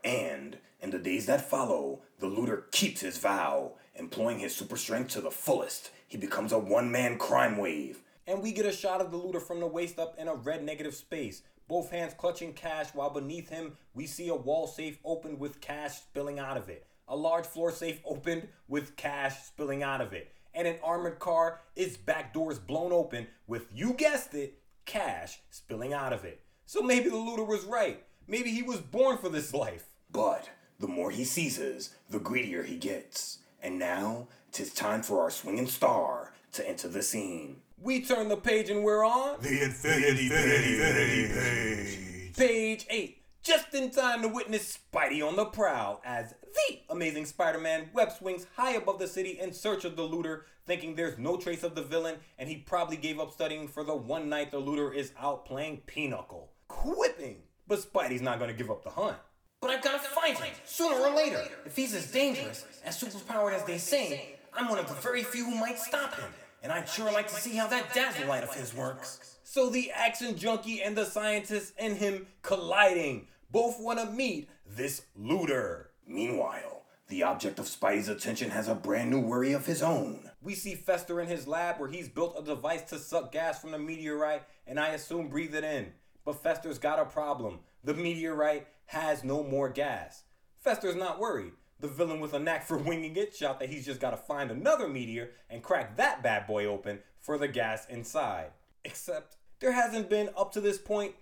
And 0.04 0.58
in 0.82 0.90
the 0.90 0.98
days 0.98 1.28
that 1.28 1.48
follow, 1.48 2.02
the 2.18 2.28
looter 2.28 2.66
keeps 2.72 3.02
his 3.02 3.20
vow, 3.20 3.74
employing 3.94 4.40
his 4.40 4.56
super 4.56 4.78
strength 4.78 5.12
to 5.12 5.22
the 5.22 5.30
fullest. 5.30 5.92
He 6.08 6.18
becomes 6.18 6.52
a 6.52 6.60
one 6.60 6.92
man 6.92 7.20
crime 7.20 7.58
wave. 7.58 8.02
And 8.26 8.42
we 8.42 8.52
get 8.52 8.66
a 8.66 8.72
shot 8.72 9.02
of 9.02 9.12
the 9.12 9.18
looter 9.18 9.40
from 9.40 9.60
the 9.60 9.68
waist 9.68 10.00
up 10.00 10.18
in 10.18 10.28
a 10.28 10.34
red 10.34 10.64
negative 10.64 10.96
space, 10.96 11.44
both 11.68 11.92
hands 11.92 12.14
clutching 12.18 12.54
cash, 12.54 12.88
while 12.94 13.10
beneath 13.10 13.50
him 13.50 13.78
we 13.94 14.06
see 14.06 14.28
a 14.28 14.36
wall 14.36 14.68
safe 14.68 14.98
opened 15.04 15.40
with 15.40 15.62
cash 15.62 15.98
spilling 15.98 16.40
out 16.40 16.58
of 16.58 16.70
it. 16.70 16.88
A 17.08 17.16
large 17.16 17.46
floor 17.46 17.72
safe 17.72 18.00
opened 18.06 18.48
with 18.68 18.96
cash 18.96 19.44
spilling 19.44 19.84
out 19.84 20.02
of 20.02 20.14
it. 20.14 20.32
And 20.54 20.68
an 20.68 20.78
armored 20.84 21.20
car, 21.20 21.62
its 21.76 21.98
back 21.98 22.34
doors 22.34 22.60
blown 22.60 22.92
open 22.92 23.28
with, 23.46 23.68
you 23.74 23.94
guessed 23.94 24.34
it, 24.34 24.60
cash 24.86 25.40
spilling 25.50 25.94
out 25.94 26.14
of 26.14 26.24
it. 26.24 26.42
So 26.66 26.82
maybe 26.82 27.10
the 27.10 27.18
looter 27.18 27.44
was 27.44 27.64
right. 27.66 28.04
Maybe 28.28 28.52
he 28.52 28.64
was 28.64 28.80
born 28.80 29.18
for 29.18 29.30
this 29.30 29.54
life. 29.54 29.86
But 30.12 30.50
the 30.80 30.88
more 30.88 31.12
he 31.12 31.26
seizes, 31.26 31.96
the 32.10 32.20
greedier 32.20 32.64
he 32.64 32.78
gets. 32.78 33.40
And 33.62 33.78
now, 33.78 34.28
tis 34.52 34.74
time 34.74 35.04
for 35.04 35.22
our 35.22 35.30
swinging 35.30 35.68
star 35.68 36.34
to 36.54 36.68
enter 36.68 36.88
the 36.88 37.04
scene. 37.04 37.58
We 37.86 38.02
turn 38.02 38.30
the 38.30 38.36
page 38.36 38.72
and 38.72 38.84
we're 38.84 39.06
on 39.06 39.40
The 39.42 39.62
Infinity, 39.62 40.26
Infinity, 40.26 40.74
Infinity 40.74 41.28
page. 41.28 42.36
page 42.36 42.88
8. 42.90 43.18
Just 43.44 43.76
in 43.76 43.92
time 43.92 44.24
to 44.24 44.28
witness 44.28 44.80
Spidey 44.92 45.22
on 45.24 45.36
the 45.36 45.46
prowl 45.46 46.02
as 46.04 46.34
the 46.42 46.80
amazing 46.90 47.26
Spider 47.26 47.60
Man 47.60 47.92
web 47.94 48.12
swings 48.12 48.48
high 48.56 48.72
above 48.72 48.98
the 48.98 49.08
city 49.08 49.38
in 49.40 49.54
search 49.54 49.86
of 49.86 49.96
the 49.96 50.02
looter, 50.02 50.48
thinking 50.66 50.96
there's 50.96 51.20
no 51.20 51.38
trace 51.38 51.62
of 51.62 51.76
the 51.76 51.84
villain, 51.84 52.16
and 52.40 52.50
he 52.50 52.56
probably 52.56 52.98
gave 52.98 53.20
up 53.20 53.32
studying 53.32 53.68
for 53.68 53.84
the 53.84 53.96
one 53.96 54.30
night 54.30 54.50
the 54.50 54.58
looter 54.58 54.92
is 54.92 55.12
out 55.20 55.46
playing 55.46 55.84
Pinochle. 55.86 56.50
Quipping! 56.68 57.44
But 57.68 57.82
Spidey's 57.82 58.24
not 58.24 58.40
gonna 58.40 58.54
give 58.54 58.72
up 58.72 58.84
the 58.84 58.90
hunt. 58.90 59.18
But 59.62 59.70
I've 59.70 59.84
got 59.84 60.02
to 60.02 60.10
find 60.10 60.36
him, 60.36 60.56
sooner 60.66 60.96
or 60.96 61.16
later. 61.16 61.44
If 61.68 61.76
he's 61.76 61.94
as 61.94 62.12
dangerous, 62.12 62.66
as 62.84 63.00
superpowered 63.00 63.54
as 63.54 63.64
they 63.66 63.78
say, 63.78 64.38
I'm 64.56 64.70
one 64.70 64.80
of 64.80 64.88
the 64.88 64.96
very 64.96 65.22
few 65.22 65.46
who 65.46 65.60
might 65.60 65.78
stop 65.78 66.16
him. 66.16 66.32
And 66.66 66.74
I'd 66.74 66.90
sure 66.90 67.12
like 67.12 67.28
to 67.28 67.36
see 67.36 67.56
how 67.56 67.68
that 67.68 67.94
dazzle 67.94 68.28
light 68.28 68.44
of 68.44 68.52
his 68.52 68.74
works. 68.74 69.38
So 69.44 69.70
the 69.70 69.92
action 69.92 70.36
junkie 70.36 70.82
and 70.82 70.98
the 70.98 71.06
scientist 71.06 71.74
in 71.78 71.96
him 71.96 72.26
colliding. 72.42 73.28
Both 73.52 73.80
want 73.80 74.00
to 74.00 74.08
meet 74.08 74.50
this 74.68 75.04
looter. 75.16 75.92
Meanwhile, 76.08 76.82
the 77.08 77.22
object 77.22 77.60
of 77.60 77.66
Spidey's 77.66 78.10
attention 78.10 78.50
has 78.50 78.68
a 78.68 78.74
brand 78.74 79.12
new 79.12 79.20
worry 79.20 79.54
of 79.54 79.68
his 79.68 79.84
own. 79.84 80.32
We 80.42 80.56
see 80.56 80.74
Fester 80.74 81.22
in 81.22 81.28
his 81.28 81.48
lab 81.48 81.80
where 81.80 81.88
he's 81.88 82.10
built 82.10 82.36
a 82.36 82.44
device 82.44 82.82
to 82.90 82.98
suck 82.98 83.32
gas 83.32 83.62
from 83.62 83.70
the 83.70 83.78
meteorite 83.78 84.42
and 84.66 84.80
I 84.80 84.88
assume 84.88 85.28
breathe 85.28 85.54
it 85.54 85.64
in. 85.64 85.94
But 86.26 86.42
Fester's 86.42 86.80
got 86.80 86.98
a 86.98 87.06
problem. 87.06 87.60
The 87.84 87.94
meteorite 87.94 88.66
has 88.88 89.24
no 89.24 89.44
more 89.44 89.70
gas. 89.70 90.24
Fester's 90.58 90.96
not 90.96 91.20
worried. 91.20 91.52
The 91.80 91.88
villain 91.88 92.20
with 92.20 92.34
a 92.34 92.40
knack 92.40 92.66
for 92.66 92.78
winging 92.78 93.16
it 93.16 93.36
shot 93.36 93.60
that 93.60 93.70
he's 93.70 93.86
just 93.86 94.00
got 94.00 94.12
to 94.12 94.18
find 94.18 94.50
another 94.50 94.88
meteor 94.88 95.32
and 95.50 95.62
crack 95.62 95.98
that 95.98 96.24
bad 96.24 96.48
boy 96.48 96.66
open 96.66 97.00
for 97.22 97.38
the 97.38 97.48
gas 97.48 97.86
inside. 97.90 98.52
Except 98.84 99.36
there 99.60 99.74
hasn't 99.74 100.10
been 100.10 100.30
up 100.38 100.52
to 100.54 100.62
this 100.62 100.78
point 100.78 101.16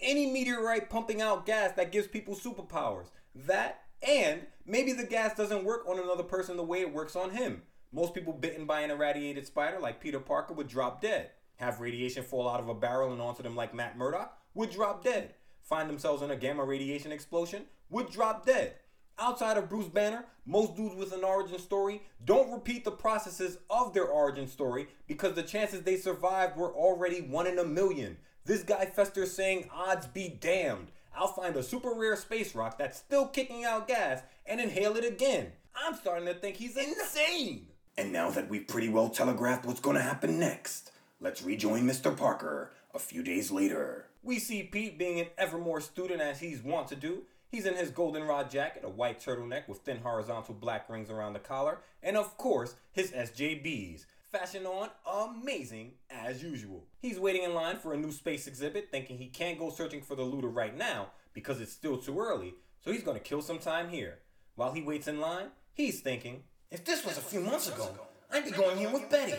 any 0.00 0.26
meteorite 0.30 0.88
pumping 0.88 1.20
out 1.20 1.46
gas 1.46 1.72
that 1.72 1.92
gives 1.92 2.06
people 2.06 2.34
superpowers. 2.34 3.08
That 3.34 3.82
and 4.06 4.42
maybe 4.64 4.92
the 4.92 5.04
gas 5.04 5.34
doesn't 5.34 5.64
work 5.64 5.86
on 5.88 5.98
another 5.98 6.22
person 6.22 6.56
the 6.56 6.62
way 6.62 6.80
it 6.80 6.92
works 6.92 7.16
on 7.16 7.30
him. 7.30 7.62
Most 7.92 8.14
people 8.14 8.32
bitten 8.32 8.66
by 8.66 8.82
an 8.82 8.90
irradiated 8.90 9.46
spider 9.46 9.78
like 9.78 10.00
Peter 10.00 10.20
Parker 10.20 10.54
would 10.54 10.68
drop 10.68 11.00
dead. 11.00 11.30
Have 11.56 11.80
radiation 11.80 12.22
fall 12.22 12.48
out 12.48 12.60
of 12.60 12.68
a 12.68 12.74
barrel 12.74 13.12
and 13.12 13.20
onto 13.20 13.42
them 13.42 13.56
like 13.56 13.74
Matt 13.74 13.98
Murdock 13.98 14.38
would 14.54 14.70
drop 14.70 15.02
dead. 15.02 15.34
Find 15.62 15.88
themselves 15.88 16.22
in 16.22 16.30
a 16.30 16.36
gamma 16.36 16.64
radiation 16.64 17.10
explosion 17.10 17.64
would 17.90 18.10
drop 18.10 18.46
dead. 18.46 18.74
Outside 19.20 19.56
of 19.56 19.68
Bruce 19.68 19.88
Banner, 19.88 20.24
most 20.46 20.76
dudes 20.76 20.94
with 20.94 21.12
an 21.12 21.24
origin 21.24 21.58
story 21.58 22.02
don't 22.24 22.52
repeat 22.52 22.84
the 22.84 22.92
processes 22.92 23.58
of 23.68 23.92
their 23.92 24.06
origin 24.06 24.46
story 24.46 24.86
because 25.08 25.34
the 25.34 25.42
chances 25.42 25.82
they 25.82 25.96
survived 25.96 26.56
were 26.56 26.72
already 26.72 27.22
one 27.22 27.48
in 27.48 27.58
a 27.58 27.64
million. 27.64 28.16
This 28.44 28.62
guy 28.62 28.86
Fester 28.86 29.26
saying 29.26 29.68
odds 29.74 30.06
be 30.06 30.28
damned. 30.40 30.92
I'll 31.16 31.32
find 31.32 31.56
a 31.56 31.64
super 31.64 31.92
rare 31.94 32.14
space 32.14 32.54
rock 32.54 32.78
that's 32.78 32.96
still 32.96 33.26
kicking 33.26 33.64
out 33.64 33.88
gas 33.88 34.22
and 34.46 34.60
inhale 34.60 34.96
it 34.96 35.04
again. 35.04 35.50
I'm 35.74 35.94
starting 35.94 36.26
to 36.26 36.34
think 36.34 36.56
he's 36.56 36.76
insane. 36.76 37.66
And 37.96 38.12
now 38.12 38.30
that 38.30 38.48
we've 38.48 38.68
pretty 38.68 38.88
well 38.88 39.08
telegraphed 39.08 39.66
what's 39.66 39.80
gonna 39.80 40.00
happen 40.00 40.38
next, 40.38 40.92
let's 41.20 41.42
rejoin 41.42 41.82
Mr. 41.82 42.16
Parker 42.16 42.70
a 42.94 43.00
few 43.00 43.24
days 43.24 43.50
later. 43.50 44.06
We 44.22 44.38
see 44.38 44.62
Pete 44.62 44.96
being 44.96 45.18
an 45.18 45.26
evermore 45.36 45.80
student 45.80 46.20
as 46.20 46.38
he's 46.38 46.62
wont 46.62 46.86
to 46.88 46.96
do. 46.96 47.24
He's 47.50 47.64
in 47.64 47.76
his 47.76 47.90
goldenrod 47.90 48.50
jacket, 48.50 48.82
a 48.84 48.90
white 48.90 49.20
turtleneck 49.20 49.68
with 49.68 49.78
thin 49.78 49.98
horizontal 49.98 50.54
black 50.54 50.88
rings 50.90 51.08
around 51.08 51.32
the 51.32 51.38
collar, 51.38 51.78
and 52.02 52.16
of 52.16 52.36
course, 52.36 52.74
his 52.92 53.10
SJBs. 53.10 54.04
Fashion 54.30 54.66
on 54.66 54.90
amazing 55.10 55.92
as 56.10 56.42
usual. 56.42 56.84
He's 56.98 57.18
waiting 57.18 57.44
in 57.44 57.54
line 57.54 57.78
for 57.78 57.94
a 57.94 57.96
new 57.96 58.12
space 58.12 58.46
exhibit, 58.46 58.90
thinking 58.90 59.16
he 59.16 59.28
can't 59.28 59.58
go 59.58 59.70
searching 59.70 60.02
for 60.02 60.14
the 60.14 60.22
looter 60.22 60.48
right 60.48 60.76
now 60.76 61.08
because 61.32 61.62
it's 61.62 61.72
still 61.72 61.96
too 61.96 62.20
early, 62.20 62.54
so 62.84 62.92
he's 62.92 63.02
gonna 63.02 63.18
kill 63.18 63.40
some 63.40 63.58
time 63.58 63.88
here. 63.88 64.18
While 64.54 64.72
he 64.72 64.82
waits 64.82 65.08
in 65.08 65.18
line, 65.18 65.46
he's 65.72 66.00
thinking, 66.00 66.42
If 66.70 66.84
this 66.84 67.02
was 67.02 67.16
a 67.16 67.22
few 67.22 67.40
months 67.40 67.68
ago, 67.68 67.96
I'd 68.30 68.44
be 68.44 68.50
going 68.50 68.76
here 68.76 68.92
with 68.92 69.08
Betty. 69.08 69.32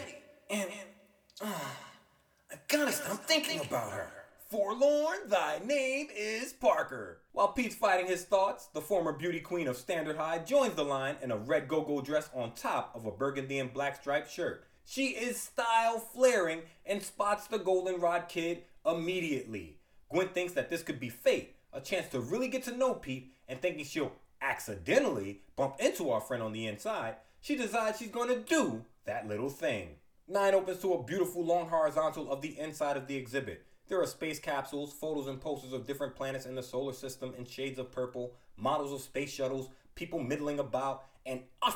And, 0.49 0.67
ah, 1.43 1.77
I 2.51 2.55
gotta 2.67 2.91
stop 2.91 3.23
thinking 3.25 3.59
about 3.59 3.91
her. 3.91 4.09
Forlorn, 4.49 5.27
thy 5.27 5.59
name 5.63 6.07
is 6.15 6.53
Parker. 6.53 7.18
While 7.31 7.49
Pete's 7.49 7.75
fighting 7.75 8.07
his 8.07 8.23
thoughts, 8.23 8.67
the 8.73 8.81
former 8.81 9.13
beauty 9.13 9.39
queen 9.39 9.67
of 9.67 9.77
Standard 9.77 10.17
High 10.17 10.39
joins 10.39 10.73
the 10.73 10.83
line 10.83 11.15
in 11.21 11.31
a 11.31 11.37
red 11.37 11.67
go-go 11.67 12.01
dress 12.01 12.29
on 12.33 12.53
top 12.53 12.91
of 12.95 13.05
a 13.05 13.11
burgundy 13.11 13.59
and 13.59 13.71
black 13.71 13.95
striped 13.97 14.31
shirt. 14.31 14.65
She 14.83 15.09
is 15.09 15.39
style 15.39 15.99
flaring 15.99 16.63
and 16.85 17.03
spots 17.03 17.47
the 17.47 17.59
goldenrod 17.59 18.27
kid 18.27 18.63
immediately. 18.85 19.77
Gwen 20.09 20.29
thinks 20.29 20.53
that 20.53 20.71
this 20.71 20.81
could 20.81 20.99
be 20.99 21.09
fate, 21.09 21.55
a 21.71 21.79
chance 21.79 22.09
to 22.09 22.19
really 22.19 22.47
get 22.47 22.63
to 22.63 22.75
know 22.75 22.95
Pete, 22.95 23.31
and 23.47 23.61
thinking 23.61 23.85
she'll 23.85 24.13
accidentally 24.41 25.41
bump 25.55 25.75
into 25.79 26.09
our 26.09 26.21
friend 26.21 26.41
on 26.41 26.51
the 26.51 26.65
inside, 26.65 27.15
she 27.41 27.55
decides 27.55 27.99
she's 27.99 28.09
going 28.09 28.29
to 28.29 28.39
do 28.39 28.83
that 29.05 29.27
little 29.27 29.49
thing. 29.49 29.89
Nine 30.27 30.55
opens 30.55 30.81
to 30.81 30.93
a 30.93 31.03
beautiful 31.03 31.43
long 31.43 31.69
horizontal 31.69 32.31
of 32.31 32.41
the 32.41 32.59
inside 32.59 32.97
of 32.97 33.07
the 33.07 33.15
exhibit. 33.15 33.65
There 33.89 33.99
are 33.99 34.05
space 34.05 34.37
capsules, 34.37 34.93
photos, 34.93 35.25
and 35.25 35.41
posters 35.41 35.73
of 35.73 35.87
different 35.87 36.15
planets 36.15 36.45
in 36.45 36.53
the 36.53 36.61
solar 36.61 36.93
system 36.93 37.33
in 37.35 37.45
shades 37.45 37.79
of 37.79 37.91
purple, 37.91 38.35
models 38.55 38.93
of 38.93 39.01
space 39.01 39.31
shuttles, 39.31 39.69
people 39.95 40.19
middling 40.19 40.59
about, 40.59 41.05
and 41.25 41.41
our 41.63 41.73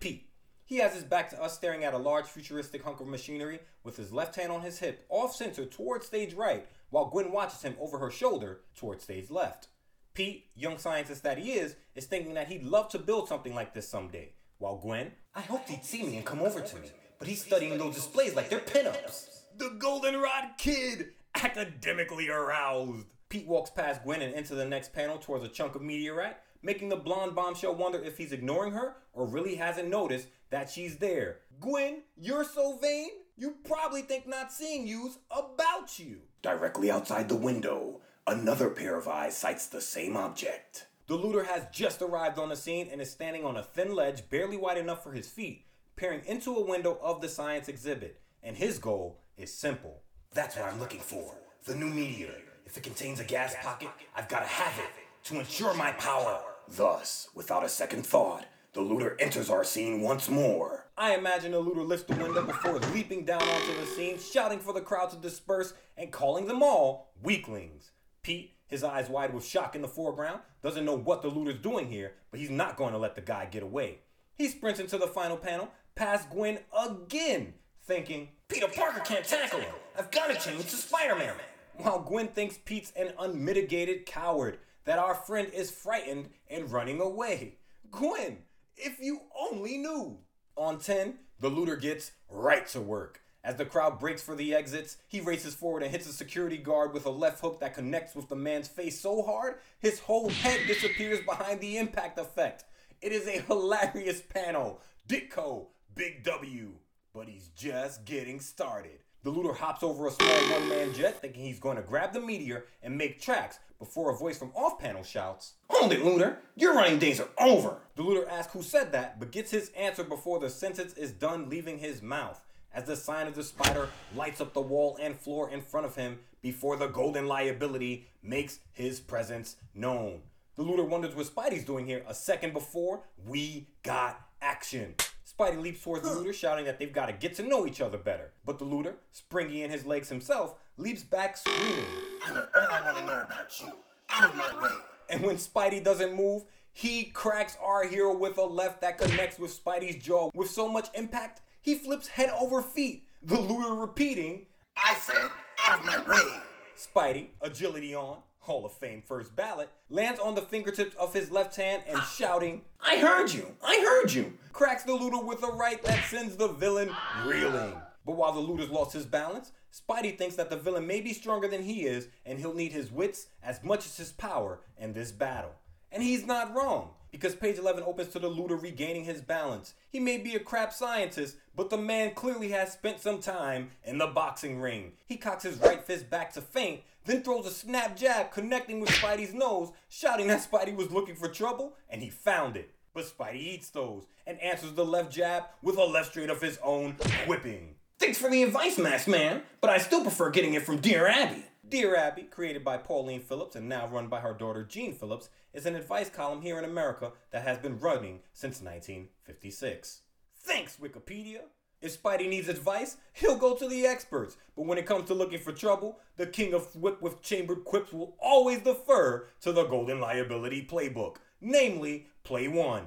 Pete. 0.00 0.28
He 0.64 0.78
has 0.78 0.92
his 0.94 1.04
back 1.04 1.30
to 1.30 1.40
us 1.40 1.54
staring 1.54 1.84
at 1.84 1.94
a 1.94 1.98
large 1.98 2.26
futuristic 2.26 2.82
hunk 2.82 3.00
of 3.00 3.06
machinery 3.06 3.60
with 3.84 3.96
his 3.96 4.12
left 4.12 4.34
hand 4.34 4.50
on 4.50 4.62
his 4.62 4.80
hip, 4.80 5.06
off 5.08 5.36
center 5.36 5.64
towards 5.64 6.06
stage 6.06 6.34
right, 6.34 6.66
while 6.90 7.06
Gwen 7.06 7.30
watches 7.30 7.62
him 7.62 7.76
over 7.80 7.98
her 7.98 8.10
shoulder 8.10 8.62
towards 8.74 9.04
stage 9.04 9.30
left. 9.30 9.68
Pete, 10.14 10.46
young 10.56 10.78
scientist 10.78 11.22
that 11.22 11.38
he 11.38 11.52
is, 11.52 11.76
is 11.94 12.06
thinking 12.06 12.34
that 12.34 12.48
he'd 12.48 12.64
love 12.64 12.88
to 12.88 12.98
build 12.98 13.28
something 13.28 13.54
like 13.54 13.72
this 13.72 13.88
someday, 13.88 14.32
while 14.58 14.78
Gwen, 14.78 15.12
I 15.34 15.42
hoped 15.42 15.68
he'd 15.68 15.84
see 15.84 16.02
me 16.02 16.16
and 16.16 16.26
come 16.26 16.40
over 16.40 16.60
to 16.60 16.76
me, 16.76 16.88
but 17.20 17.28
he's 17.28 17.44
studying 17.44 17.78
those 17.78 17.94
displays 17.94 18.34
like 18.34 18.50
they're 18.50 18.58
pinups. 18.58 19.28
the 19.56 19.76
Goldenrod 19.78 20.58
Kid, 20.58 21.10
academically 21.34 22.28
aroused. 22.28 23.06
Pete 23.28 23.46
walks 23.46 23.70
past 23.70 24.02
Gwen 24.04 24.22
and 24.22 24.34
into 24.34 24.54
the 24.54 24.64
next 24.64 24.92
panel 24.92 25.18
towards 25.18 25.44
a 25.44 25.48
chunk 25.48 25.74
of 25.74 25.82
meteorite, 25.82 26.36
making 26.62 26.88
the 26.88 26.96
blonde 26.96 27.34
bombshell 27.34 27.74
wonder 27.74 28.02
if 28.02 28.18
he's 28.18 28.32
ignoring 28.32 28.72
her 28.72 28.96
or 29.12 29.26
really 29.26 29.54
hasn't 29.54 29.88
noticed 29.88 30.28
that 30.50 30.70
she's 30.70 30.98
there. 30.98 31.38
Gwen, 31.60 32.02
you're 32.16 32.44
so 32.44 32.76
vain, 32.76 33.08
you 33.36 33.56
probably 33.64 34.02
think 34.02 34.26
not 34.26 34.52
seeing 34.52 34.86
you's 34.86 35.18
about 35.30 35.98
you. 35.98 36.18
Directly 36.42 36.90
outside 36.90 37.28
the 37.28 37.36
window, 37.36 38.00
another 38.26 38.68
pair 38.68 38.96
of 38.96 39.08
eyes 39.08 39.36
sights 39.36 39.66
the 39.66 39.80
same 39.80 40.16
object. 40.16 40.86
The 41.06 41.16
looter 41.16 41.44
has 41.44 41.66
just 41.72 42.02
arrived 42.02 42.38
on 42.38 42.50
the 42.50 42.56
scene 42.56 42.88
and 42.92 43.00
is 43.00 43.10
standing 43.10 43.44
on 43.44 43.56
a 43.56 43.62
thin 43.62 43.94
ledge 43.94 44.28
barely 44.30 44.56
wide 44.56 44.78
enough 44.78 45.02
for 45.02 45.12
his 45.12 45.28
feet, 45.28 45.64
peering 45.96 46.22
into 46.26 46.54
a 46.54 46.64
window 46.64 46.98
of 47.02 47.20
the 47.20 47.28
science 47.28 47.68
exhibit. 47.68 48.20
And 48.42 48.56
his 48.56 48.78
goal 48.78 49.20
is 49.36 49.52
simple. 49.52 50.02
That's 50.34 50.56
what 50.56 50.64
I'm 50.64 50.80
looking 50.80 51.00
for. 51.00 51.34
The 51.66 51.74
new 51.74 51.88
meteor. 51.88 52.34
If 52.64 52.78
it 52.78 52.82
contains 52.82 53.20
a 53.20 53.24
gas 53.24 53.54
pocket, 53.62 53.90
I've 54.16 54.28
gotta 54.28 54.46
have 54.46 54.78
it 54.78 54.90
to 55.24 55.38
ensure 55.38 55.74
my 55.74 55.92
power. 55.92 56.40
Thus, 56.68 57.28
without 57.34 57.64
a 57.64 57.68
second 57.68 58.06
thought, 58.06 58.46
the 58.72 58.80
looter 58.80 59.14
enters 59.20 59.50
our 59.50 59.62
scene 59.62 60.00
once 60.00 60.30
more. 60.30 60.86
I 60.96 61.14
imagine 61.14 61.52
the 61.52 61.58
looter 61.58 61.82
lifts 61.82 62.06
the 62.06 62.14
window 62.14 62.42
before 62.46 62.78
leaping 62.94 63.26
down 63.26 63.42
onto 63.42 63.78
the 63.78 63.84
scene, 63.84 64.18
shouting 64.18 64.58
for 64.58 64.72
the 64.72 64.80
crowd 64.80 65.10
to 65.10 65.16
disperse 65.16 65.74
and 65.98 66.10
calling 66.10 66.46
them 66.46 66.62
all 66.62 67.12
weaklings. 67.22 67.90
Pete, 68.22 68.54
his 68.66 68.82
eyes 68.82 69.10
wide 69.10 69.34
with 69.34 69.44
shock 69.44 69.76
in 69.76 69.82
the 69.82 69.88
foreground, 69.88 70.40
doesn't 70.62 70.86
know 70.86 70.96
what 70.96 71.20
the 71.20 71.28
looter's 71.28 71.60
doing 71.60 71.90
here, 71.90 72.14
but 72.30 72.40
he's 72.40 72.48
not 72.48 72.78
going 72.78 72.92
to 72.92 72.98
let 72.98 73.16
the 73.16 73.20
guy 73.20 73.44
get 73.44 73.62
away. 73.62 73.98
He 74.34 74.48
sprints 74.48 74.80
into 74.80 74.96
the 74.96 75.06
final 75.06 75.36
panel, 75.36 75.68
past 75.94 76.30
Gwen 76.30 76.60
again, 76.74 77.52
thinking, 77.84 78.28
Peter 78.48 78.68
Parker 78.68 79.00
can't 79.00 79.24
tackle 79.24 79.60
him. 79.60 79.74
I've 79.98 80.10
got 80.10 80.28
to 80.28 80.34
change 80.34 80.64
to 80.66 80.76
Spider 80.76 81.16
Man. 81.16 81.34
while 81.76 82.00
Gwen 82.00 82.28
thinks 82.28 82.58
Pete's 82.64 82.92
an 82.96 83.12
unmitigated 83.18 84.06
coward, 84.06 84.58
that 84.84 84.98
our 84.98 85.14
friend 85.14 85.48
is 85.52 85.70
frightened 85.70 86.30
and 86.50 86.70
running 86.70 87.00
away. 87.00 87.56
Gwen, 87.90 88.38
if 88.76 88.98
you 89.00 89.20
only 89.38 89.78
knew. 89.78 90.18
On 90.56 90.78
10, 90.78 91.14
the 91.40 91.48
looter 91.48 91.76
gets 91.76 92.12
right 92.28 92.66
to 92.68 92.80
work. 92.80 93.20
As 93.44 93.56
the 93.56 93.64
crowd 93.64 93.98
breaks 93.98 94.22
for 94.22 94.36
the 94.36 94.54
exits, 94.54 94.98
he 95.08 95.20
races 95.20 95.54
forward 95.54 95.82
and 95.82 95.90
hits 95.90 96.08
a 96.08 96.12
security 96.12 96.56
guard 96.58 96.92
with 96.92 97.06
a 97.06 97.10
left 97.10 97.40
hook 97.40 97.58
that 97.60 97.74
connects 97.74 98.14
with 98.14 98.28
the 98.28 98.36
man's 98.36 98.68
face 98.68 99.00
so 99.00 99.22
hard, 99.22 99.56
his 99.80 99.98
whole 99.98 100.28
head 100.28 100.60
disappears 100.66 101.20
behind 101.24 101.60
the 101.60 101.76
impact 101.78 102.18
effect. 102.18 102.64
It 103.00 103.10
is 103.12 103.26
a 103.26 103.40
hilarious 103.48 104.20
panel. 104.20 104.80
Ditko, 105.08 105.66
Big 105.96 106.22
W. 106.22 106.72
But 107.14 107.28
he's 107.28 107.48
just 107.54 108.06
getting 108.06 108.40
started. 108.40 109.00
The 109.22 109.28
looter 109.28 109.52
hops 109.52 109.82
over 109.82 110.06
a 110.06 110.10
small 110.10 110.34
one 110.50 110.66
man 110.70 110.94
jet, 110.94 111.20
thinking 111.20 111.44
he's 111.44 111.60
going 111.60 111.76
to 111.76 111.82
grab 111.82 112.14
the 112.14 112.20
meteor 112.20 112.64
and 112.82 112.96
make 112.96 113.20
tracks 113.20 113.58
before 113.78 114.10
a 114.10 114.16
voice 114.16 114.38
from 114.38 114.50
off 114.54 114.78
panel 114.78 115.02
shouts, 115.02 115.52
Hold 115.68 115.92
it, 115.92 116.02
Looter. 116.02 116.38
Your 116.56 116.74
running 116.74 116.98
days 116.98 117.20
are 117.20 117.28
over. 117.38 117.76
The 117.96 118.02
looter 118.02 118.26
asks 118.30 118.54
who 118.54 118.62
said 118.62 118.92
that, 118.92 119.20
but 119.20 119.30
gets 119.30 119.50
his 119.50 119.70
answer 119.76 120.04
before 120.04 120.40
the 120.40 120.48
sentence 120.48 120.94
is 120.94 121.12
done 121.12 121.50
leaving 121.50 121.78
his 121.78 122.00
mouth, 122.00 122.40
as 122.72 122.84
the 122.84 122.96
sign 122.96 123.26
of 123.26 123.34
the 123.34 123.44
spider 123.44 123.90
lights 124.16 124.40
up 124.40 124.54
the 124.54 124.62
wall 124.62 124.96
and 124.98 125.14
floor 125.14 125.50
in 125.50 125.60
front 125.60 125.84
of 125.84 125.96
him 125.96 126.18
before 126.40 126.76
the 126.76 126.86
golden 126.86 127.26
liability 127.26 128.06
makes 128.22 128.60
his 128.72 129.00
presence 129.00 129.56
known. 129.74 130.22
The 130.56 130.62
looter 130.62 130.84
wonders 130.84 131.14
what 131.14 131.26
Spidey's 131.26 131.64
doing 131.64 131.86
here 131.86 132.04
a 132.08 132.14
second 132.14 132.54
before 132.54 133.02
we 133.26 133.66
got 133.82 134.18
action. 134.40 134.94
Spidey 135.38 135.60
leaps 135.60 135.82
towards 135.82 136.02
the 136.02 136.14
looter, 136.14 136.32
shouting 136.32 136.64
that 136.66 136.78
they've 136.78 136.92
got 136.92 137.06
to 137.06 137.12
get 137.12 137.34
to 137.36 137.42
know 137.42 137.66
each 137.66 137.80
other 137.80 137.98
better. 137.98 138.32
But 138.44 138.58
the 138.58 138.64
looter, 138.64 138.96
springy 139.12 139.62
in 139.62 139.70
his 139.70 139.86
legs 139.86 140.08
himself, 140.08 140.56
leaps 140.76 141.02
back 141.02 141.36
screaming. 141.36 141.84
I 142.24 142.34
know 142.34 142.46
all 142.54 142.68
I 142.70 142.80
want 142.82 142.96
to 142.98 143.06
know 143.06 143.22
about 143.22 143.60
you. 143.60 143.72
Out 144.10 144.30
of 144.30 144.36
my 144.36 144.62
way. 144.62 144.70
And 145.08 145.22
when 145.22 145.36
Spidey 145.36 145.82
doesn't 145.82 146.14
move, 146.14 146.44
he 146.72 147.04
cracks 147.04 147.56
our 147.62 147.84
hero 147.86 148.16
with 148.16 148.38
a 148.38 148.42
left 148.42 148.80
that 148.80 148.98
connects 148.98 149.38
with 149.38 149.62
Spidey's 149.62 150.02
jaw 150.02 150.30
with 150.34 150.50
so 150.50 150.68
much 150.68 150.88
impact, 150.94 151.42
he 151.60 151.74
flips 151.74 152.08
head 152.08 152.30
over 152.40 152.62
feet. 152.62 153.04
The 153.22 153.38
looter 153.38 153.74
repeating, 153.74 154.46
I 154.76 154.94
said, 154.94 155.30
out 155.66 155.80
of 155.80 155.84
my 155.86 155.98
way. 156.08 156.40
Spidey, 156.76 157.28
agility 157.40 157.94
on, 157.94 158.18
Hall 158.42 158.66
of 158.66 158.72
Fame 158.72 159.02
first 159.06 159.36
ballot, 159.36 159.70
lands 159.88 160.18
on 160.18 160.34
the 160.34 160.42
fingertips 160.42 160.96
of 160.96 161.14
his 161.14 161.30
left 161.30 161.54
hand 161.54 161.84
and 161.86 161.98
ah. 161.98 162.14
shouting, 162.16 162.62
I 162.80 162.96
heard 162.98 163.32
you. 163.32 163.54
I 163.64 163.80
heard 163.80 164.12
you. 164.12 164.32
cracks 164.52 164.82
the 164.82 164.94
looter 164.94 165.24
with 165.24 165.44
a 165.44 165.52
right 165.52 165.82
that 165.84 166.04
sends 166.06 166.36
the 166.36 166.48
villain 166.48 166.90
reeling. 167.24 167.74
But 168.04 168.16
while 168.16 168.32
the 168.32 168.40
looter's 168.40 168.68
lost 168.68 168.94
his 168.94 169.06
balance, 169.06 169.52
Spidey 169.72 170.18
thinks 170.18 170.34
that 170.34 170.50
the 170.50 170.56
villain 170.56 170.88
may 170.88 171.00
be 171.00 171.12
stronger 171.12 171.46
than 171.46 171.62
he 171.62 171.84
is 171.86 172.08
and 172.26 172.40
he'll 172.40 172.52
need 172.52 172.72
his 172.72 172.90
wits 172.90 173.28
as 173.44 173.62
much 173.62 173.86
as 173.86 173.96
his 173.96 174.10
power 174.10 174.58
in 174.76 174.92
this 174.92 175.12
battle. 175.12 175.52
And 175.92 176.02
he's 176.02 176.26
not 176.26 176.54
wrong, 176.54 176.90
because 177.12 177.34
page 177.34 177.58
11 177.58 177.84
opens 177.86 178.08
to 178.08 178.18
the 178.18 178.26
looter 178.26 178.56
regaining 178.56 179.04
his 179.04 179.20
balance. 179.20 179.74
He 179.90 180.00
may 180.00 180.16
be 180.16 180.34
a 180.34 180.40
crap 180.40 180.72
scientist, 180.72 181.36
but 181.54 181.68
the 181.68 181.76
man 181.76 182.14
clearly 182.14 182.48
has 182.48 182.72
spent 182.72 183.00
some 183.00 183.20
time 183.20 183.70
in 183.84 183.98
the 183.98 184.06
boxing 184.06 184.58
ring. 184.58 184.92
He 185.04 185.18
cocks 185.18 185.44
his 185.44 185.58
right 185.58 185.84
fist 185.84 186.08
back 186.08 186.32
to 186.32 186.40
feint, 186.40 186.80
then 187.04 187.22
throws 187.22 187.46
a 187.46 187.50
snap 187.50 187.96
jab 187.96 188.30
connecting 188.30 188.80
with 188.80 188.90
Spidey's 188.90 189.34
nose, 189.34 189.72
shouting 189.88 190.28
that 190.28 190.48
Spidey 190.48 190.76
was 190.76 190.90
looking 190.90 191.14
for 191.14 191.28
trouble, 191.28 191.74
and 191.88 192.02
he 192.02 192.10
found 192.10 192.56
it. 192.56 192.70
But 192.94 193.04
Spidey 193.04 193.36
eats 193.36 193.70
those 193.70 194.06
and 194.26 194.40
answers 194.40 194.72
the 194.72 194.84
left 194.84 195.12
jab 195.12 195.44
with 195.62 195.76
a 195.76 195.84
left 195.84 196.10
straight 196.10 196.30
of 196.30 196.40
his 196.40 196.58
own, 196.62 196.96
whipping. 197.26 197.76
Thanks 197.98 198.18
for 198.18 198.28
the 198.28 198.42
advice, 198.42 198.78
Mask 198.78 199.08
Man, 199.08 199.42
but 199.60 199.70
I 199.70 199.78
still 199.78 200.02
prefer 200.02 200.30
getting 200.30 200.54
it 200.54 200.62
from 200.62 200.78
Dear 200.78 201.06
Abby. 201.06 201.44
Dear 201.68 201.96
Abby, 201.96 202.24
created 202.24 202.64
by 202.64 202.76
Pauline 202.76 203.20
Phillips 203.20 203.56
and 203.56 203.68
now 203.68 203.88
run 203.88 204.08
by 204.08 204.20
her 204.20 204.34
daughter 204.34 204.64
Jeanne 204.64 204.92
Phillips, 204.92 205.30
is 205.54 205.64
an 205.66 205.76
advice 205.76 206.10
column 206.10 206.42
here 206.42 206.58
in 206.58 206.64
America 206.64 207.12
that 207.30 207.44
has 207.44 207.58
been 207.58 207.78
running 207.78 208.20
since 208.32 208.60
1956. 208.60 210.02
Thanks, 210.36 210.76
Wikipedia! 210.76 211.42
If 211.82 212.00
Spidey 212.00 212.28
needs 212.28 212.48
advice, 212.48 212.96
he'll 213.12 213.36
go 213.36 213.56
to 213.56 213.68
the 213.68 213.86
experts. 213.86 214.36
But 214.56 214.66
when 214.66 214.78
it 214.78 214.86
comes 214.86 215.08
to 215.08 215.14
looking 215.14 215.40
for 215.40 215.52
trouble, 215.52 215.98
the 216.16 216.26
king 216.26 216.54
of 216.54 216.74
whip 216.76 217.02
with 217.02 217.20
chambered 217.22 217.64
quips 217.64 217.92
will 217.92 218.16
always 218.20 218.60
defer 218.60 219.26
to 219.40 219.52
the 219.52 219.64
Golden 219.64 220.00
Liability 220.00 220.64
Playbook, 220.64 221.16
namely, 221.40 222.06
Play 222.22 222.46
1. 222.46 222.84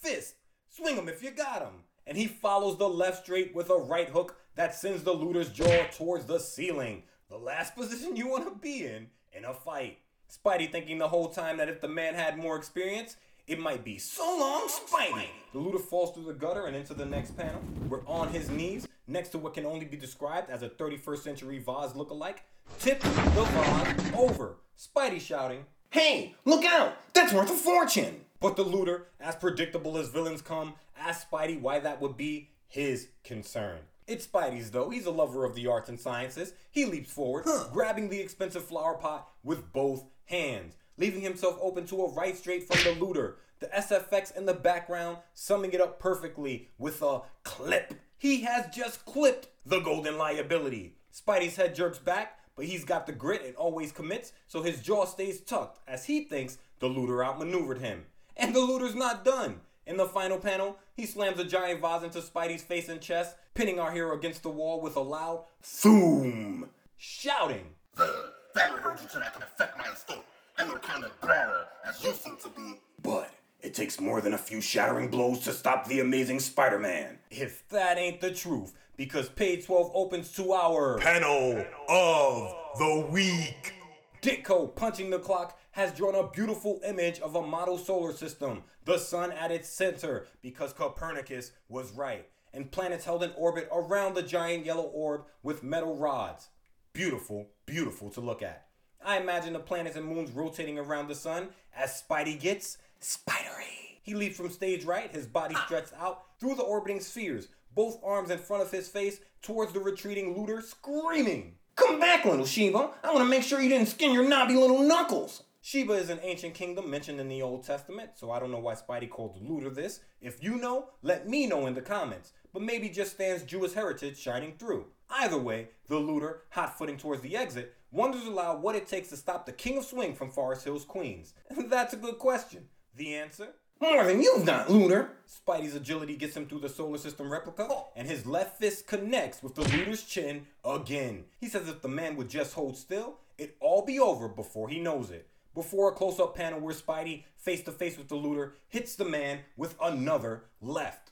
Fist, 0.00 0.34
swing 0.68 0.96
him 0.96 1.08
if 1.08 1.22
you 1.22 1.30
got 1.30 1.62
him. 1.62 1.84
And 2.04 2.18
he 2.18 2.26
follows 2.26 2.78
the 2.78 2.88
left 2.88 3.22
straight 3.22 3.54
with 3.54 3.70
a 3.70 3.76
right 3.76 4.08
hook 4.08 4.36
that 4.56 4.74
sends 4.74 5.04
the 5.04 5.12
looter's 5.12 5.50
jaw 5.50 5.86
towards 5.96 6.26
the 6.26 6.40
ceiling, 6.40 7.04
the 7.30 7.38
last 7.38 7.74
position 7.76 8.16
you 8.16 8.26
want 8.26 8.44
to 8.44 8.60
be 8.60 8.84
in 8.84 9.06
in 9.32 9.44
a 9.44 9.54
fight. 9.54 9.98
Spidey 10.28 10.70
thinking 10.70 10.98
the 10.98 11.08
whole 11.08 11.28
time 11.28 11.58
that 11.58 11.68
if 11.68 11.80
the 11.80 11.88
man 11.88 12.14
had 12.14 12.38
more 12.38 12.56
experience, 12.56 13.16
it 13.46 13.58
might 13.58 13.84
be 13.84 13.98
so 13.98 14.24
long, 14.38 14.68
Spidey. 14.68 15.26
The 15.52 15.58
looter 15.58 15.78
falls 15.78 16.14
through 16.14 16.24
the 16.24 16.32
gutter 16.32 16.66
and 16.66 16.76
into 16.76 16.94
the 16.94 17.06
next 17.06 17.36
panel. 17.36 17.60
We're 17.88 18.06
on 18.06 18.28
his 18.28 18.48
knees, 18.50 18.86
next 19.06 19.30
to 19.30 19.38
what 19.38 19.54
can 19.54 19.66
only 19.66 19.84
be 19.84 19.96
described 19.96 20.50
as 20.50 20.62
a 20.62 20.68
31st 20.68 21.18
century 21.18 21.58
vase 21.58 21.92
lookalike. 21.92 22.38
Tip 22.78 23.00
the 23.00 23.08
vase 23.08 24.12
over. 24.16 24.56
Spidey 24.78 25.20
shouting, 25.20 25.64
Hey, 25.90 26.34
look 26.44 26.64
out! 26.64 26.96
That's 27.12 27.32
worth 27.32 27.50
a 27.50 27.54
fortune! 27.54 28.24
but 28.40 28.56
the 28.56 28.64
looter, 28.64 29.06
as 29.20 29.36
predictable 29.36 29.96
as 29.96 30.08
villains 30.08 30.42
come, 30.42 30.74
asks 30.98 31.24
Spidey 31.30 31.60
why 31.60 31.78
that 31.78 32.00
would 32.00 32.16
be 32.16 32.50
his 32.66 33.08
concern. 33.22 33.78
It's 34.08 34.26
Spidey's 34.26 34.72
though. 34.72 34.90
He's 34.90 35.06
a 35.06 35.12
lover 35.12 35.44
of 35.44 35.54
the 35.54 35.68
arts 35.68 35.88
and 35.88 36.00
sciences. 36.00 36.52
He 36.72 36.84
leaps 36.84 37.12
forward, 37.12 37.44
grabbing 37.72 38.08
the 38.08 38.20
expensive 38.20 38.64
flower 38.64 38.94
pot 38.94 39.28
with 39.44 39.72
both 39.72 40.04
hands, 40.24 40.74
leaving 40.96 41.20
himself 41.20 41.58
open 41.60 41.86
to 41.86 42.02
a 42.02 42.12
right 42.12 42.36
straight 42.36 42.66
from 42.66 42.82
the 42.84 43.00
looter. 43.04 43.38
The 43.60 43.68
SFX 43.68 44.36
in 44.36 44.46
the 44.46 44.54
background 44.54 45.18
summing 45.34 45.72
it 45.72 45.80
up 45.80 45.98
perfectly 46.00 46.70
with 46.78 47.02
a 47.02 47.22
clip. 47.44 47.94
He 48.18 48.42
has 48.42 48.66
just 48.74 49.04
clipped 49.04 49.48
the 49.64 49.80
golden 49.80 50.18
liability. 50.18 50.96
Spidey's 51.12 51.56
head 51.56 51.74
jerks 51.74 51.98
back, 51.98 52.38
but 52.56 52.64
he's 52.64 52.84
got 52.84 53.06
the 53.06 53.12
grit 53.12 53.44
and 53.44 53.56
always 53.56 53.92
commits, 53.92 54.32
so 54.46 54.62
his 54.62 54.80
jaw 54.80 55.04
stays 55.04 55.40
tucked 55.40 55.78
as 55.88 56.04
he 56.04 56.24
thinks 56.24 56.58
the 56.80 56.88
looter 56.88 57.24
outmaneuvered 57.24 57.78
him. 57.78 58.04
And 58.36 58.54
the 58.54 58.60
looter's 58.60 58.94
not 58.94 59.24
done. 59.24 59.60
In 59.86 59.96
the 59.96 60.06
final 60.06 60.38
panel, 60.38 60.78
he 60.94 61.06
slams 61.06 61.38
a 61.38 61.44
giant 61.44 61.80
vase 61.80 62.04
into 62.04 62.20
Spidey's 62.20 62.62
face 62.62 62.88
and 62.88 63.00
chest, 63.00 63.36
pinning 63.54 63.78
our 63.80 63.90
hero 63.90 64.16
against 64.16 64.42
the 64.42 64.48
wall 64.48 64.80
with 64.80 64.96
a 64.96 65.00
loud 65.00 65.44
Boom! 65.82 66.68
shouting. 66.96 67.66
There, 67.96 68.06
that'll 68.54 68.78
hold 68.78 69.00
you 69.00 69.08
can 69.08 69.22
affect 69.22 69.76
my 69.76 69.90
escape. 69.92 70.24
I'm 70.58 70.78
kind 70.78 71.04
of 71.04 71.20
brawler 71.20 71.66
as 71.86 72.02
you 72.04 72.12
seem 72.12 72.36
to 72.38 72.48
be. 72.50 72.80
But 73.02 73.30
it 73.60 73.74
takes 73.74 74.00
more 74.00 74.20
than 74.20 74.34
a 74.34 74.38
few 74.38 74.60
shattering 74.60 75.08
blows 75.08 75.40
to 75.40 75.52
stop 75.52 75.86
the 75.86 76.00
amazing 76.00 76.40
Spider 76.40 76.78
Man. 76.78 77.18
If 77.30 77.68
that 77.68 77.98
ain't 77.98 78.20
the 78.20 78.32
truth, 78.32 78.74
because 78.96 79.28
page 79.28 79.66
12 79.66 79.90
opens 79.94 80.32
to 80.32 80.52
our 80.52 80.98
Panel 80.98 81.64
of 81.88 82.54
the 82.78 83.08
week. 83.10 83.74
Ditko 84.20 84.74
punching 84.76 85.10
the 85.10 85.18
clock 85.18 85.58
has 85.72 85.92
drawn 85.92 86.14
a 86.14 86.28
beautiful 86.28 86.80
image 86.84 87.18
of 87.20 87.34
a 87.34 87.42
model 87.42 87.78
solar 87.78 88.12
system, 88.12 88.62
the 88.84 88.98
sun 88.98 89.32
at 89.32 89.50
its 89.50 89.68
center, 89.68 90.26
because 90.42 90.72
Copernicus 90.72 91.52
was 91.68 91.92
right, 91.92 92.28
and 92.52 92.70
planets 92.70 93.04
held 93.04 93.22
in 93.22 93.32
orbit 93.36 93.68
around 93.72 94.14
the 94.14 94.22
giant 94.22 94.66
yellow 94.66 94.84
orb 94.84 95.22
with 95.42 95.62
metal 95.62 95.96
rods. 95.96 96.48
Beautiful, 96.92 97.48
beautiful 97.66 98.10
to 98.10 98.20
look 98.20 98.42
at. 98.42 98.66
I 99.04 99.18
imagine 99.18 99.52
the 99.52 99.58
planets 99.58 99.96
and 99.96 100.06
moons 100.06 100.30
rotating 100.30 100.78
around 100.78 101.08
the 101.08 101.14
sun 101.14 101.48
as 101.76 102.02
Spidey 102.02 102.38
gets 102.38 102.78
spidery. 103.00 103.98
He 104.02 104.14
leaps 104.14 104.36
from 104.36 104.50
stage 104.50 104.84
right, 104.84 105.10
his 105.10 105.26
body 105.26 105.54
ah. 105.56 105.64
stretched 105.64 105.92
out 105.98 106.24
through 106.38 106.56
the 106.56 106.62
orbiting 106.62 107.00
spheres, 107.00 107.48
both 107.74 108.00
arms 108.04 108.30
in 108.30 108.38
front 108.38 108.62
of 108.62 108.70
his 108.70 108.88
face 108.88 109.20
towards 109.42 109.72
the 109.72 109.80
retreating 109.80 110.36
looter, 110.36 110.60
screaming. 110.60 111.54
Come 111.76 111.98
back, 111.98 112.24
little 112.24 112.44
Sheba. 112.44 112.90
I 113.02 113.12
want 113.12 113.20
to 113.20 113.30
make 113.30 113.42
sure 113.42 113.60
you 113.60 113.68
didn't 113.68 113.88
skin 113.88 114.12
your 114.12 114.28
knobby 114.28 114.54
little 114.54 114.82
knuckles. 114.82 115.44
Sheba 115.64 115.92
is 115.92 116.10
an 116.10 116.18
ancient 116.22 116.54
kingdom 116.54 116.90
mentioned 116.90 117.20
in 117.20 117.28
the 117.28 117.40
Old 117.40 117.64
Testament, 117.64 118.10
so 118.16 118.32
I 118.32 118.40
don't 118.40 118.50
know 118.50 118.58
why 118.58 118.74
Spidey 118.74 119.08
called 119.08 119.36
the 119.36 119.48
looter 119.48 119.70
this. 119.70 120.00
If 120.20 120.42
you 120.42 120.56
know, 120.56 120.88
let 121.02 121.28
me 121.28 121.46
know 121.46 121.66
in 121.66 121.74
the 121.74 121.80
comments. 121.80 122.32
But 122.52 122.62
maybe 122.62 122.88
just 122.88 123.12
Stan's 123.12 123.44
Jewish 123.44 123.72
heritage 123.72 124.18
shining 124.18 124.54
through. 124.58 124.86
Either 125.08 125.38
way, 125.38 125.68
the 125.88 125.98
looter, 125.98 126.42
hot 126.50 126.76
footing 126.76 126.96
towards 126.96 127.22
the 127.22 127.36
exit, 127.36 127.74
wonders 127.92 128.26
aloud 128.26 128.62
what 128.62 128.74
it 128.74 128.88
takes 128.88 129.08
to 129.10 129.16
stop 129.16 129.46
the 129.46 129.52
King 129.52 129.78
of 129.78 129.84
Swing 129.84 130.14
from 130.14 130.30
Forest 130.30 130.64
Hills, 130.64 130.84
Queens. 130.84 131.34
That's 131.68 131.92
a 131.94 131.96
good 131.98 132.18
question. 132.18 132.66
The 132.96 133.14
answer? 133.14 133.48
More 133.80 134.04
than 134.04 134.22
you've 134.22 134.46
got, 134.46 134.70
Looter. 134.70 135.10
Spidey's 135.28 135.74
agility 135.74 136.16
gets 136.16 136.36
him 136.36 136.46
through 136.46 136.60
the 136.60 136.68
solar 136.68 136.98
system 136.98 137.30
replica, 137.32 137.68
and 137.96 138.06
his 138.08 138.26
left 138.26 138.58
fist 138.58 138.86
connects 138.86 139.42
with 139.42 139.54
the 139.56 139.62
looter's 139.62 140.04
chin 140.04 140.46
again. 140.64 141.24
He 141.40 141.48
says 141.48 141.68
if 141.68 141.82
the 141.82 141.88
man 141.88 142.14
would 142.16 142.28
just 142.28 142.54
hold 142.54 142.76
still, 142.76 143.18
it'd 143.38 143.54
all 143.60 143.84
be 143.84 143.98
over 143.98 144.28
before 144.28 144.68
he 144.68 144.78
knows 144.78 145.10
it. 145.10 145.28
before 145.54 145.90
a 145.90 145.94
close 145.94 146.18
up 146.18 146.34
panel 146.36 146.60
where 146.60 146.72
Spidey, 146.74 147.24
face 147.36 147.62
to 147.64 147.72
face 147.72 147.98
with 147.98 148.08
the 148.08 148.14
looter, 148.14 148.54
hits 148.68 148.94
the 148.94 149.04
man 149.04 149.40
with 149.56 149.74
another 149.82 150.44
left. 150.62 151.10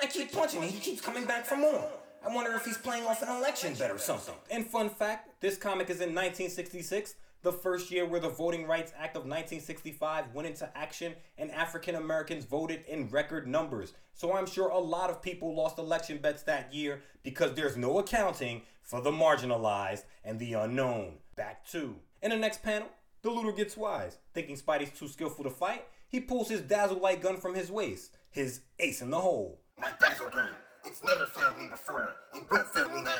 I 0.00 0.06
keep 0.06 0.32
punching 0.32 0.62
him, 0.62 0.68
he 0.70 0.80
keeps 0.80 1.00
coming 1.00 1.26
back 1.26 1.44
for 1.46 1.56
more. 1.56 1.88
I 2.24 2.32
wonder 2.32 2.52
if 2.52 2.64
he's 2.64 2.78
playing 2.78 3.04
off 3.04 3.22
an 3.22 3.28
election 3.28 3.74
bet 3.74 3.90
or 3.90 3.98
something. 3.98 4.34
And 4.50 4.64
fun 4.64 4.88
fact 4.90 5.40
this 5.40 5.56
comic 5.56 5.90
is 5.90 5.96
in 5.96 6.14
1966, 6.14 7.16
the 7.42 7.52
first 7.52 7.90
year 7.90 8.06
where 8.06 8.20
the 8.20 8.28
Voting 8.28 8.64
Rights 8.66 8.92
Act 8.96 9.16
of 9.16 9.22
1965 9.22 10.32
went 10.32 10.46
into 10.46 10.70
action 10.76 11.14
and 11.36 11.50
African 11.50 11.96
Americans 11.96 12.44
voted 12.44 12.84
in 12.86 13.08
record 13.08 13.48
numbers. 13.48 13.94
So 14.14 14.36
I'm 14.36 14.46
sure 14.46 14.68
a 14.68 14.78
lot 14.78 15.10
of 15.10 15.20
people 15.20 15.54
lost 15.54 15.78
election 15.78 16.18
bets 16.18 16.44
that 16.44 16.72
year 16.72 17.02
because 17.24 17.54
there's 17.54 17.76
no 17.76 17.98
accounting 17.98 18.62
for 18.82 19.00
the 19.00 19.10
marginalized 19.10 20.04
and 20.24 20.38
the 20.38 20.52
unknown. 20.52 21.14
Back 21.34 21.66
to. 21.70 21.96
In 22.22 22.30
the 22.30 22.36
next 22.36 22.62
panel, 22.62 22.88
the 23.22 23.30
looter 23.30 23.52
gets 23.52 23.76
wise. 23.76 24.18
Thinking 24.32 24.56
Spidey's 24.56 24.96
too 24.96 25.08
skillful 25.08 25.42
to 25.42 25.50
fight, 25.50 25.84
he 26.06 26.20
pulls 26.20 26.48
his 26.48 26.60
dazzle 26.60 26.98
light 26.98 27.20
gun 27.20 27.38
from 27.38 27.54
his 27.54 27.70
waist, 27.70 28.16
his 28.30 28.60
ace 28.78 29.02
in 29.02 29.10
the 29.10 29.20
hole. 29.20 29.60
My 29.80 29.90
dazzle 30.00 30.30
gun. 30.30 30.50
It's 30.84 31.02
never 31.04 31.26
failed 31.26 31.58
me 31.58 31.68
before. 31.68 32.14
It 32.34 32.44
won't 32.50 32.66
fail 32.68 32.88
me 32.88 33.02
now. 33.02 33.14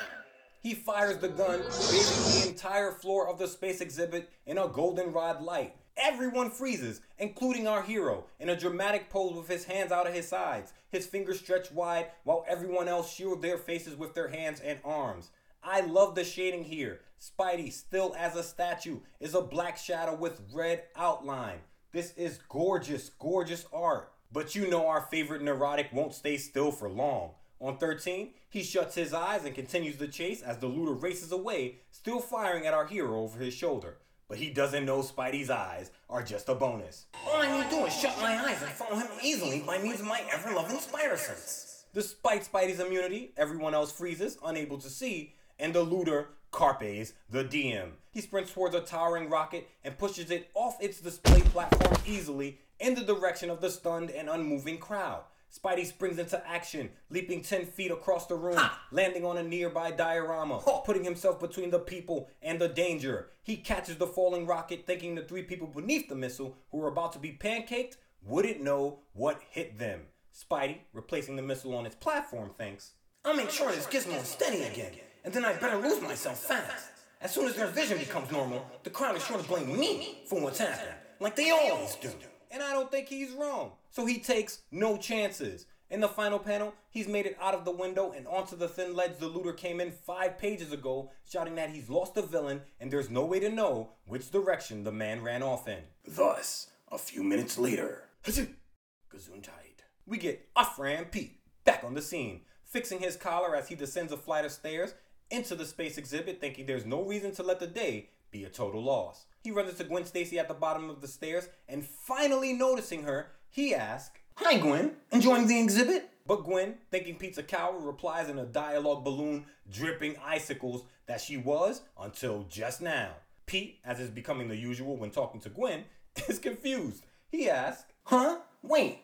He 0.61 0.75
fires 0.75 1.19
the 1.19 1.29
gun, 1.29 1.61
bathing 1.61 2.43
the 2.43 2.49
entire 2.49 2.93
floor 2.93 3.29
of 3.29 3.39
the 3.39 3.49
space 3.49 3.81
exhibit 3.81 4.31
in 4.47 4.59
a 4.59 4.69
goldenrod 4.69 5.43
light. 5.43 5.75
Everyone 5.97 6.51
freezes, 6.51 7.01
including 7.19 7.67
our 7.67 7.83
hero, 7.83 8.25
in 8.41 8.49
a 8.49 8.59
dramatic 8.59 9.11
pose 9.11 9.35
with 9.35 9.49
his 9.49 9.65
hands 9.65 9.93
out 9.93 10.07
of 10.07 10.15
his 10.15 10.29
sides, 10.29 10.73
his 10.91 11.07
fingers 11.07 11.41
stretched 11.41 11.73
wide, 11.73 12.07
while 12.25 12.45
everyone 12.49 12.89
else 12.89 13.13
shield 13.13 13.43
their 13.43 13.59
faces 13.59 13.97
with 13.97 14.15
their 14.15 14.29
hands 14.29 14.61
and 14.61 14.79
arms. 14.85 15.31
I 15.63 15.81
love 15.81 16.15
the 16.15 16.25
shading 16.25 16.65
here. 16.65 17.01
Spidey, 17.21 17.73
still 17.73 18.15
as 18.19 18.37
a 18.37 18.43
statue, 18.43 19.01
is 19.21 19.35
a 19.35 19.41
black 19.41 19.77
shadow 19.79 20.15
with 20.15 20.43
red 20.53 20.83
outline. 20.97 21.61
This 21.93 22.13
is 22.17 22.41
gorgeous, 22.49 23.11
gorgeous 23.19 23.67
art. 23.73 24.13
But 24.33 24.55
you 24.55 24.69
know 24.69 24.87
our 24.87 25.03
favorite 25.11 25.43
neurotic 25.43 25.93
won't 25.93 26.15
stay 26.15 26.39
still 26.39 26.73
for 26.73 26.89
long. 26.89 27.33
On 27.63 27.77
13, 27.77 28.31
he 28.51 28.65
shuts 28.65 28.97
his 28.97 29.15
eyes 29.15 29.45
and 29.45 29.55
continues 29.55 29.97
the 29.97 30.09
chase 30.09 30.43
as 30.43 30.59
the 30.59 30.67
looter 30.67 30.95
races 30.95 31.31
away, 31.31 31.77
still 31.93 32.19
firing 32.19 32.67
at 32.67 32.75
our 32.75 32.87
hero 32.87 33.21
over 33.21 33.39
his 33.39 33.55
shoulder. 33.55 33.99
But 34.29 34.39
he 34.39 34.51
doesn't 34.51 34.85
know 34.85 34.99
Spidey's 34.99 35.49
eyes 35.49 35.93
are 36.11 36.25
just 36.25 36.49
a 36.49 36.57
bonus. 36.57 37.07
All 37.25 37.41
I 37.41 37.57
need 37.57 37.71
to 37.71 37.77
do 37.77 37.87
is 37.87 37.95
shut 37.95 38.19
my 38.21 38.35
eyes 38.35 38.61
and 38.61 38.73
follow 38.73 38.97
him 38.97 39.07
easily 39.23 39.61
by 39.61 39.79
means 39.79 40.01
of 40.01 40.07
my 40.07 40.25
ever 40.33 40.53
loving 40.53 40.79
spider 40.79 41.17
sense. 41.17 41.85
Despite 41.95 42.51
Spidey's 42.51 42.81
immunity, 42.81 43.33
everyone 43.37 43.75
else 43.75 43.93
freezes, 43.93 44.39
unable 44.45 44.79
to 44.79 44.91
see, 44.91 45.37
and 45.61 45.73
the 45.73 45.83
looter 45.85 46.31
carpes 46.51 47.13
the 47.31 47.45
diem. 47.45 47.93
He 48.11 48.23
sprints 48.23 48.53
towards 48.53 48.75
a 48.75 48.81
towering 48.81 49.31
rocket 49.31 49.69
and 49.85 49.97
pushes 49.97 50.33
it 50.33 50.51
off 50.55 50.79
its 50.81 51.01
display 51.01 51.43
platform 51.43 51.97
easily 52.07 52.59
in 52.81 52.97
the 52.97 53.05
direction 53.05 53.51
of 53.51 53.61
the 53.61 53.71
stunned 53.71 54.11
and 54.11 54.29
unmoving 54.29 54.79
crowd. 54.79 55.23
Spidey 55.53 55.85
springs 55.85 56.19
into 56.19 56.43
action, 56.49 56.91
leaping 57.11 57.43
10 57.43 57.67
feet 57.67 57.91
across 57.91 58.27
the 58.27 58.35
room, 58.35 58.59
landing 58.91 59.25
on 59.25 59.37
a 59.37 59.43
nearby 59.43 59.91
diorama, 59.91 60.59
putting 60.87 61.05
himself 61.05 61.39
between 61.39 61.71
the 61.71 61.79
people 61.79 62.31
and 62.41 62.59
the 62.59 62.69
danger. 62.69 63.29
He 63.43 63.59
catches 63.59 63.97
the 63.97 64.07
falling 64.07 64.47
rocket, 64.47 64.87
thinking 64.87 65.15
the 65.15 65.23
three 65.23 65.43
people 65.43 65.67
beneath 65.67 66.09
the 66.09 66.15
missile, 66.15 66.57
who 66.71 66.79
were 66.79 66.89
about 66.89 67.13
to 67.13 67.19
be 67.19 67.33
pancaked, 67.33 67.97
wouldn't 68.25 68.63
know 68.63 69.01
what 69.13 69.43
hit 69.51 69.79
them. 69.79 70.03
Spidey, 70.35 70.79
replacing 70.95 71.37
the 71.37 71.43
missile 71.43 71.75
on 71.77 71.85
its 71.85 71.97
platform, 71.97 72.51
thinks, 72.57 72.93
I'll 73.25 73.37
make 73.37 73.51
sure 73.51 73.71
this 73.71 73.87
gizmo 73.87 74.21
is 74.23 74.29
steady 74.29 74.63
again, 74.63 74.93
and 75.23 75.35
then 75.35 75.45
I 75.45 75.53
better 75.55 75.77
lose 75.77 76.01
myself 76.01 76.39
fast. 76.39 76.87
As 77.21 77.31
soon 77.31 77.47
as 77.47 77.55
their 77.55 77.67
vision 77.67 77.99
becomes 77.99 78.33
normal, 78.33 78.67
the 78.85 78.91
crowd 78.91 79.17
is 79.17 79.25
sure 79.25 79.37
to 79.37 79.47
blame 79.47 79.79
me 79.79 80.23
for 80.27 80.41
what's 80.41 80.59
happened, 80.59 80.95
like 81.21 81.37
they 81.37 81.51
always 81.51 81.95
do. 81.97 82.11
and 82.51 82.63
I 82.63 82.73
don't 82.73 82.91
think 82.91 83.09
he's 83.09 83.31
wrong. 83.33 83.73
So 83.93 84.07
he 84.07 84.19
takes 84.19 84.63
no 84.71 84.97
chances. 84.97 85.67
In 85.91 86.01
the 86.01 86.09
final 86.09 86.39
panel, 86.39 86.73
he's 86.89 87.07
made 87.07 87.27
it 87.27 87.37
out 87.39 87.53
of 87.53 87.67
the 87.67 87.71
window 87.71 88.13
and 88.17 88.27
onto 88.27 88.57
the 88.57 88.67
thin 88.67 88.97
ledge 88.97 89.19
the 89.19 89.27
looter 89.27 89.53
came 89.53 89.79
in 89.79 89.93
five 89.93 90.39
pages 90.39 90.73
ago, 90.73 91.11
shouting 91.31 91.57
that 91.57 91.69
he's 91.69 91.91
lost 91.91 92.15
the 92.15 92.23
villain 92.23 92.63
and 92.81 92.91
there's 92.91 93.11
no 93.11 93.27
way 93.27 93.39
to 93.39 93.51
know 93.51 93.91
which 94.07 94.31
direction 94.31 94.83
the 94.83 94.91
man 94.91 95.23
ran 95.23 95.43
off 95.43 95.69
in. 95.69 95.81
Thus, 96.07 96.71
a 96.91 96.97
few 96.97 97.23
minutes 97.23 97.59
later, 97.59 98.05
Gesundheit. 98.25 99.83
We 100.07 100.17
get 100.17 100.49
Afram 100.55 101.11
Pete 101.11 101.41
back 101.67 101.85
on 101.85 101.93
the 101.93 102.01
scene, 102.01 102.41
fixing 102.65 103.01
his 103.01 103.17
collar 103.17 103.55
as 103.55 103.69
he 103.69 103.75
descends 103.75 104.11
a 104.11 104.17
flight 104.17 104.47
of 104.47 104.53
stairs 104.53 104.95
into 105.31 105.55
the 105.55 105.67
space 105.67 105.99
exhibit, 105.99 106.41
thinking 106.41 106.65
there's 106.65 106.87
no 106.87 107.03
reason 107.03 107.33
to 107.33 107.43
let 107.43 107.61
the 107.61 107.67
day 107.67 108.09
be 108.31 108.45
a 108.45 108.49
total 108.49 108.83
loss. 108.83 109.27
He 109.45 109.51
runs 109.51 109.69
into 109.69 109.85
Gwen 109.85 110.07
Stacy 110.07 110.39
at 110.39 110.49
the 110.49 110.55
bottom 110.55 110.89
of 110.89 111.03
the 111.03 111.09
stairs, 111.09 111.51
and 111.69 111.85
finally 111.85 112.55
noticing 112.55 113.03
her, 113.03 113.33
he 113.53 113.75
asks, 113.75 114.19
Hi, 114.37 114.59
Gwen. 114.59 114.97
Enjoying 115.13 115.47
the 115.47 115.61
exhibit? 115.61 116.09
But 116.27 116.45
Gwen, 116.45 116.75
thinking 116.91 117.17
Pete's 117.17 117.39
a 117.39 117.43
coward, 117.43 117.83
replies 117.85 118.29
in 118.29 118.39
a 118.39 118.45
dialogue 118.47 119.05
balloon 119.05 119.45
dripping 119.71 120.17
icicles 120.25 120.85
that 121.07 121.21
she 121.21 121.37
was 121.37 121.83
until 122.01 122.45
just 122.49 122.81
now. 122.83 123.11
Pete, 123.47 123.79
as 123.85 124.01
is 124.01 124.09
becoming 124.11 124.49
the 124.49 124.57
usual 124.57 124.97
when 124.97 125.11
talking 125.11 125.41
to 125.43 125.49
Gwen, 125.51 125.85
is 126.29 126.39
confused. 126.39 127.05
He 127.29 127.49
asks, 127.51 127.85
Huh? 128.05 128.39
Wait. 128.63 129.01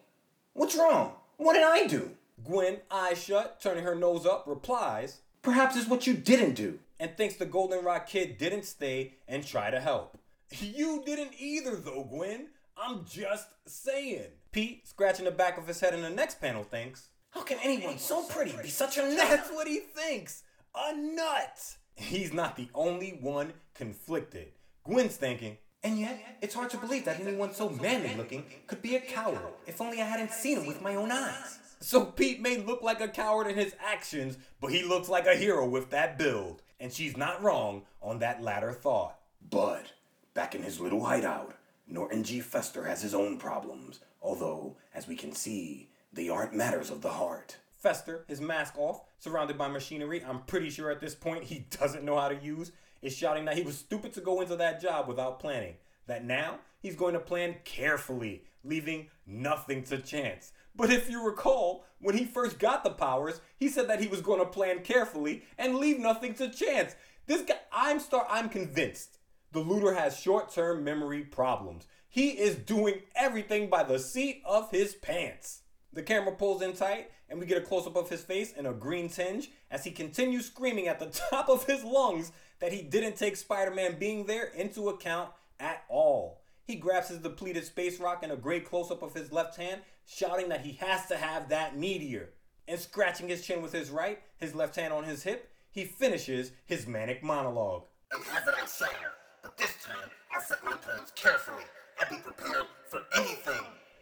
What's 0.55 0.76
wrong? 0.76 1.12
What 1.36 1.53
did 1.55 1.62
I 1.64 1.86
do? 1.86 2.11
Gwen, 2.44 2.78
eyes 2.90 3.22
shut, 3.22 3.61
turning 3.61 3.84
her 3.84 3.94
nose 3.94 4.24
up, 4.26 4.44
replies, 4.46 5.20
Perhaps 5.42 5.76
it's 5.76 5.88
what 5.88 6.07
you 6.07 6.14
didn't 6.14 6.55
do. 6.55 6.78
and 7.01 7.16
thinks 7.16 7.36
the 7.36 7.46
Goldenrod 7.46 8.07
kid 8.07 8.38
didn't 8.38 8.64
stay 8.64 9.14
and 9.28 9.46
try 9.46 9.70
to 9.70 9.80
help. 9.80 10.18
You 10.61 11.03
didn't 11.05 11.32
either, 11.38 11.76
though, 11.76 12.05
Gwen. 12.11 12.49
I'm 12.76 13.05
just 13.05 13.49
saying. 13.66 14.28
Pete, 14.59 14.88
scratching 14.88 15.24
the 15.24 15.30
back 15.30 15.56
of 15.56 15.68
his 15.68 15.78
head 15.78 15.94
in 15.94 16.02
the 16.02 16.11
next 16.11 16.40
panel, 16.40 16.64
thinks, 16.64 17.11
How 17.30 17.42
can 17.42 17.59
anyone 17.62 17.96
so 17.96 18.24
pretty 18.24 18.52
be 18.61 18.68
such 18.68 18.98
a 18.98 19.02
nut? 19.09 19.16
That's 19.16 19.50
what 19.50 19.68
he 19.68 19.78
thinks. 19.78 20.42
A 20.74 20.96
nut. 20.96 21.76
He's 21.94 22.32
not 22.32 22.56
the 22.56 22.68
only 22.74 23.11
one 23.20 23.52
conflicted. 23.74 24.48
Gwen's 24.82 25.14
thinking, 25.16 25.59
And 25.84 25.96
yet, 26.00 26.18
it's 26.42 26.56
hard 26.56 26.70
to 26.70 26.76
believe 26.76 27.04
that 27.04 27.20
anyone 27.20 27.54
so 27.54 27.68
manly 27.68 28.16
looking 28.16 28.46
could 28.66 28.82
be 28.82 28.96
a 28.96 29.00
coward. 29.00 29.38
If 29.68 29.80
only 29.80 30.02
I 30.02 30.06
hadn't 30.06 30.32
seen 30.32 30.59
him 30.59 30.66
with 30.66 30.82
my 30.82 30.96
own 30.96 31.12
eyes. 31.12 31.61
so 31.78 32.04
Pete 32.06 32.40
may 32.42 32.56
look 32.56 32.82
like 32.82 33.00
a 33.00 33.06
coward 33.06 33.46
in 33.46 33.54
his 33.54 33.76
actions, 33.78 34.38
but 34.61 34.72
he 34.72 34.82
looks 34.82 35.09
like 35.09 35.28
a 35.28 35.36
hero 35.36 35.68
with 35.68 35.90
that 35.90 36.18
build. 36.18 36.62
And 36.80 36.92
she's 36.92 37.16
not 37.16 37.44
wrong 37.44 37.82
on 38.02 38.18
that 38.18 38.42
latter 38.42 38.72
thought. 38.72 39.20
But 39.48 39.92
back 40.34 40.56
in 40.56 40.64
his 40.64 40.80
little 40.80 41.04
hideout, 41.04 41.54
Norton 41.86 42.24
G. 42.24 42.40
Fester 42.40 42.84
has 42.86 43.00
his 43.02 43.14
own 43.14 43.38
problems, 43.38 44.00
although, 44.20 44.76
as 44.94 45.06
we 45.06 45.16
can 45.16 45.32
see, 45.32 45.90
they 46.12 46.28
aren't 46.28 46.54
matters 46.54 46.90
of 46.90 47.02
the 47.02 47.10
heart. 47.10 47.58
Fester, 47.76 48.24
his 48.28 48.40
mask 48.40 48.76
off, 48.76 49.02
surrounded 49.18 49.56
by 49.56 49.68
machinery 49.68 50.22
I'm 50.24 50.40
pretty 50.42 50.70
sure 50.70 50.90
at 50.90 51.00
this 51.00 51.14
point 51.14 51.44
he 51.44 51.60
doesn't 51.70 52.04
know 52.04 52.18
how 52.18 52.28
to 52.28 52.42
use, 52.42 52.72
is 53.02 53.16
shouting 53.16 53.44
that 53.44 53.56
he 53.56 53.62
was 53.62 53.78
stupid 53.78 54.12
to 54.14 54.20
go 54.20 54.40
into 54.40 54.56
that 54.56 54.80
job 54.80 55.06
without 55.06 55.38
planning. 55.38 55.74
That 56.06 56.24
now 56.24 56.58
he's 56.80 56.96
going 56.96 57.14
to 57.14 57.20
plan 57.20 57.56
carefully, 57.64 58.44
leaving 58.64 59.08
nothing 59.26 59.84
to 59.84 59.98
chance. 59.98 60.52
But 60.74 60.90
if 60.90 61.10
you 61.10 61.24
recall, 61.24 61.84
when 62.00 62.16
he 62.16 62.24
first 62.24 62.58
got 62.58 62.84
the 62.84 62.90
powers, 62.90 63.40
he 63.56 63.68
said 63.68 63.88
that 63.88 64.00
he 64.00 64.08
was 64.08 64.20
going 64.20 64.40
to 64.40 64.46
plan 64.46 64.80
carefully 64.80 65.42
and 65.58 65.76
leave 65.76 65.98
nothing 65.98 66.34
to 66.34 66.48
chance. 66.48 66.94
This 67.26 67.42
guy, 67.42 67.56
I'm 67.72 68.00
star, 68.00 68.26
I'm 68.30 68.48
convinced 68.48 69.18
the 69.52 69.60
looter 69.60 69.94
has 69.94 70.18
short-term 70.18 70.84
memory 70.84 71.22
problems. 71.22 71.86
He 72.18 72.30
is 72.30 72.56
doing 72.56 73.02
everything 73.14 73.70
by 73.70 73.84
the 73.84 74.00
seat 74.00 74.42
of 74.44 74.72
his 74.72 74.92
pants. 74.92 75.60
The 75.92 76.02
camera 76.02 76.34
pulls 76.34 76.62
in 76.62 76.72
tight, 76.72 77.12
and 77.30 77.38
we 77.38 77.46
get 77.46 77.58
a 77.58 77.64
close 77.64 77.86
up 77.86 77.94
of 77.94 78.10
his 78.10 78.22
face 78.22 78.52
in 78.54 78.66
a 78.66 78.72
green 78.72 79.08
tinge 79.08 79.52
as 79.70 79.84
he 79.84 79.92
continues 79.92 80.46
screaming 80.46 80.88
at 80.88 80.98
the 80.98 81.06
top 81.30 81.48
of 81.48 81.66
his 81.66 81.84
lungs 81.84 82.32
that 82.58 82.72
he 82.72 82.82
didn't 82.82 83.14
take 83.14 83.36
Spider 83.36 83.70
Man 83.70 84.00
being 84.00 84.26
there 84.26 84.46
into 84.46 84.88
account 84.88 85.30
at 85.60 85.84
all. 85.88 86.42
He 86.64 86.74
grabs 86.74 87.06
his 87.06 87.18
depleted 87.18 87.64
space 87.64 88.00
rock 88.00 88.24
in 88.24 88.32
a 88.32 88.36
great 88.36 88.68
close 88.68 88.90
up 88.90 89.04
of 89.04 89.14
his 89.14 89.30
left 89.30 89.56
hand, 89.56 89.82
shouting 90.04 90.48
that 90.48 90.62
he 90.62 90.72
has 90.72 91.06
to 91.06 91.16
have 91.16 91.48
that 91.50 91.78
meteor. 91.78 92.30
And 92.66 92.80
scratching 92.80 93.28
his 93.28 93.46
chin 93.46 93.62
with 93.62 93.72
his 93.72 93.90
right, 93.90 94.18
his 94.38 94.56
left 94.56 94.74
hand 94.74 94.92
on 94.92 95.04
his 95.04 95.22
hip, 95.22 95.52
he 95.70 95.84
finishes 95.84 96.50
his 96.66 96.88
manic 96.88 97.22
monologue. 97.22 97.84
I. 98.12 99.12
But 99.40 99.56
this 99.56 99.76
time, 99.84 100.10
I'll 100.34 100.42
set 100.42 100.64
my 100.64 100.72
plans 100.72 101.12
carefully. 101.14 101.62
I'll 102.01 102.11
be 102.11 102.22
prepared 102.22 102.66
for 102.88 103.03
anything. 103.16 103.61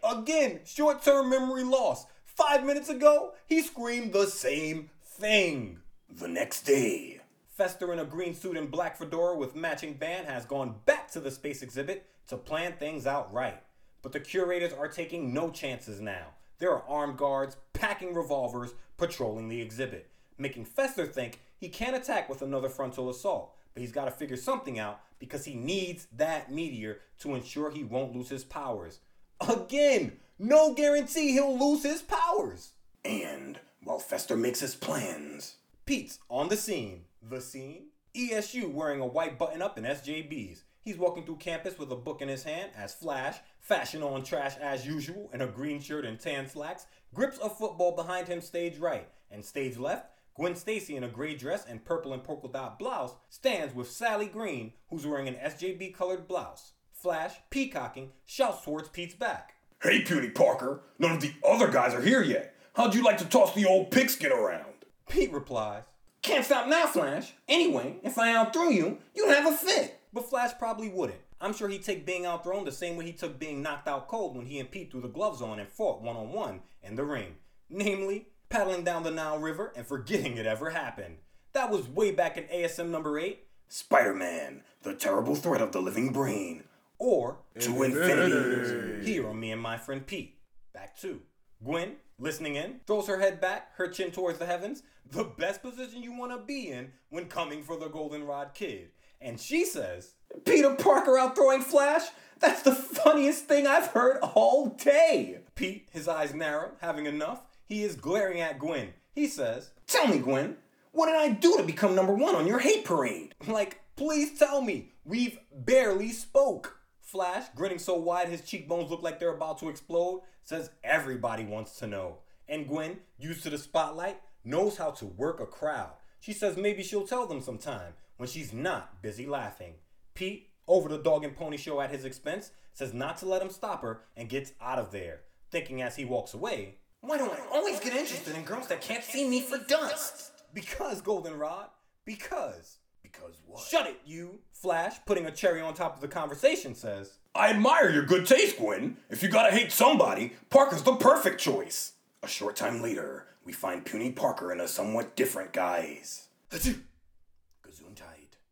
Again, 0.08 0.60
short 0.64 1.02
term 1.02 1.30
memory 1.30 1.64
loss. 1.64 2.06
Five 2.24 2.64
minutes 2.64 2.88
ago, 2.88 3.32
he 3.46 3.62
screamed 3.62 4.12
the 4.12 4.26
same 4.26 4.90
thing. 5.04 5.78
The 6.08 6.28
next 6.28 6.62
day, 6.62 7.20
Fester 7.48 7.92
in 7.92 7.98
a 7.98 8.04
green 8.04 8.34
suit 8.34 8.56
and 8.56 8.70
black 8.70 8.96
fedora 8.96 9.36
with 9.36 9.56
matching 9.56 9.94
band 9.94 10.26
has 10.26 10.44
gone 10.44 10.74
back 10.84 11.10
to 11.12 11.20
the 11.20 11.30
space 11.30 11.62
exhibit 11.62 12.06
to 12.28 12.36
plan 12.36 12.74
things 12.74 13.06
out 13.06 13.32
right. 13.32 13.62
But 14.02 14.12
the 14.12 14.20
curators 14.20 14.72
are 14.72 14.88
taking 14.88 15.32
no 15.32 15.50
chances 15.50 16.00
now. 16.00 16.34
There 16.58 16.70
are 16.70 16.84
armed 16.88 17.16
guards 17.16 17.56
packing 17.72 18.14
revolvers 18.14 18.74
patrolling 18.98 19.48
the 19.48 19.60
exhibit, 19.60 20.08
making 20.38 20.66
Fester 20.66 21.06
think 21.06 21.40
he 21.58 21.68
can't 21.68 21.96
attack 21.96 22.28
with 22.28 22.42
another 22.42 22.68
frontal 22.68 23.08
assault, 23.08 23.54
but 23.74 23.80
he's 23.80 23.92
got 23.92 24.04
to 24.04 24.10
figure 24.10 24.36
something 24.36 24.78
out 24.78 25.00
because 25.18 25.44
he 25.44 25.54
needs 25.54 26.06
that 26.12 26.52
meteor 26.52 26.98
to 27.20 27.34
ensure 27.34 27.70
he 27.70 27.84
won't 27.84 28.14
lose 28.14 28.28
his 28.28 28.44
powers. 28.44 29.00
Again, 29.40 30.18
no 30.38 30.74
guarantee 30.74 31.32
he'll 31.32 31.58
lose 31.58 31.82
his 31.82 32.02
powers. 32.02 32.72
And 33.04 33.58
while 33.82 33.98
Fester 33.98 34.36
makes 34.36 34.60
his 34.60 34.74
plans, 34.74 35.56
Pete's 35.84 36.18
on 36.28 36.48
the 36.48 36.56
scene. 36.56 37.04
The 37.22 37.40
scene? 37.40 37.86
ESU 38.14 38.72
wearing 38.72 39.00
a 39.00 39.06
white 39.06 39.38
button 39.38 39.62
up 39.62 39.76
and 39.76 39.86
SJBs. 39.86 40.62
He's 40.80 40.98
walking 40.98 41.24
through 41.24 41.36
campus 41.36 41.78
with 41.78 41.90
a 41.90 41.96
book 41.96 42.22
in 42.22 42.28
his 42.28 42.44
hand 42.44 42.70
as 42.76 42.94
Flash, 42.94 43.36
fashion 43.60 44.02
on 44.02 44.22
trash 44.22 44.56
as 44.58 44.86
usual, 44.86 45.28
in 45.34 45.40
a 45.40 45.46
green 45.46 45.80
shirt 45.80 46.04
and 46.04 46.18
tan 46.18 46.48
slacks, 46.48 46.86
grips 47.12 47.38
a 47.38 47.50
football 47.50 47.94
behind 47.94 48.28
him 48.28 48.40
stage 48.40 48.78
right. 48.78 49.08
And 49.30 49.44
stage 49.44 49.76
left, 49.76 50.10
Gwen 50.36 50.54
Stacy 50.54 50.96
in 50.96 51.02
a 51.04 51.08
gray 51.08 51.34
dress 51.34 51.64
and 51.66 51.82
purple 51.82 52.12
and 52.12 52.22
polka 52.22 52.48
dot 52.48 52.78
blouse 52.78 53.14
stands 53.30 53.74
with 53.74 53.90
Sally 53.90 54.26
Green, 54.26 54.74
who's 54.90 55.06
wearing 55.06 55.28
an 55.28 55.34
SJB 55.36 55.94
colored 55.94 56.28
blouse. 56.28 56.72
Flash, 56.92 57.36
peacocking, 57.48 58.10
shouts 58.26 58.62
towards 58.62 58.90
Pete's 58.90 59.14
back. 59.14 59.54
Hey, 59.82 60.02
Puny 60.02 60.28
Parker, 60.28 60.82
none 60.98 61.12
of 61.12 61.20
the 61.22 61.32
other 61.46 61.68
guys 61.68 61.94
are 61.94 62.02
here 62.02 62.22
yet. 62.22 62.54
How'd 62.74 62.94
you 62.94 63.02
like 63.02 63.16
to 63.18 63.24
toss 63.24 63.54
the 63.54 63.64
old 63.64 63.90
pigskin 63.90 64.30
around? 64.30 64.84
Pete 65.08 65.32
replies, 65.32 65.84
Can't 66.20 66.44
stop 66.44 66.68
now, 66.68 66.86
Flash. 66.86 67.32
Anyway, 67.48 67.96
if 68.02 68.18
I 68.18 68.34
outthrew 68.34 68.70
you, 68.70 68.98
you'd 69.14 69.34
have 69.34 69.50
a 69.50 69.56
fit. 69.56 70.00
But 70.12 70.28
Flash 70.28 70.52
probably 70.58 70.90
wouldn't. 70.90 71.20
I'm 71.40 71.54
sure 71.54 71.68
he'd 71.68 71.84
take 71.84 72.04
being 72.04 72.26
outthrown 72.26 72.66
the 72.66 72.72
same 72.72 72.96
way 72.96 73.06
he 73.06 73.12
took 73.12 73.38
being 73.38 73.62
knocked 73.62 73.88
out 73.88 74.08
cold 74.08 74.36
when 74.36 74.46
he 74.46 74.58
and 74.58 74.70
Pete 74.70 74.90
threw 74.90 75.00
the 75.00 75.08
gloves 75.08 75.40
on 75.40 75.58
and 75.60 75.68
fought 75.68 76.02
one 76.02 76.16
on 76.16 76.32
one 76.32 76.60
in 76.82 76.94
the 76.94 77.04
ring. 77.04 77.36
Namely, 77.70 78.28
paddling 78.56 78.84
down 78.84 79.02
the 79.02 79.10
Nile 79.10 79.38
River 79.38 79.70
and 79.76 79.86
forgetting 79.86 80.38
it 80.38 80.46
ever 80.46 80.70
happened. 80.70 81.18
That 81.52 81.70
was 81.70 81.86
way 81.88 82.10
back 82.10 82.38
in 82.38 82.44
ASM 82.44 82.88
number 82.88 83.18
8. 83.18 83.38
Spider 83.68 84.14
Man, 84.14 84.62
the 84.82 84.94
terrible 84.94 85.34
threat 85.34 85.60
of 85.60 85.72
the 85.72 85.80
living 85.82 86.10
brain. 86.10 86.64
Or 86.98 87.36
To 87.58 87.82
infinity. 87.82 89.04
here 89.04 89.28
on 89.28 89.38
me 89.38 89.52
and 89.52 89.60
my 89.60 89.76
friend 89.76 90.06
Pete. 90.06 90.38
Back 90.72 90.96
to 91.00 91.20
Gwen, 91.62 91.96
listening 92.18 92.56
in, 92.56 92.80
throws 92.86 93.06
her 93.08 93.20
head 93.20 93.42
back, 93.42 93.74
her 93.76 93.88
chin 93.88 94.10
towards 94.10 94.38
the 94.38 94.46
heavens, 94.46 94.82
the 95.10 95.24
best 95.24 95.60
position 95.60 96.02
you 96.02 96.16
want 96.16 96.32
to 96.32 96.38
be 96.38 96.70
in 96.70 96.92
when 97.10 97.26
coming 97.26 97.62
for 97.62 97.76
the 97.76 97.88
Goldenrod 97.88 98.54
Kid. 98.54 98.88
And 99.20 99.38
she 99.38 99.66
says, 99.66 100.14
Peter 100.46 100.74
Parker 100.74 101.12
outthrowing 101.12 101.62
Flash? 101.62 102.04
That's 102.38 102.62
the 102.62 102.74
funniest 102.74 103.44
thing 103.46 103.66
I've 103.66 103.88
heard 103.88 104.18
all 104.22 104.66
day. 104.68 105.40
Pete, 105.54 105.88
his 105.92 106.08
eyes 106.08 106.32
narrow, 106.34 106.72
having 106.80 107.04
enough, 107.06 107.42
he 107.66 107.82
is 107.82 107.96
glaring 107.96 108.40
at 108.40 108.58
Gwen. 108.58 108.94
He 109.14 109.26
says, 109.26 109.70
Tell 109.86 110.06
me, 110.06 110.18
Gwen, 110.18 110.56
what 110.92 111.06
did 111.06 111.16
I 111.16 111.30
do 111.30 111.56
to 111.56 111.62
become 111.62 111.94
number 111.94 112.14
one 112.14 112.34
on 112.34 112.46
your 112.46 112.60
hate 112.60 112.84
parade? 112.84 113.34
like, 113.46 113.80
please 113.96 114.38
tell 114.38 114.62
me, 114.62 114.92
we've 115.04 115.38
barely 115.52 116.10
spoke. 116.10 116.80
Flash, 117.00 117.44
grinning 117.54 117.78
so 117.78 117.94
wide 117.94 118.28
his 118.28 118.40
cheekbones 118.40 118.90
look 118.90 119.02
like 119.02 119.20
they're 119.20 119.34
about 119.34 119.58
to 119.58 119.68
explode, 119.68 120.22
says 120.42 120.70
everybody 120.82 121.44
wants 121.44 121.78
to 121.78 121.86
know. 121.86 122.18
And 122.48 122.68
Gwen, 122.68 122.98
used 123.18 123.42
to 123.42 123.50
the 123.50 123.58
spotlight, 123.58 124.20
knows 124.44 124.76
how 124.76 124.90
to 124.92 125.06
work 125.06 125.40
a 125.40 125.46
crowd. 125.46 125.92
She 126.20 126.32
says 126.32 126.56
maybe 126.56 126.82
she'll 126.82 127.06
tell 127.06 127.26
them 127.26 127.40
sometime 127.40 127.92
when 128.16 128.28
she's 128.28 128.52
not 128.52 129.02
busy 129.02 129.26
laughing. 129.26 129.74
Pete, 130.14 130.48
over 130.68 130.88
the 130.88 130.98
dog 130.98 131.24
and 131.24 131.36
pony 131.36 131.56
show 131.56 131.80
at 131.80 131.90
his 131.90 132.04
expense, 132.04 132.50
says 132.72 132.92
not 132.92 133.18
to 133.18 133.26
let 133.26 133.42
him 133.42 133.50
stop 133.50 133.82
her 133.82 134.02
and 134.16 134.28
gets 134.28 134.52
out 134.60 134.78
of 134.78 134.90
there, 134.90 135.20
thinking 135.50 135.82
as 135.82 135.96
he 135.96 136.04
walks 136.04 136.34
away, 136.34 136.76
Why 137.00 137.18
don't 137.18 137.32
I 137.32 137.46
always 137.52 137.78
get 137.80 137.94
interested 137.94 138.34
in 138.34 138.42
girls 138.42 138.68
that 138.68 138.80
can't 138.80 139.04
see 139.04 139.28
me 139.28 139.40
for 139.40 139.58
dust? 139.58 140.32
because 140.56 141.02
Goldenrod, 141.02 141.68
because. 142.04 142.78
Because 143.02 143.40
what? 143.46 143.62
Shut 143.68 143.86
it, 143.86 144.00
you! 144.04 144.40
Flash, 144.52 144.96
putting 145.04 145.26
a 145.26 145.30
cherry 145.30 145.60
on 145.60 145.74
top 145.74 145.94
of 145.94 146.00
the 146.00 146.08
conversation, 146.08 146.74
says, 146.74 147.18
I 147.34 147.50
admire 147.50 147.90
your 147.90 148.04
good 148.04 148.26
taste, 148.26 148.56
Gwen. 148.58 148.96
If 149.10 149.22
you 149.22 149.28
gotta 149.28 149.54
hate 149.54 149.70
somebody, 149.70 150.32
Parker's 150.50 150.82
the 150.82 150.96
perfect 150.96 151.38
choice. 151.38 151.92
A 152.22 152.26
short 152.26 152.56
time 152.56 152.82
later, 152.82 153.26
we 153.44 153.52
find 153.52 153.84
Puny 153.84 154.10
Parker 154.10 154.50
in 154.50 154.60
a 154.60 154.66
somewhat 154.66 155.14
different 155.14 155.52
guise. 155.52 156.28
Gesundheit. 156.50 156.80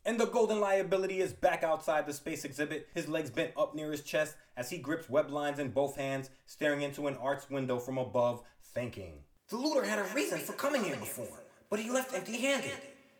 And 0.07 0.20
the 0.20 0.26
golden 0.26 0.61
liability 0.61 1.20
is 1.20 1.32
back 1.32 1.62
outside 1.62 2.07
the 2.07 2.12
space 2.12 2.44
exhibit, 2.44 2.88
his 2.92 3.09
legs 3.09 3.30
bent 3.30 3.52
up 3.57 3.74
near 3.74 3.90
his 3.90 4.02
chest 4.02 4.36
as 4.55 4.68
he 4.68 4.76
grips 4.76 5.09
web 5.09 5.30
lines 5.30 5.59
in 5.59 5.70
both 5.70 5.96
hands, 5.96 6.28
staring 6.44 6.82
into 6.82 7.07
an 7.07 7.16
arched 7.16 7.50
window 7.50 7.78
from 7.78 7.96
above, 7.96 8.42
thinking. 8.74 9.20
The 9.48 9.57
looter 9.57 9.84
had 9.84 9.98
a 9.98 10.14
reason 10.14 10.40
for 10.40 10.52
coming 10.52 10.84
here 10.84 10.96
before, 10.96 11.42
but 11.70 11.80
he 11.80 11.90
left 11.90 12.14
empty 12.14 12.36
handed. 12.38 12.72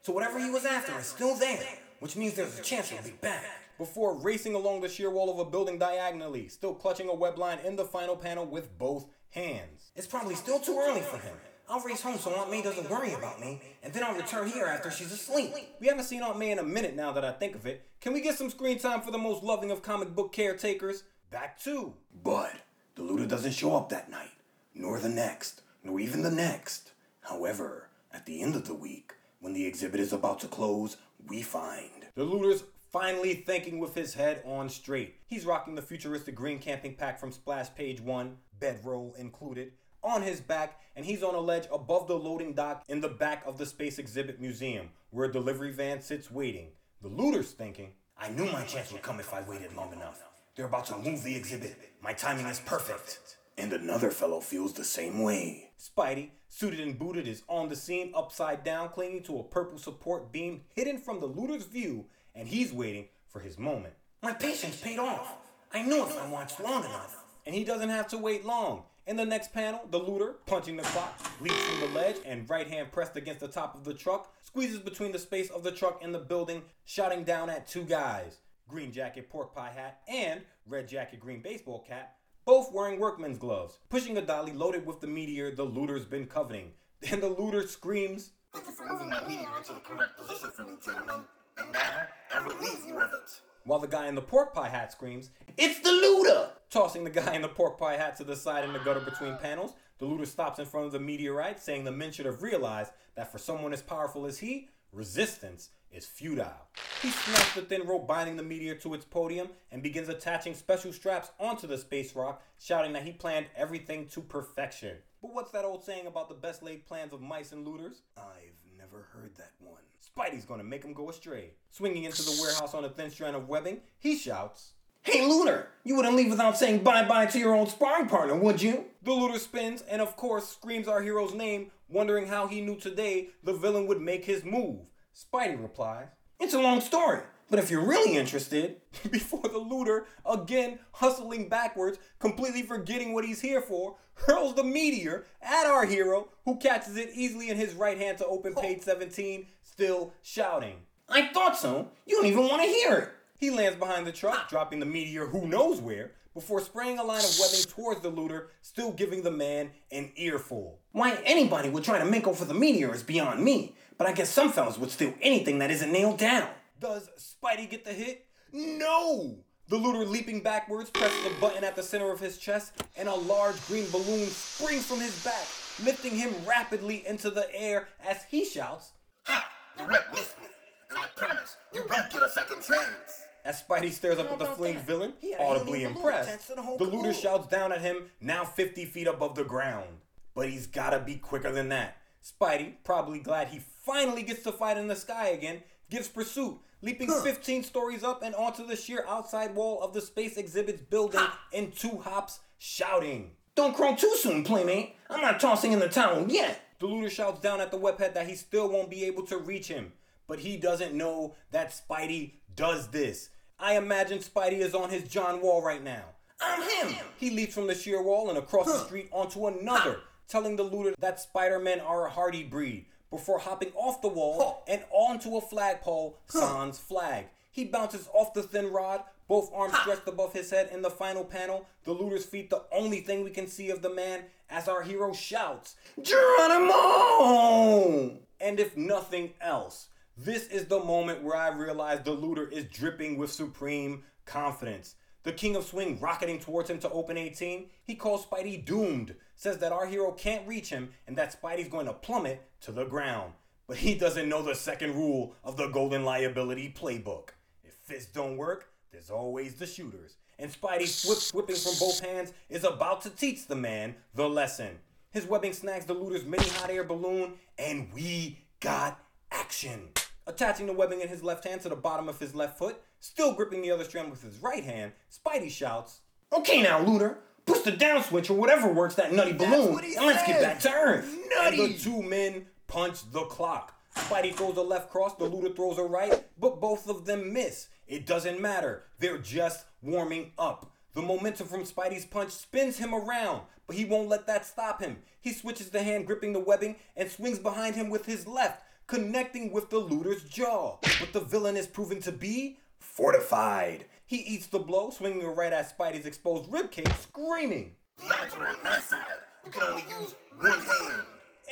So 0.03 0.13
whatever 0.13 0.39
he 0.39 0.51
was 0.51 0.67
after 0.67 0.99
is 0.99 1.07
still 1.07 1.35
there, 1.37 1.65
which 2.01 2.17
means 2.17 2.35
there's 2.35 2.59
a 2.59 2.63
chance 2.63 2.91
he'll 2.91 3.03
be 3.03 3.13
back. 3.23 3.45
Before 3.79 4.15
racing 4.15 4.55
along 4.55 4.83
the 4.83 4.89
sheer 4.89 5.11
wall 5.11 5.31
of 5.31 5.39
a 5.39 5.51
building 5.51 5.79
diagonally, 5.79 6.49
still 6.49 6.75
clutching 6.75 7.09
a 7.09 7.15
web 7.15 7.39
line 7.39 7.61
in 7.65 7.77
the 7.77 7.85
final 7.87 8.15
panel 8.15 8.45
with 8.45 8.79
both 8.79 9.07
hands. 9.31 9.91
It's 9.97 10.07
probably 10.07 10.35
still 10.35 10.61
too 10.61 10.79
early 10.79 11.01
for 11.01 11.17
him. 11.17 11.35
I'll 11.69 11.81
race 11.81 12.03
home 12.03 12.19
so 12.19 12.35
Aunt 12.35 12.51
May 12.51 12.63
doesn't 12.63 12.91
worry 12.91 13.15
about 13.15 13.41
me, 13.41 13.61
and 13.83 13.93
then 13.93 14.05
I'll 14.05 14.15
return 14.15 14.49
here 14.49 14.67
after 14.67 14.91
she's 14.91 15.13
asleep. 15.13 15.55
We 15.81 15.87
haven't 15.87 16.05
seen 16.05 16.23
Aunt 16.23 16.39
May 16.39 16.51
in 16.51 16.59
a 16.59 16.63
minute 16.63 16.95
now 16.95 17.13
that 17.13 17.25
I 17.25 17.33
think 17.33 17.55
of 17.55 17.67
it. 17.67 17.87
Can 18.01 18.13
we 18.13 18.21
get 18.21 18.37
some 18.37 18.51
screen 18.51 18.79
time 18.79 19.01
for 19.01 19.11
the 19.11 19.19
most 19.19 19.43
loving 19.43 19.71
of 19.71 19.83
comic 19.83 20.15
book 20.15 20.33
caretakers? 20.33 21.05
Back 21.31 21.59
to. 21.65 21.95
But 22.23 22.53
the 22.97 23.03
looter 23.03 23.27
doesn't 23.27 23.53
show 23.53 23.75
up 23.77 23.89
that 23.89 24.11
night, 24.11 24.33
nor 24.75 24.99
the 24.99 25.09
next, 25.09 25.63
nor 25.83 25.99
even 26.01 26.23
the 26.23 26.31
next. 26.31 26.93
However, 27.23 27.89
at 28.13 28.27
the 28.27 28.43
end 28.43 28.55
of 28.55 28.67
the 28.67 28.75
week, 28.75 29.15
when 29.41 29.55
the 29.55 29.67
exhibit 29.67 30.01
is 30.01 30.13
about 30.13 30.41
to 30.41 30.47
close, 30.47 30.99
we 31.27 31.41
find 31.41 32.07
The 32.15 32.25
looter's 32.25 32.65
finally 32.93 33.35
thinking 33.35 33.79
with 33.79 33.95
his 33.95 34.15
head 34.15 34.43
on 34.45 34.69
straight. 34.69 35.17
He's 35.27 35.47
rocking 35.47 35.75
the 35.75 35.83
futuristic 35.83 36.35
green 36.35 36.59
camping 36.59 36.95
pack 36.95 37.19
from 37.19 37.33
Splash 37.33 37.75
Page 37.75 38.01
1, 38.01 38.37
bedroll 38.61 39.15
included, 39.19 39.73
on 40.05 40.23
his 40.23 40.41
back, 40.41 40.81
and 40.95 41.05
he's 41.05 41.23
on 41.23 41.35
a 41.35 41.41
ledge 41.41 41.67
above 41.73 42.07
the 42.07 42.15
loading 42.19 42.53
dock 42.55 42.85
in 42.89 43.01
the 43.01 43.09
back 43.09 43.43
of 43.47 43.59
the 43.59 43.67
Space 43.67 43.99
Exhibit 43.99 44.41
Museum, 44.41 44.91
where 45.11 45.29
a 45.29 45.33
delivery 45.33 45.73
van 45.73 46.01
sits 46.01 46.31
waiting. 46.31 46.69
The 47.03 47.09
looter's 47.09 47.53
thinking, 47.53 47.93
I 48.19 48.29
knew 48.29 48.45
my 48.53 48.63
chance 48.65 48.93
would 48.93 49.03
come 49.03 49.19
if 49.19 49.33
I 49.35 49.43
waited 49.43 49.75
long 49.75 49.93
enough. 49.93 50.23
They're 50.55 50.67
about 50.67 50.87
to 50.87 50.99
move 50.99 51.25
the 51.25 51.35
exhibit. 51.35 51.77
My 52.03 52.13
timing 52.13 52.47
is 52.47 52.61
perfect. 52.61 53.19
and 53.57 53.73
another 53.73 54.11
fellow 54.11 54.41
feels 54.41 54.73
the 54.73 54.85
same 54.85 55.23
way. 55.23 55.71
Spidey, 55.79 56.31
suited 56.49 56.81
and 56.81 56.99
booted, 56.99 57.27
is 57.29 57.43
on 57.49 57.69
the 57.69 57.77
scene 57.77 58.13
upside 58.15 58.65
down, 58.65 58.89
clinging 58.89 59.23
to 59.25 59.39
a 59.39 59.45
purple 59.45 59.79
support 59.79 60.33
beam 60.33 60.63
hidden 60.75 60.99
from 60.99 61.21
the 61.21 61.27
looter's 61.27 61.65
view, 61.65 62.07
and 62.35 62.49
he's 62.49 62.73
waiting 62.73 63.07
for 63.29 63.41
his 63.41 63.57
moment. 63.59 63.95
My 64.23 64.33
patience 64.33 64.81
paid 64.81 64.99
off. 64.99 65.37
I 65.73 65.83
knew 65.83 66.05
if 66.05 66.21
I 66.21 66.29
watched 66.29 66.59
long 66.61 66.85
enough. 66.85 67.25
and 67.47 67.55
he 67.55 67.63
doesn't 67.65 67.91
have 67.91 68.09
to 68.09 68.19
wait 68.19 68.45
long. 68.45 68.85
In 69.07 69.17
the 69.17 69.27
next 69.27 69.53
panel, 69.53 69.83
the 69.91 69.99
looter, 69.99 70.37
punching 70.47 70.77
the 70.79 70.83
clock, 70.83 71.21
leaps 71.39 71.61
from 71.61 71.81
the 71.81 71.95
ledge 71.95 72.17
and 72.25 72.49
right 72.49 72.67
hand 72.67 72.91
pressed 72.91 73.17
against 73.17 73.41
the 73.41 73.49
top 73.49 73.75
of 73.75 73.85
the 73.85 73.93
truck, 73.93 74.33
squeezes 74.43 74.79
between 74.79 75.13
the 75.13 75.19
space 75.19 75.51
of 75.51 75.63
the 75.63 75.71
truck 75.71 76.01
and 76.03 76.15
the 76.15 76.19
building, 76.19 76.63
shouting 76.87 77.23
down 77.23 77.51
at 77.51 77.67
two 77.67 77.85
guys 77.85 78.39
green 78.67 78.91
jacket, 78.91 79.29
pork 79.29 79.55
pie 79.55 79.71
hat, 79.71 80.01
and 80.09 80.41
red 80.67 80.89
jacket, 80.89 81.21
green 81.21 81.43
baseball 81.43 81.85
cap, 81.87 82.17
both 82.47 82.73
wearing 82.73 82.99
workman's 82.99 83.37
gloves, 83.37 83.79
pushing 83.91 84.17
a 84.17 84.23
dolly 84.23 84.53
loaded 84.53 84.87
with 84.87 85.03
the 85.03 85.07
meteor 85.07 85.51
the 85.51 85.63
looter's 85.63 86.07
been 86.07 86.27
coveting. 86.27 86.71
Then 87.01 87.21
the 87.21 87.29
looter 87.29 87.67
screams, 87.69 88.31
Thank 88.55 88.67
you 88.67 88.73
for 88.73 88.87
moving 88.87 89.11
my 89.11 89.21
meteor 89.29 89.49
into 89.59 89.75
the 89.75 89.81
correct 89.81 90.17
position 90.17 90.51
for 90.51 90.63
me, 90.63 90.77
gentlemen. 90.83 91.25
And 91.59 91.73
now, 91.73 92.07
I 92.33 92.39
relieve 92.39 92.87
you 92.87 92.99
of 92.99 93.11
it. 93.13 93.41
While 93.65 93.79
the 93.79 93.87
guy 93.87 94.09
in 94.09 94.15
the 94.15 94.23
pork 94.23 94.55
pie 94.55 94.69
hat 94.69 94.93
screams, 94.93 95.31
It's 95.57 95.81
the 95.81 95.91
looter! 95.93 96.51
Tossing 96.71 97.05
the 97.05 97.11
guy 97.11 97.35
in 97.35 97.43
the 97.43 97.49
pork 97.49 97.79
pie 97.79 97.97
hat 97.97 98.17
to 98.17 98.25
the 98.25 98.37
side 98.37 98.65
in 98.65 98.73
the 98.73 98.79
gutter 98.79 99.01
between 99.01 99.37
panels, 99.37 99.75
the 99.99 100.05
looter 100.05 100.27
stops 100.27 100.59
in 100.59 100.67
front 100.67 100.87
of 100.87 100.93
the 100.93 101.01
meteorite, 101.01 101.61
saying 101.61 101.85
the 101.85 101.93
men 101.93 102.13
should 102.13 102.27
have 102.27 102.43
realized 102.43 102.93
that 103.15 103.31
for 103.31 103.39
someone 103.39 103.73
as 103.73 103.83
powerful 103.83 104.27
as 104.27 104.39
he, 104.39 104.69
resistance 104.93 105.71
is 105.91 106.05
futile. 106.05 106.69
He 107.01 107.11
snaps 107.11 107.55
the 107.55 107.63
thin 107.63 107.87
rope 107.87 108.07
binding 108.09 108.37
the 108.37 108.43
meteor 108.43 108.75
to 108.77 108.95
its 108.95 109.05
podium 109.05 109.49
and 109.71 109.83
begins 109.83 110.09
attaching 110.09 110.55
special 110.55 110.93
straps 110.93 111.31
onto 111.39 111.67
the 111.67 111.79
space 111.79 112.15
rock, 112.17 112.43
shouting 112.59 112.93
that 112.95 113.05
he 113.05 113.13
planned 113.13 113.47
everything 113.57 114.07
to 114.09 114.21
perfection. 114.21 114.97
But 115.23 115.33
what's 115.33 115.53
that 115.53 115.65
old 115.65 115.85
saying 115.85 116.07
about 116.07 116.29
the 116.29 116.35
best 116.35 116.63
laid 116.63 116.87
plans 116.87 117.13
of 117.13 117.21
mice 117.21 117.53
and 117.53 117.67
looters? 117.67 118.03
I've 118.17 118.59
never 118.77 119.07
heard 119.13 119.37
that 119.37 119.53
one. 119.61 119.83
Spidey's 120.17 120.45
gonna 120.45 120.65
make 120.65 120.85
him 120.85 120.93
go 120.93 121.11
astray. 121.11 121.51
Swinging 121.71 122.05
into 122.05 122.23
the 122.23 122.39
warehouse 122.41 122.73
on 122.75 122.85
a 122.85 122.89
thin 122.89 123.11
strand 123.11 123.35
of 123.35 123.49
webbing, 123.49 123.81
he 123.99 124.17
shouts, 124.17 124.75
Hey, 125.03 125.27
Looter, 125.27 125.69
you 125.83 125.97
wouldn't 125.97 126.15
leave 126.15 126.31
without 126.31 126.57
saying 126.57 126.85
bye 126.85 127.05
bye 127.05 127.27
to 127.27 127.39
your 127.39 127.55
old 127.55 127.69
sparring 127.69 128.07
partner, 128.07 128.37
would 128.37 128.63
you? 128.63 128.85
The 129.03 129.13
looter 129.13 129.39
spins 129.39 129.83
and, 129.83 130.01
of 130.01 130.17
course, 130.17 130.49
screams 130.49 130.87
our 130.87 131.03
hero's 131.03 131.35
name, 131.35 131.73
wondering 131.89 132.29
how 132.29 132.47
he 132.47 132.61
knew 132.61 132.77
today 132.77 133.31
the 133.43 133.53
villain 133.53 133.87
would 133.89 134.01
make 134.01 134.25
his 134.25 134.45
move. 134.45 134.87
Spidey 135.15 135.61
replies, 135.61 136.09
It's 136.39 136.55
a 136.55 136.61
long 136.61 136.81
story, 136.81 137.21
but 137.51 137.59
if 137.59 137.71
you're 137.71 137.85
really 137.85 138.17
interested, 138.17 138.81
before 139.11 139.43
the 139.43 139.59
looter, 139.59 140.07
again 140.25 140.79
hustling 140.93 141.49
backwards, 141.49 141.99
completely 142.21 142.63
forgetting 142.63 143.13
what 143.13 143.25
he's 143.25 143.41
here 143.41 143.61
for, 143.61 143.97
hurls 144.15 144.55
the 144.55 144.65
meteor 144.65 145.25
at 145.43 145.67
our 145.67 145.85
hero, 145.85 146.29
who 146.45 146.57
catches 146.57 146.97
it 146.97 147.11
easily 147.15 147.51
in 147.51 147.57
his 147.57 147.75
right 147.75 147.99
hand 147.99 148.19
to 148.19 148.27
open 148.27 148.55
oh. 148.57 148.61
page 148.61 148.83
17, 148.83 149.47
still 149.75 150.13
shouting. 150.23 150.77
I 151.09 151.29
thought 151.29 151.57
so. 151.57 151.89
You 152.07 152.17
don't 152.17 152.27
even 152.27 152.47
want 152.47 152.63
to 152.63 152.69
hear 152.69 152.97
it. 152.97 153.09
He 153.39 153.51
lands 153.51 153.77
behind 153.77 154.07
the 154.07 154.13
truck, 154.13 154.37
ah. 154.39 154.47
dropping 154.49 154.79
the 154.79 154.87
meteor 154.87 155.27
who 155.27 155.49
knows 155.49 155.81
where, 155.81 156.13
before 156.33 156.61
spraying 156.61 157.01
a 157.01 157.03
line 157.03 157.25
of 157.25 157.37
webbing 157.41 157.65
towards 157.69 158.01
the 158.01 158.09
looter, 158.09 158.51
still 158.63 158.93
giving 158.93 159.25
the 159.25 159.33
man 159.33 159.71
an 159.91 160.13
earful. 160.17 160.79
Why 160.93 161.19
anybody 161.25 161.71
would 161.71 161.83
try 161.83 161.99
to 161.99 162.05
make 162.05 162.29
over 162.29 162.45
the 162.45 162.55
meteor 162.55 162.95
is 162.95 163.03
beyond 163.03 163.45
me, 163.45 163.75
but 163.99 164.07
I 164.07 164.13
guess 164.13 164.31
some 164.31 164.53
fellas 164.53 164.79
would 164.79 164.93
steal 164.93 165.13
anything 165.21 165.59
that 165.59 165.73
isn't 165.73 165.93
nailed 165.93 166.19
down. 166.19 166.49
Does 166.81 167.09
Spidey 167.19 167.69
get 167.69 167.85
the 167.85 167.93
hit? 167.93 168.27
No! 168.53 169.39
The 169.69 169.77
looter 169.77 170.05
leaping 170.05 170.41
backwards 170.41 170.91
presses 170.91 171.27
a 171.27 171.41
button 171.41 171.65
at 171.65 171.75
the 171.75 171.83
center 171.83 172.13
of 172.13 172.21
his 172.21 172.39
chest, 172.39 172.75
and 172.97 173.09
a 173.09 173.15
large 173.15 173.61
green 173.67 173.91
balloon 173.91 174.27
springs 174.29 174.87
from 174.87 175.01
his 175.01 175.25
back, 175.25 175.47
lifting 175.85 176.17
him 176.17 176.33
rapidly 176.47 177.05
into 177.07 177.31
the 177.31 177.53
air 177.53 177.89
as 178.07 178.23
he 178.31 178.45
shouts, 178.45 178.93
Ha! 179.25 179.51
You 179.79 179.85
won't 179.85 180.13
miss 180.13 180.35
me. 180.41 180.47
And 180.91 180.99
I 180.99 181.07
promise, 181.17 181.57
you 181.73 181.85
won't 181.91 182.11
get 182.11 182.23
a 182.23 182.29
second 182.29 182.63
chance. 182.63 183.25
As 183.45 183.63
Spidey 183.63 183.93
stares 183.93 184.19
up 184.19 184.33
at 184.33 184.39
the 184.39 184.47
fleeing 184.47 184.79
villain, 184.79 185.13
audibly 185.39 185.85
impressed, 185.85 186.49
the 186.49 186.85
looter 186.85 187.13
shouts 187.13 187.47
down 187.49 187.73
at 187.73 187.83
him, 187.83 188.11
now 188.21 188.45
50 188.45 188.87
feet 188.87 189.07
above 189.07 189.35
the 189.35 189.45
ground. 189.45 189.99
But 190.35 190.49
he's 190.49 190.67
gotta 190.67 190.99
be 190.99 191.17
quicker 191.17 191.53
than 191.53 191.69
that. 191.69 191.99
Spidey, 192.25 192.77
probably 192.85 193.19
glad 193.19 193.49
he 193.49 193.59
finally 193.59 194.23
gets 194.23 194.43
to 194.45 194.53
fight 194.53 194.79
in 194.79 194.87
the 194.89 194.97
sky 194.97 195.29
again, 195.29 195.63
gives 195.91 196.09
pursuit, 196.09 196.59
leaping 196.81 197.11
15 197.11 197.63
stories 197.65 198.03
up 198.03 198.23
and 198.23 198.35
onto 198.35 198.67
the 198.67 198.77
sheer 198.77 199.05
outside 199.07 199.55
wall 199.55 199.83
of 199.83 199.93
the 199.93 200.01
Space 200.01 200.39
Exhibits 200.39 200.81
building 200.81 201.21
in 201.53 201.71
two 201.71 201.99
hops, 201.99 202.41
shouting. 202.59 203.33
Don't 203.55 203.77
crow 203.77 203.95
too 203.95 204.13
soon, 204.17 204.43
playmate. 204.43 204.97
I'm 205.11 205.21
not 205.21 205.39
tossing 205.39 205.73
in 205.73 205.81
the 205.81 205.89
towel 205.89 206.27
yet. 206.31 206.64
The 206.85 206.91
looter 206.91 207.09
shouts 207.09 207.41
down 207.41 207.63
at 207.63 207.71
the 207.71 207.79
webhead 207.79 208.13
that 208.13 208.29
he 208.29 208.35
still 208.35 208.69
won't 208.69 208.91
be 208.91 209.07
able 209.07 209.23
to 209.29 209.39
reach 209.39 209.69
him, 209.69 209.95
but 210.27 210.41
he 210.41 210.59
doesn't 210.59 210.93
know 210.93 211.35
that 211.51 211.71
Spidey 211.73 212.33
does 212.57 212.89
this. 212.89 213.31
I 213.59 213.79
imagine 213.79 214.19
Spidey 214.19 214.59
is 214.59 214.75
on 214.75 214.91
his 214.91 215.05
John 215.05 215.41
Wall 215.41 215.63
right 215.63 215.83
now. 215.83 216.05
I'm 216.43 216.61
him. 216.61 216.95
He 217.17 217.31
leaps 217.31 217.55
from 217.55 217.69
the 217.69 217.75
sheer 217.75 218.03
wall 218.03 218.29
and 218.29 218.37
across 218.37 218.67
the 218.67 218.85
street 218.85 219.09
onto 219.13 219.47
another, 219.47 220.01
telling 220.29 220.57
the 220.57 220.63
looter 220.63 220.95
that 220.99 221.21
Spider-Men 221.21 221.81
are 221.81 222.07
a 222.07 222.11
hardy 222.11 222.43
breed, 222.43 222.85
before 223.09 223.39
hopping 223.39 223.73
off 223.75 224.03
the 224.03 224.09
wall 224.09 224.63
and 224.69 224.85
onto 224.91 225.39
a 225.39 225.41
flagpole, 225.41 226.19
sans 226.27 226.79
flag. 226.79 227.29
He 227.51 227.65
bounces 227.65 228.11
off 228.13 228.35
the 228.35 228.43
thin 228.43 228.71
rod, 228.71 229.05
both 229.29 229.51
arms 229.55 229.77
stretched 229.79 230.09
above 230.09 230.33
his 230.33 230.51
head 230.51 230.71
in 230.73 230.83
the 230.83 230.91
final 230.91 231.25
panel, 231.25 231.67
the 231.85 231.93
looter's 231.93 232.27
feet 232.27 232.51
the 232.51 232.65
only 232.73 233.01
thing 233.01 233.25
we 233.25 233.31
can 233.31 233.47
see 233.47 233.71
of 233.71 233.83
the 233.83 233.93
man, 233.93 234.25
as 234.51 234.69
our 234.69 234.83
hero 234.83 235.13
shouts, 235.13 235.77
Geronimo! 236.01 238.19
And 238.41 238.61
if 238.61 238.77
nothing 238.77 239.33
else, 239.41 239.89
this 240.17 240.47
is 240.49 240.67
the 240.67 240.79
moment 240.79 241.23
where 241.23 241.37
I 241.37 241.49
realize 241.49 242.01
the 242.03 242.13
looter 242.13 242.49
is 242.49 242.65
dripping 242.65 243.17
with 243.17 243.33
supreme 243.33 244.03
confidence. 244.27 244.97
The 245.25 245.33
King 245.33 245.57
of 245.57 245.65
Swing 245.65 245.99
rocketing 246.01 246.39
towards 246.39 246.69
him 246.69 246.79
to 246.81 246.91
open 246.91 247.17
18, 247.17 247.71
he 247.83 247.95
calls 247.95 248.27
Spidey 248.27 248.65
doomed, 248.65 249.15
says 249.37 249.57
that 249.59 249.73
our 249.73 249.87
hero 249.87 250.13
can't 250.13 250.47
reach 250.47 250.69
him 250.69 250.91
and 251.07 251.17
that 251.17 251.41
Spidey's 251.41 251.69
going 251.69 251.87
to 251.87 251.95
plummet 251.95 252.43
to 252.61 252.73
the 252.73 252.85
ground. 252.85 253.33
But 253.67 253.79
he 253.79 253.95
doesn't 253.95 254.29
know 254.29 254.43
the 254.43 254.55
second 254.55 254.95
rule 254.95 255.35
of 255.43 255.57
the 255.57 255.69
Golden 255.69 256.05
Liability 256.05 256.75
Playbook. 256.79 257.31
If 257.65 257.73
fists 257.73 258.13
don't 258.13 258.37
work, 258.37 258.69
there's 258.95 259.11
always 259.11 259.57
the 259.57 259.67
shooters. 259.67 260.15
And 260.39 260.53
Spidey, 260.53 261.09
whip, 261.09 261.19
whipping 261.35 261.57
from 261.57 261.73
both 261.81 261.99
hands, 261.99 262.33
is 262.49 262.63
about 262.63 263.03
to 263.03 263.11
teach 263.11 263.49
the 263.49 263.57
man 263.57 263.97
the 264.15 264.29
lesson. 264.29 264.79
His 265.11 265.27
webbing 265.27 265.53
snags 265.53 265.85
the 265.85 265.95
looter's 265.95 266.25
mini 266.25 266.49
hot 266.49 266.71
air 266.71 266.85
balloon, 266.85 267.35
and 267.59 267.89
we 267.93 268.39
got 268.61 269.01
action. 269.33 269.89
Attaching 270.29 270.67
the 270.67 270.73
webbing 270.73 271.01
in 271.01 271.09
his 271.09 271.25
left 271.25 271.45
hand 271.45 271.61
to 271.63 271.69
the 271.69 271.77
bottom 271.77 272.09
of 272.09 272.21
his 272.21 272.37
left 272.37 272.57
foot, 272.57 272.81
still 273.01 273.35
gripping 273.35 273.63
the 273.63 273.71
other 273.73 273.85
strand 273.85 274.13
with 274.13 274.23
his 274.23 274.39
right 274.39 274.65
hand, 274.65 274.93
Spidey 275.13 275.51
shouts, 275.51 276.01
Okay 276.33 276.63
now, 276.63 276.81
Looter. 276.81 277.19
Push 277.47 277.61
the 277.61 277.73
down 277.73 278.03
switch 278.03 278.31
or 278.31 278.35
whatever 278.35 278.73
works 278.73 278.95
that 278.95 279.13
nutty 279.13 279.33
balloon, 279.33 279.79
and 279.85 280.07
let's 280.07 280.27
get 280.27 280.41
back 280.41 280.61
to 280.61 280.71
Earth. 280.71 281.15
And 281.43 281.59
the 281.59 281.75
two 281.75 282.03
men 282.03 282.47
punch 282.69 283.11
the 283.13 283.25
clock. 283.25 283.75
Spidey 283.95 284.35
throws 284.35 284.57
a 284.57 284.63
left 284.63 284.91
cross, 284.91 285.15
the 285.17 285.27
looter 285.27 285.55
throws 285.55 285.79
a 285.79 285.83
right, 285.83 286.25
but 286.41 286.61
both 286.61 286.89
of 286.89 287.05
them 287.05 287.33
miss. 287.33 287.69
It 287.87 288.07
doesn't 288.07 288.41
matter. 288.41 288.85
They're 288.99 289.19
just 289.19 289.65
warming 289.83 290.33
up. 290.39 290.73
The 290.95 291.03
momentum 291.03 291.49
from 291.49 291.65
Spidey's 291.65 292.05
punch 292.07 292.31
spins 292.31 292.79
him 292.79 292.95
around, 292.95 293.43
but 293.67 293.77
he 293.77 293.85
won't 293.85 294.09
let 294.09 294.27
that 294.27 294.47
stop 294.47 294.81
him. 294.81 294.99
He 295.21 295.33
switches 295.33 295.71
the 295.71 295.83
hand 295.83 296.07
gripping 296.07 296.33
the 296.33 296.41
webbing 296.41 296.77
and 296.97 297.11
swings 297.11 297.39
behind 297.39 297.75
him 297.75 297.91
with 297.91 298.07
his 298.07 298.27
left, 298.27 298.63
connecting 298.87 299.53
with 299.53 299.71
the 299.71 299.79
looter's 299.79 300.23
jaw. 300.25 300.79
But 301.01 301.13
the 301.13 301.21
villain 301.21 301.57
is 301.57 301.67
proven 301.67 302.01
to 302.03 302.13
be 302.13 302.59
Fortified. 302.79 303.87
he 304.07 304.19
eats 304.19 304.47
the 304.47 304.59
blow, 304.59 304.91
swinging 304.91 305.23
a 305.23 305.29
right 305.29 305.53
at 305.53 305.77
Spidey's 305.77 306.07
exposed 306.07 306.49
ribcage, 306.51 306.95
screaming. 307.01 307.73
The 307.99 308.15
odds 308.15 308.35
are 308.35 308.47
on 308.47 308.81
side. 308.83 309.05
You 309.45 309.51
can 309.51 309.63
only 309.63 309.83
use 310.01 310.15
one 310.39 310.61
hand. 310.61 311.03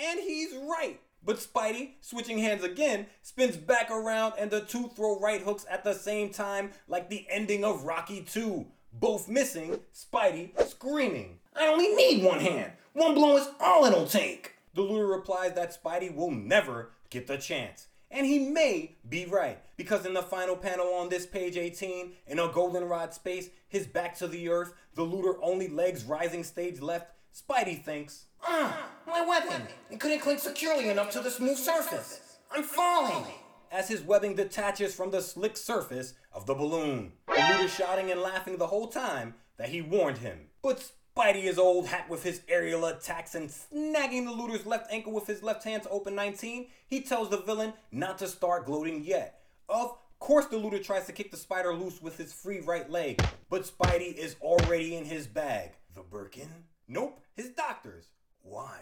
And 0.01 0.21
he's 0.21 0.53
right. 0.69 1.01
But 1.25 1.37
Spidey, 1.37 1.93
switching 2.01 2.39
hands 2.39 2.65
again, 2.65 3.07
spins 3.23 3.57
back 3.57 3.91
around 3.91 4.35
and 4.39 4.51
the 4.51 4.61
two 4.61 4.89
throw 4.89 5.21
right 5.21 5.41
hooks 5.41 5.65
at 5.71 5.85
the 5.85 5.95
same 5.95 6.31
time, 6.31 6.71
like 6.89 7.09
the 7.09 7.27
ending 7.31 7.65
of 7.65 7.85
Rocky 7.85 8.23
2. 8.23 8.67
Both 8.93 9.29
missing, 9.29 9.81
Spidey 9.95 10.51
screaming. 10.67 11.39
I 11.55 11.67
only 11.67 11.89
need 11.95 12.25
one 12.25 12.41
hand. 12.41 12.73
One 12.93 13.15
blow 13.15 13.37
is 13.37 13.49
all 13.61 13.85
it'll 13.85 14.07
take. 14.07 14.55
The 14.75 14.83
looter 14.83 15.07
replies 15.07 15.55
that 15.55 15.81
Spidey 15.83 16.15
will 16.15 16.31
never 16.31 16.91
get 17.09 17.27
the 17.27 17.37
chance. 17.37 17.87
And 18.11 18.27
he 18.27 18.39
may 18.39 18.97
be 19.09 19.25
right, 19.25 19.59
because 19.79 20.05
in 20.05 20.13
the 20.13 20.23
final 20.23 20.57
panel 20.57 20.93
on 20.93 21.09
this 21.09 21.25
page 21.25 21.57
18, 21.57 22.13
in 22.27 22.39
a 22.39 22.49
goldenrod 22.49 23.15
space, 23.15 23.49
his 23.69 23.87
back 23.87 24.19
to 24.19 24.29
the 24.29 24.51
earth, 24.51 24.75
the 24.95 25.03
looter 25.03 25.43
only 25.43 25.69
legs 25.69 26.05
rising 26.05 26.45
stage 26.45 26.81
left, 26.81 27.11
Spidey 27.35 27.83
thinks, 27.83 28.27
Ah, 28.43 28.89
my 29.07 29.25
weapon. 29.25 29.63
It 29.91 30.01
couldn't 30.01 30.21
cling 30.21 30.39
securely 30.39 30.89
enough 30.89 31.11
to 31.13 31.21
the 31.21 31.31
smooth 31.31 31.57
surface. 31.57 32.39
I'm 32.51 32.63
falling. 32.63 33.25
as 33.71 33.89
his 33.89 34.03
webbing 34.03 34.35
detaches 34.37 34.95
from 34.95 35.11
the 35.11 35.23
slick 35.23 35.57
surface 35.57 36.13
of 36.33 36.45
the 36.45 36.55
balloon. 36.55 37.13
The 37.29 37.41
looter 37.57 37.69
shouting 37.69 38.11
and 38.11 38.21
laughing 38.21 38.59
the 38.59 38.67
whole 38.67 38.89
time 38.89 39.35
that 39.57 39.71
he 39.71 39.81
warned 39.81 40.19
him. 40.19 40.49
But 40.63 40.91
Spidey 41.17 41.45
is 41.45 41.59
old 41.59 41.87
hat 41.87 42.11
with 42.11 42.23
his 42.23 42.43
aerial 42.49 42.85
attacks 42.85 43.35
and 43.35 43.49
snagging 43.49 44.27
the 44.27 44.33
looter's 44.33 44.67
left 44.67 44.93
ankle 44.93 45.13
with 45.13 45.27
his 45.27 45.43
left 45.43 45.65
hand 45.65 45.85
to 45.85 45.89
open 45.89 46.15
19, 46.15 46.67
he 46.87 47.01
tells 47.01 47.31
the 47.31 47.39
villain 47.39 47.73
not 47.91 48.19
to 48.19 48.29
start 48.29 48.67
gloating 48.67 49.05
yet. 49.05 49.41
Of 49.71 49.97
course, 50.19 50.47
the 50.47 50.59
looter 50.59 50.79
tries 50.79 51.07
to 51.07 51.13
kick 51.13 51.31
the 51.31 51.37
spider 51.39 51.73
loose 51.75 52.03
with 52.03 52.19
his 52.19 52.33
free 52.35 52.61
right 52.61 52.91
leg, 52.91 53.25
but 53.49 53.63
Spidey 53.63 54.15
is 54.15 54.37
already 54.43 54.97
in 54.97 55.05
his 55.07 55.27
bag. 55.27 55.71
The 55.95 56.03
Birkin? 56.03 56.49
Nope, 56.93 57.21
his 57.35 57.49
doctor's. 57.49 58.09
Why? 58.43 58.81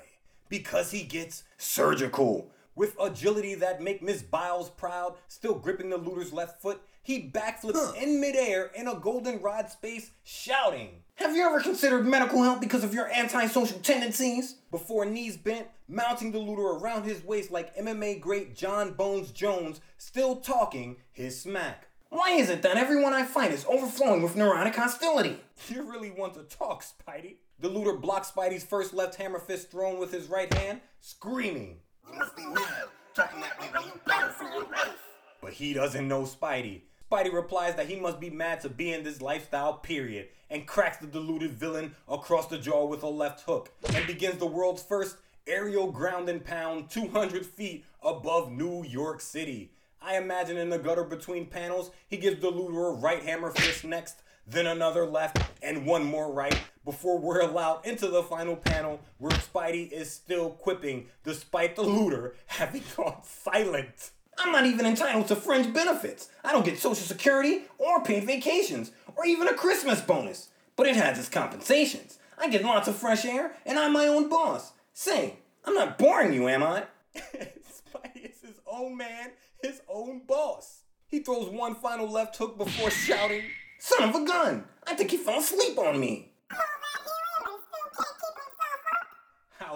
Because 0.49 0.91
he 0.91 1.05
gets 1.05 1.45
Surgical. 1.59 2.51
with 2.75 2.97
agility 3.01 3.55
that 3.55 3.81
make 3.81 4.03
Miss 4.03 4.21
Biles 4.21 4.69
proud, 4.69 5.15
still 5.29 5.55
gripping 5.55 5.91
the 5.91 5.97
looter's 5.97 6.33
left 6.33 6.61
foot, 6.61 6.81
he 7.05 7.31
backflips 7.31 7.95
in 8.03 8.21
midair 8.21 8.73
in 8.75 8.89
a 8.89 8.97
goldenrod 8.97 9.71
space, 9.71 10.11
shouting. 10.25 11.05
Have 11.17 11.37
you 11.37 11.47
ever 11.47 11.61
considered 11.61 12.05
medical 12.05 12.43
help 12.43 12.61
because 12.61 12.83
of 12.83 12.93
your 12.93 13.09
antisocial 13.13 13.79
tendencies? 13.79 14.57
Before 14.73 15.05
knees 15.05 15.37
bent, 15.37 15.69
mounting 15.87 16.33
the 16.33 16.39
looter 16.39 16.63
around 16.63 17.05
his 17.05 17.23
waist 17.23 17.53
like 17.53 17.77
MMA 17.77 18.21
great 18.21 18.57
Jon 18.57 18.93
Bones 18.95 19.31
Jones, 19.31 19.81
still 19.99 20.35
talking 20.35 20.97
his 21.13 21.41
smack. 21.41 21.87
Why 22.09 22.31
is 22.31 22.51
it 22.51 22.63
that 22.63 22.77
everyone 22.77 23.13
I 23.15 23.23
fight 23.23 23.53
is 23.53 23.65
overflowing 23.69 24.21
with 24.21 24.35
neurotic 24.35 24.75
hostility? 24.75 25.37
You 25.69 25.89
really 25.89 26.11
want 26.11 26.35
to 26.35 26.43
talk, 26.43 26.83
Spidey? 26.83 27.37
The 27.61 27.69
looter 27.69 27.93
blocks 27.93 28.31
Spidey's 28.31 28.65
first 28.65 28.95
left 28.95 29.17
hammer 29.17 29.39
fist 29.39 29.71
thrown 29.71 29.99
with 29.99 30.11
his 30.11 30.29
right 30.29 30.53
hand, 30.55 30.81
screaming. 31.01 31.77
You 32.11 32.19
must 32.19 32.35
be 32.35 32.47
mad, 32.47 32.85
talking 33.15 33.41
that 33.43 33.61
way 33.61 33.69
you 33.85 34.51
your 34.51 34.65
life. 34.65 34.97
But 35.43 35.53
he 35.53 35.75
doesn't 35.75 36.09
know 36.09 36.23
Spidey. 36.23 36.81
Spidey 37.11 37.31
replies 37.31 37.75
that 37.75 37.87
he 37.87 37.97
must 37.97 38.19
be 38.19 38.31
mad 38.31 38.63
to 38.63 38.71
be 38.71 38.95
in 38.95 39.05
this 39.05 39.21
lifestyle, 39.21 39.75
period, 39.75 40.29
and 40.49 40.67
cracks 40.67 40.97
the 40.97 41.07
deluded 41.07 41.51
villain 41.51 41.95
across 42.09 42.47
the 42.47 42.57
jaw 42.57 42.87
with 42.87 43.03
a 43.03 43.09
left 43.09 43.43
hook, 43.43 43.71
and 43.95 44.07
begins 44.07 44.39
the 44.39 44.47
world's 44.47 44.83
first 44.83 45.19
aerial 45.47 45.93
ground 45.93 46.31
and 46.31 46.43
pound 46.43 46.89
200 46.89 47.45
feet 47.45 47.85
above 48.03 48.51
New 48.51 48.85
York 48.85 49.21
City. 49.21 49.73
I 50.01 50.17
imagine 50.17 50.57
in 50.57 50.71
the 50.71 50.79
gutter 50.79 51.05
between 51.05 51.45
panels, 51.45 51.91
he 52.09 52.17
gives 52.17 52.41
the 52.41 52.49
looter 52.49 52.87
a 52.87 52.93
right 52.93 53.23
hammer 53.23 53.51
fist 53.51 53.85
next, 53.85 54.23
then 54.47 54.67
another 54.67 55.05
left, 55.05 55.39
and 55.63 55.85
one 55.85 56.05
more 56.05 56.33
right, 56.33 56.59
before 56.85 57.19
we're 57.19 57.41
allowed 57.41 57.85
into 57.85 58.09
the 58.09 58.23
final 58.23 58.57
panel 58.57 59.01
where 59.19 59.33
Spidey 59.33 59.91
is 59.91 60.11
still 60.11 60.51
quipping, 60.51 61.07
despite 61.25 61.77
the 61.77 61.83
looter 61.83 62.35
having 62.47 62.83
gone 62.97 63.23
silent. 63.23 64.11
I'm 64.39 64.53
not 64.53 64.67
even 64.67 64.87
entitled 64.87 65.29
to 65.29 65.37
fringe 65.37 65.73
benefits. 65.73 66.31
I 66.43 66.53
don't 66.53 66.65
get 66.65 66.79
social 66.79 67.05
security 67.05 67.65
or 67.79 68.03
paid 68.03 68.25
vacations 68.25 68.93
or 69.17 69.27
even 69.27 69.49
a 69.49 69.55
Christmas 69.55 70.01
bonus. 70.01 70.49
But 70.77 70.87
it 70.87 70.97
has 70.97 71.19
its 71.19 71.29
compensations. 71.29 72.19
I 72.39 72.49
get 72.49 72.65
lots 72.65 72.89
of 72.89 72.97
fresh 72.97 73.25
air 73.27 73.53
and 73.67 73.79
I'm 73.79 73.93
my 73.93 74.07
own 74.07 74.31
boss. 74.31 74.73
Say, 74.95 75.35
I'm 75.65 75.75
not 75.75 75.99
boring 75.99 76.33
you, 76.33 76.49
am 76.49 76.63
I? 76.63 76.85
Spidey 77.17 78.31
is 78.31 78.41
his 78.41 78.61
own 78.67 78.97
man, 78.97 79.33
his 79.63 79.83
own 79.89 80.23
boss. 80.27 80.83
He 81.07 81.19
throws 81.19 81.51
one 81.51 81.75
final 81.75 82.09
left 82.09 82.37
hook 82.37 82.57
before 82.57 82.91
shouting, 82.91 83.43
Son 83.79 84.09
of 84.09 84.15
a 84.15 84.25
gun! 84.25 84.65
I 84.87 84.95
think 84.95 85.11
he 85.11 85.17
fell 85.17 85.41
asleep 85.41 85.77
on 85.79 85.99
me. 85.99 86.30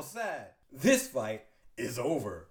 Sad. 0.03 0.49
This 0.73 1.09
fight 1.09 1.45
is 1.77 1.99
over. 1.99 2.49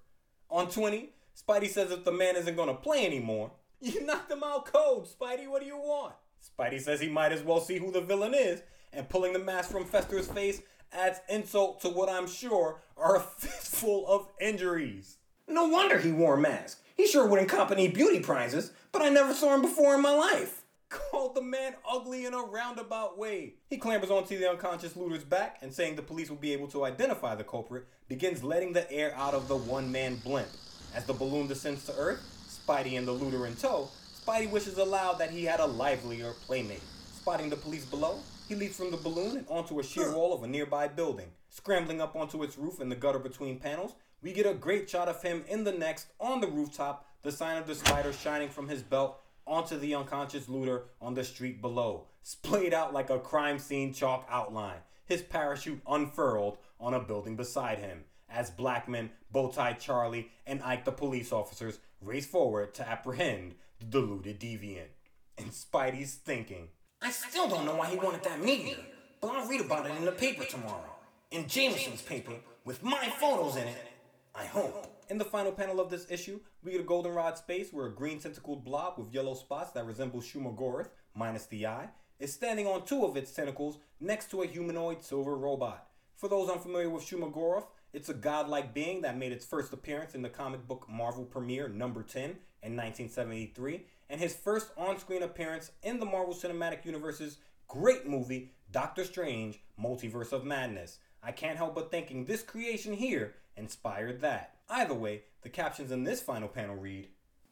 On 0.49 0.69
20, 0.69 1.09
Spidey 1.35 1.69
says 1.69 1.91
if 1.91 2.03
the 2.05 2.11
man 2.11 2.35
isn't 2.35 2.55
gonna 2.55 2.73
play 2.73 3.05
anymore, 3.05 3.51
you 3.81 4.05
knocked 4.05 4.31
him 4.31 4.43
out 4.43 4.65
cold, 4.65 5.07
Spidey. 5.07 5.47
What 5.47 5.61
do 5.61 5.67
you 5.67 5.77
want? 5.77 6.13
Spidey 6.41 6.81
says 6.81 6.99
he 6.99 7.09
might 7.09 7.31
as 7.31 7.41
well 7.43 7.59
see 7.59 7.77
who 7.77 7.91
the 7.91 8.01
villain 8.01 8.33
is, 8.33 8.61
and 8.91 9.09
pulling 9.09 9.33
the 9.33 9.39
mask 9.39 9.71
from 9.71 9.85
Fester's 9.85 10.27
face 10.27 10.61
adds 10.91 11.19
insult 11.29 11.81
to 11.81 11.89
what 11.89 12.09
I'm 12.09 12.27
sure 12.27 12.81
are 12.97 13.15
a 13.15 13.19
fistful 13.37 14.05
of 14.07 14.27
injuries. 14.39 15.17
No 15.47 15.67
wonder 15.67 15.99
he 15.99 16.11
wore 16.11 16.35
a 16.35 16.41
mask. 16.41 16.81
He 16.95 17.07
sure 17.07 17.27
wouldn't 17.27 17.49
cop 17.49 17.71
any 17.71 17.87
beauty 17.87 18.19
prizes, 18.19 18.71
but 18.91 19.01
I 19.01 19.09
never 19.09 19.33
saw 19.33 19.55
him 19.55 19.61
before 19.61 19.95
in 19.95 20.01
my 20.01 20.15
life. 20.15 20.62
Called 20.93 21.33
the 21.33 21.41
man 21.41 21.73
ugly 21.89 22.27
in 22.27 22.35
a 22.35 22.43
roundabout 22.43 23.17
way. 23.17 23.55
He 23.67 23.77
clambers 23.77 24.11
onto 24.11 24.37
the 24.37 24.47
unconscious 24.47 24.95
looter's 24.95 25.23
back 25.23 25.57
and, 25.63 25.73
saying 25.73 25.95
the 25.95 26.03
police 26.03 26.29
will 26.29 26.37
be 26.37 26.53
able 26.53 26.67
to 26.67 26.85
identify 26.85 27.33
the 27.33 27.43
culprit, 27.43 27.85
begins 28.07 28.43
letting 28.43 28.73
the 28.73 28.89
air 28.91 29.11
out 29.15 29.33
of 29.33 29.47
the 29.47 29.57
one 29.57 29.91
man 29.91 30.17
blimp. 30.17 30.49
As 30.93 31.05
the 31.05 31.13
balloon 31.13 31.47
descends 31.47 31.83
to 31.87 31.95
Earth, 31.95 32.21
Spidey 32.47 32.95
and 32.95 33.07
the 33.07 33.11
looter 33.11 33.47
in 33.47 33.55
tow, 33.55 33.89
Spidey 34.23 34.51
wishes 34.51 34.77
aloud 34.77 35.17
that 35.17 35.31
he 35.31 35.45
had 35.45 35.59
a 35.59 35.65
livelier 35.65 36.33
playmate. 36.45 36.83
Spotting 37.11 37.49
the 37.49 37.55
police 37.55 37.85
below, 37.85 38.19
he 38.47 38.53
leaps 38.53 38.77
from 38.77 38.91
the 38.91 38.97
balloon 38.97 39.37
and 39.37 39.47
onto 39.49 39.79
a 39.79 39.83
sheer 39.83 40.13
wall 40.13 40.31
of 40.31 40.43
a 40.43 40.47
nearby 40.47 40.87
building. 40.87 41.31
Scrambling 41.49 42.01
up 42.01 42.15
onto 42.15 42.43
its 42.43 42.55
roof 42.55 42.79
in 42.79 42.89
the 42.89 42.95
gutter 42.95 43.17
between 43.17 43.57
panels, 43.57 43.95
we 44.21 44.31
get 44.31 44.45
a 44.45 44.53
great 44.53 44.87
shot 44.87 45.07
of 45.07 45.23
him 45.23 45.43
in 45.47 45.63
the 45.63 45.71
next 45.71 46.07
on 46.19 46.39
the 46.39 46.47
rooftop, 46.47 47.07
the 47.23 47.31
sign 47.31 47.57
of 47.57 47.65
the 47.65 47.73
spider 47.73 48.13
shining 48.13 48.49
from 48.49 48.67
his 48.67 48.83
belt 48.83 49.19
onto 49.45 49.77
the 49.77 49.95
unconscious 49.95 50.49
looter 50.49 50.83
on 51.01 51.13
the 51.13 51.23
street 51.23 51.61
below, 51.61 52.05
splayed 52.21 52.73
out 52.73 52.93
like 52.93 53.09
a 53.09 53.19
crime 53.19 53.59
scene 53.59 53.93
chalk 53.93 54.27
outline, 54.29 54.79
his 55.05 55.21
parachute 55.21 55.81
unfurled 55.87 56.57
on 56.79 56.93
a 56.93 56.99
building 56.99 57.35
beside 57.35 57.79
him, 57.79 58.03
as 58.29 58.49
Blackman, 58.49 59.11
Bowtie 59.33 59.79
Charlie, 59.79 60.29
and 60.45 60.61
Ike 60.63 60.85
the 60.85 60.91
police 60.91 61.31
officers 61.31 61.79
race 62.01 62.25
forward 62.25 62.73
to 62.75 62.87
apprehend 62.87 63.55
the 63.79 63.85
deluded 63.85 64.39
deviant. 64.39 64.89
And 65.37 65.51
Spidey's 65.51 66.15
thinking, 66.15 66.69
I 67.01 67.11
still 67.11 67.47
don't 67.47 67.65
know 67.65 67.75
why 67.75 67.89
he 67.89 67.97
wanted 67.97 68.23
that 68.23 68.43
meteor, 68.43 68.77
but 69.21 69.31
I'll 69.31 69.47
read 69.47 69.61
about 69.61 69.85
it 69.85 69.95
in 69.95 70.05
the 70.05 70.11
paper 70.11 70.45
tomorrow. 70.45 70.95
In 71.31 71.47
Jameson's 71.47 72.01
paper, 72.01 72.33
with 72.65 72.83
my 72.83 73.05
photos 73.19 73.55
in 73.55 73.67
it. 73.67 73.87
I 74.35 74.45
hope. 74.45 74.92
In 75.09 75.17
the 75.17 75.25
final 75.25 75.51
panel 75.51 75.81
of 75.81 75.89
this 75.89 76.09
issue, 76.09 76.39
we 76.63 76.71
get 76.71 76.81
a 76.81 76.85
goldenrod 76.85 77.37
space 77.37 77.73
where 77.73 77.87
a 77.87 77.93
green 77.93 78.19
tentacled 78.19 78.63
blob 78.63 78.97
with 78.97 79.13
yellow 79.13 79.33
spots 79.33 79.71
that 79.71 79.85
resemble 79.85 80.21
Shumagorath, 80.21 80.89
minus 81.13 81.45
the 81.45 81.67
eye, 81.67 81.89
is 82.19 82.33
standing 82.33 82.67
on 82.67 82.85
two 82.85 83.03
of 83.03 83.17
its 83.17 83.33
tentacles 83.33 83.79
next 83.99 84.31
to 84.31 84.43
a 84.43 84.47
humanoid 84.47 85.03
silver 85.03 85.35
robot. 85.35 85.87
For 86.15 86.29
those 86.29 86.49
unfamiliar 86.49 86.89
with 86.89 87.03
Shumagorath, 87.03 87.65
it's 87.91 88.09
a 88.09 88.13
godlike 88.13 88.73
being 88.73 89.01
that 89.01 89.17
made 89.17 89.33
its 89.33 89.45
first 89.45 89.73
appearance 89.73 90.15
in 90.15 90.21
the 90.21 90.29
comic 90.29 90.67
book 90.67 90.87
Marvel 90.89 91.25
premiere 91.25 91.67
number 91.67 92.01
10 92.01 92.23
in 92.23 92.77
1973, 92.77 93.85
and 94.09 94.21
his 94.21 94.33
first 94.33 94.71
on 94.77 94.97
screen 94.97 95.23
appearance 95.23 95.71
in 95.83 95.99
the 95.99 96.05
Marvel 96.05 96.33
Cinematic 96.33 96.85
Universe's 96.85 97.39
great 97.67 98.07
movie, 98.07 98.51
Doctor 98.71 99.03
Strange 99.03 99.59
Multiverse 99.79 100.31
of 100.31 100.45
Madness. 100.45 100.99
I 101.21 101.31
can't 101.31 101.57
help 101.57 101.75
but 101.75 101.91
thinking 101.91 102.25
this 102.25 102.41
creation 102.41 102.93
here 102.93 103.35
inspired 103.57 104.21
that. 104.21 104.55
Either 104.69 104.93
way, 104.93 105.23
the 105.41 105.49
captions 105.49 105.91
in 105.91 106.03
this 106.03 106.21
final 106.21 106.47
panel 106.47 106.75
read 106.75 107.07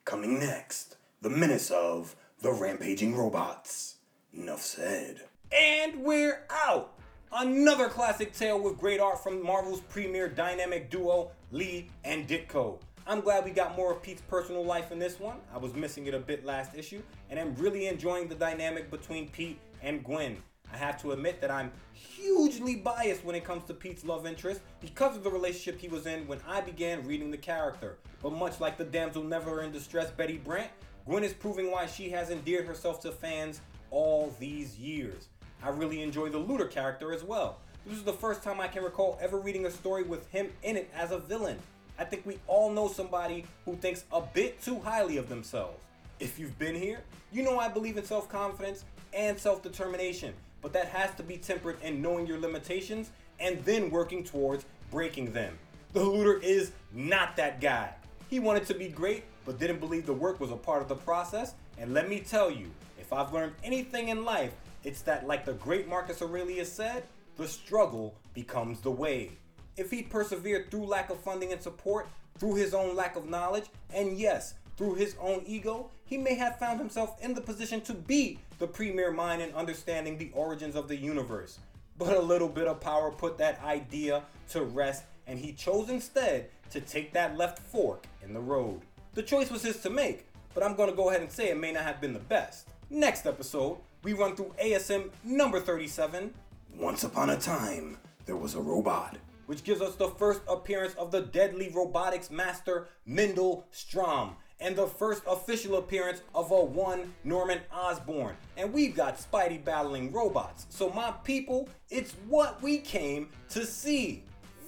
Coming 0.06 0.40
next, 0.40 0.98
the 1.22 1.30
menace 1.30 1.70
of 1.70 2.16
the 2.42 2.52
rampaging 2.52 3.16
robots. 3.16 3.98
Enough 4.34 4.62
said. 4.62 5.22
And 5.52 6.04
we're 6.04 6.44
out! 6.50 6.94
Another 7.32 7.88
classic 7.88 8.34
tale 8.34 8.60
with 8.60 8.78
great 8.78 9.00
art 9.00 9.22
from 9.24 9.44
Marvel's 9.44 9.82
premier 9.82 10.28
dynamic 10.28 10.90
duo, 10.90 11.32
Lee 11.52 11.90
and 12.04 12.28
Ditko. 12.28 12.80
I'm 13.08 13.22
glad 13.22 13.46
we 13.46 13.52
got 13.52 13.76
more 13.76 13.92
of 13.92 14.02
Pete's 14.02 14.22
personal 14.22 14.66
life 14.66 14.92
in 14.92 15.00
this 15.00 15.20
one. 15.20 15.38
I 15.54 15.58
was 15.58 15.74
missing 15.74 16.08
it 16.08 16.14
a 16.14 16.20
bit 16.20 16.46
last 16.46 16.76
issue, 16.76 17.02
and 17.30 17.40
I'm 17.40 17.56
really 17.56 17.88
enjoying 17.88 18.28
the 18.28 18.36
dynamic 18.36 18.92
between 18.92 19.30
Pete 19.30 19.60
and 19.82 20.04
Gwen. 20.04 20.38
I 20.74 20.78
have 20.78 21.02
to 21.02 21.12
admit 21.12 21.42
that 21.42 21.52
I'm 21.52 21.72
hugely 21.94 22.76
biased 22.76 23.26
when 23.26 23.36
it 23.36 23.44
comes 23.44 23.64
to 23.66 23.74
Pete's 23.74 24.06
love 24.06 24.26
interest 24.26 24.62
because 24.80 25.16
of 25.16 25.24
the 25.24 25.30
relationship 25.30 25.80
he 25.80 25.88
was 25.88 26.06
in 26.06 26.28
when 26.28 26.40
I 26.48 26.62
began 26.62 27.06
reading 27.06 27.32
the 27.32 27.38
character. 27.38 27.98
But 28.22 28.34
much 28.34 28.60
like 28.60 28.78
the 28.78 28.86
damsel 28.86 29.24
never 29.24 29.64
in 29.64 29.72
distress 29.72 30.12
Betty 30.12 30.38
Brant, 30.38 30.72
Gwen 31.06 31.24
is 31.24 31.34
proving 31.34 31.72
why 31.72 31.88
she 31.88 32.10
has 32.10 32.30
endeared 32.30 32.66
herself 32.66 33.02
to 33.02 33.12
fans 33.12 33.62
all 33.90 34.34
these 34.40 34.78
years. 34.78 35.28
I 35.64 35.70
really 35.70 36.02
enjoy 36.02 36.30
the 36.30 36.38
Looter 36.38 36.68
character 36.68 37.12
as 37.14 37.24
well. 37.24 37.58
This 37.86 37.98
is 37.98 38.04
the 38.04 38.14
first 38.14 38.44
time 38.44 38.60
I 38.60 38.68
can 38.68 38.84
recall 38.84 39.18
ever 39.22 39.40
reading 39.40 39.66
a 39.66 39.72
story 39.72 40.04
with 40.04 40.30
him 40.30 40.50
in 40.64 40.78
it 40.78 40.90
as 40.96 41.12
a 41.12 41.18
villain. 41.18 41.58
I 41.98 42.04
think 42.04 42.26
we 42.26 42.40
all 42.48 42.72
know 42.72 42.88
somebody 42.88 43.46
who 43.66 43.76
thinks 43.76 44.06
a 44.12 44.22
bit 44.22 44.62
too 44.62 44.80
highly 44.80 45.18
of 45.18 45.30
themselves. 45.30 45.84
If 46.20 46.38
you've 46.40 46.58
been 46.58 46.76
here, 46.76 47.02
you 47.32 47.44
know 47.44 47.60
I 47.60 47.68
believe 47.68 47.98
in 47.98 48.06
self 48.06 48.30
confidence 48.30 48.86
and 49.14 49.38
self 49.38 49.64
determination, 49.64 50.34
but 50.62 50.74
that 50.74 50.88
has 50.88 51.14
to 51.16 51.24
be 51.24 51.38
tempered 51.38 51.82
in 51.82 52.02
knowing 52.02 52.28
your 52.28 52.40
limitations 52.40 53.12
and 53.40 53.64
then 53.66 53.90
working 53.90 54.24
towards 54.24 54.66
breaking 54.90 55.32
them. 55.34 55.58
The 55.94 56.04
looter 56.04 56.40
is 56.40 56.72
not 56.94 57.36
that 57.36 57.60
guy. 57.60 57.94
He 58.30 58.40
wanted 58.40 58.66
to 58.68 58.74
be 58.74 58.88
great, 58.88 59.24
but 59.46 59.60
didn't 59.60 59.80
believe 59.80 60.06
the 60.06 60.14
work 60.14 60.40
was 60.40 60.52
a 60.52 60.56
part 60.56 60.82
of 60.82 60.88
the 60.88 60.96
process. 60.96 61.54
And 61.78 61.94
let 61.94 62.08
me 62.08 62.20
tell 62.20 62.50
you, 62.50 62.72
if 63.00 63.12
I've 63.12 63.34
learned 63.34 63.54
anything 63.64 64.10
in 64.10 64.24
life, 64.24 64.54
it's 64.84 65.02
that, 65.02 65.28
like 65.28 65.46
the 65.46 65.54
great 65.54 65.88
Marcus 65.88 66.22
Aurelius 66.22 66.72
said, 66.72 67.04
the 67.36 67.48
struggle 67.48 68.16
becomes 68.34 68.80
the 68.82 68.92
way. 68.92 69.32
If 69.78 69.92
he 69.92 70.02
persevered 70.02 70.72
through 70.72 70.86
lack 70.86 71.10
of 71.10 71.20
funding 71.20 71.52
and 71.52 71.62
support, 71.62 72.08
through 72.38 72.56
his 72.56 72.74
own 72.74 72.96
lack 72.96 73.16
of 73.16 73.30
knowledge, 73.30 73.66
and 73.94 74.18
yes, 74.18 74.56
through 74.78 74.96
his 74.96 75.16
own 75.20 75.44
ego, 75.46 75.92
he 76.12 76.18
may 76.18 76.36
have 76.36 76.60
found 76.60 76.78
himself 76.78 77.16
in 77.24 77.34
the 77.34 77.40
position 77.40 77.80
to 77.80 77.94
be 77.94 78.38
the 78.60 78.68
premier 78.68 79.12
mind 79.12 79.42
in 79.42 79.50
understanding 79.54 80.18
the 80.18 80.30
origins 80.34 80.76
of 80.76 80.90
the 80.90 80.96
universe. 80.98 81.58
But 81.98 82.18
a 82.18 82.22
little 82.22 82.50
bit 82.50 82.68
of 82.68 82.82
power 82.82 83.12
put 83.12 83.38
that 83.38 83.64
idea 83.64 84.24
to 84.50 84.64
rest, 84.64 85.04
and 85.26 85.40
he 85.40 85.54
chose 85.54 85.90
instead 85.90 86.50
to 86.72 86.82
take 86.82 87.14
that 87.14 87.38
left 87.38 87.60
fork 87.60 88.04
in 88.26 88.34
the 88.34 88.42
road. 88.42 88.82
The 89.14 89.24
choice 89.24 89.50
was 89.50 89.62
his 89.62 89.78
to 89.84 89.90
make, 89.90 90.28
but 90.54 90.64
I'm 90.64 90.76
gonna 90.76 90.92
go 90.92 91.10
ahead 91.12 91.22
and 91.22 91.32
say 91.32 91.48
it 91.50 91.58
may 91.58 91.72
not 91.72 91.84
have 91.84 92.02
been 92.02 92.12
the 92.12 92.20
best. 92.20 92.68
Next 92.90 93.26
episode, 93.26 93.78
we 94.04 94.12
run 94.12 94.36
through 94.36 94.54
ASM 94.62 95.12
number 95.24 95.62
37, 95.62 96.34
Once 96.78 97.06
upon 97.06 97.30
a 97.30 97.38
time, 97.38 97.98
there 98.26 98.36
was 98.36 98.56
a 98.56 98.60
robot. 98.62 99.18
which 99.46 99.64
gives 99.64 99.82
us 99.82 99.96
the 99.96 100.08
first 100.08 100.42
appearance 100.48 100.94
of 100.96 101.12
the 101.12 101.22
deadly 101.22 101.70
robotics 101.74 102.30
master 102.32 102.88
Mendell 103.08 103.64
Stromm, 103.74 104.36
and 104.62 104.76
the 104.76 104.88
first 104.88 105.24
official 105.28 105.78
appearance 105.78 106.22
of 106.34 106.52
a 106.52 106.64
one 106.64 107.14
Norman 107.24 107.60
Osborn. 107.74 108.36
And 108.56 108.72
we've 108.72 108.96
got 108.96 109.18
Spidey 109.18 109.64
battling 109.64 110.12
robots. 110.12 110.68
So, 110.70 110.90
my 110.92 111.12
people, 111.24 111.68
it's 111.90 112.14
what 112.28 112.62
we 112.62 112.78
came 112.78 113.30
to 113.50 113.66
see. 113.66 114.24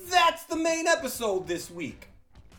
That's 0.10 0.44
the 0.46 0.58
main 0.58 0.88
episode 0.88 1.48
this 1.48 1.72
week. 1.72 2.10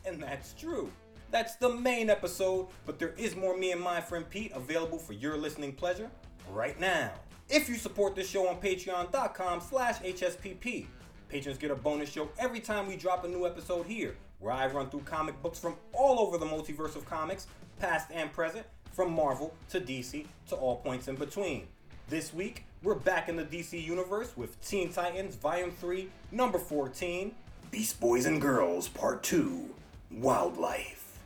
And 0.07 0.23
that's 0.23 0.55
true. 0.55 0.91
That's 1.31 1.57
the 1.57 1.69
main 1.69 2.11
episode, 2.11 2.69
but 2.87 2.99
there 2.99 3.13
is 3.19 3.35
more 3.35 3.57
me 3.57 3.73
and 3.73 3.81
my 3.81 4.01
friend 4.01 4.29
Pete 4.31 4.53
available 4.55 4.99
for 4.99 5.15
your 5.15 5.37
listening 5.37 5.73
pleasure 5.73 6.09
right 6.53 6.79
now. 6.79 7.13
If 7.49 7.69
you 7.69 7.75
support 7.75 8.15
this 8.15 8.31
show 8.31 8.49
on 8.49 8.61
patreon.com 8.61 9.61
slash 9.61 9.99
HSPP, 9.99 10.87
patrons 11.29 11.59
get 11.59 11.71
a 11.71 11.75
bonus 11.75 12.11
show 12.11 12.29
every 12.39 12.61
time 12.61 12.87
we 12.87 12.97
drop 12.97 13.25
a 13.25 13.29
new 13.29 13.47
episode 13.47 13.87
here, 13.87 14.17
where 14.45 14.53
I 14.53 14.67
run 14.67 14.91
through 14.91 15.01
comic 15.01 15.43
books 15.43 15.59
from 15.59 15.75
all 15.95 16.21
over 16.21 16.37
the 16.37 16.45
multiverse 16.45 16.97
of 16.97 17.07
comics, 17.07 17.47
past 17.81 18.11
and 18.13 18.31
present, 18.31 18.67
from 18.93 19.11
Marvel 19.11 19.55
to 19.71 19.81
DC 19.81 20.27
to 20.51 20.55
all 20.55 20.77
points 20.77 21.09
in 21.09 21.17
between. 21.17 21.67
This 22.11 22.35
week, 22.35 22.67
we're 22.83 22.95
back 22.95 23.31
in 23.31 23.37
the 23.37 23.45
DC 23.45 23.83
universe 23.83 24.37
with 24.37 24.61
Teen 24.61 24.93
Titans 24.93 25.35
Volume 25.37 25.71
3, 25.71 26.11
Number 26.31 26.59
14. 26.59 27.35
Beast 27.71 27.99
Boys 27.99 28.27
and 28.27 28.39
Girls 28.39 28.87
Part 28.87 29.23
2 29.23 29.67
Wildlife. 30.11 31.19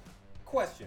Question 0.45 0.87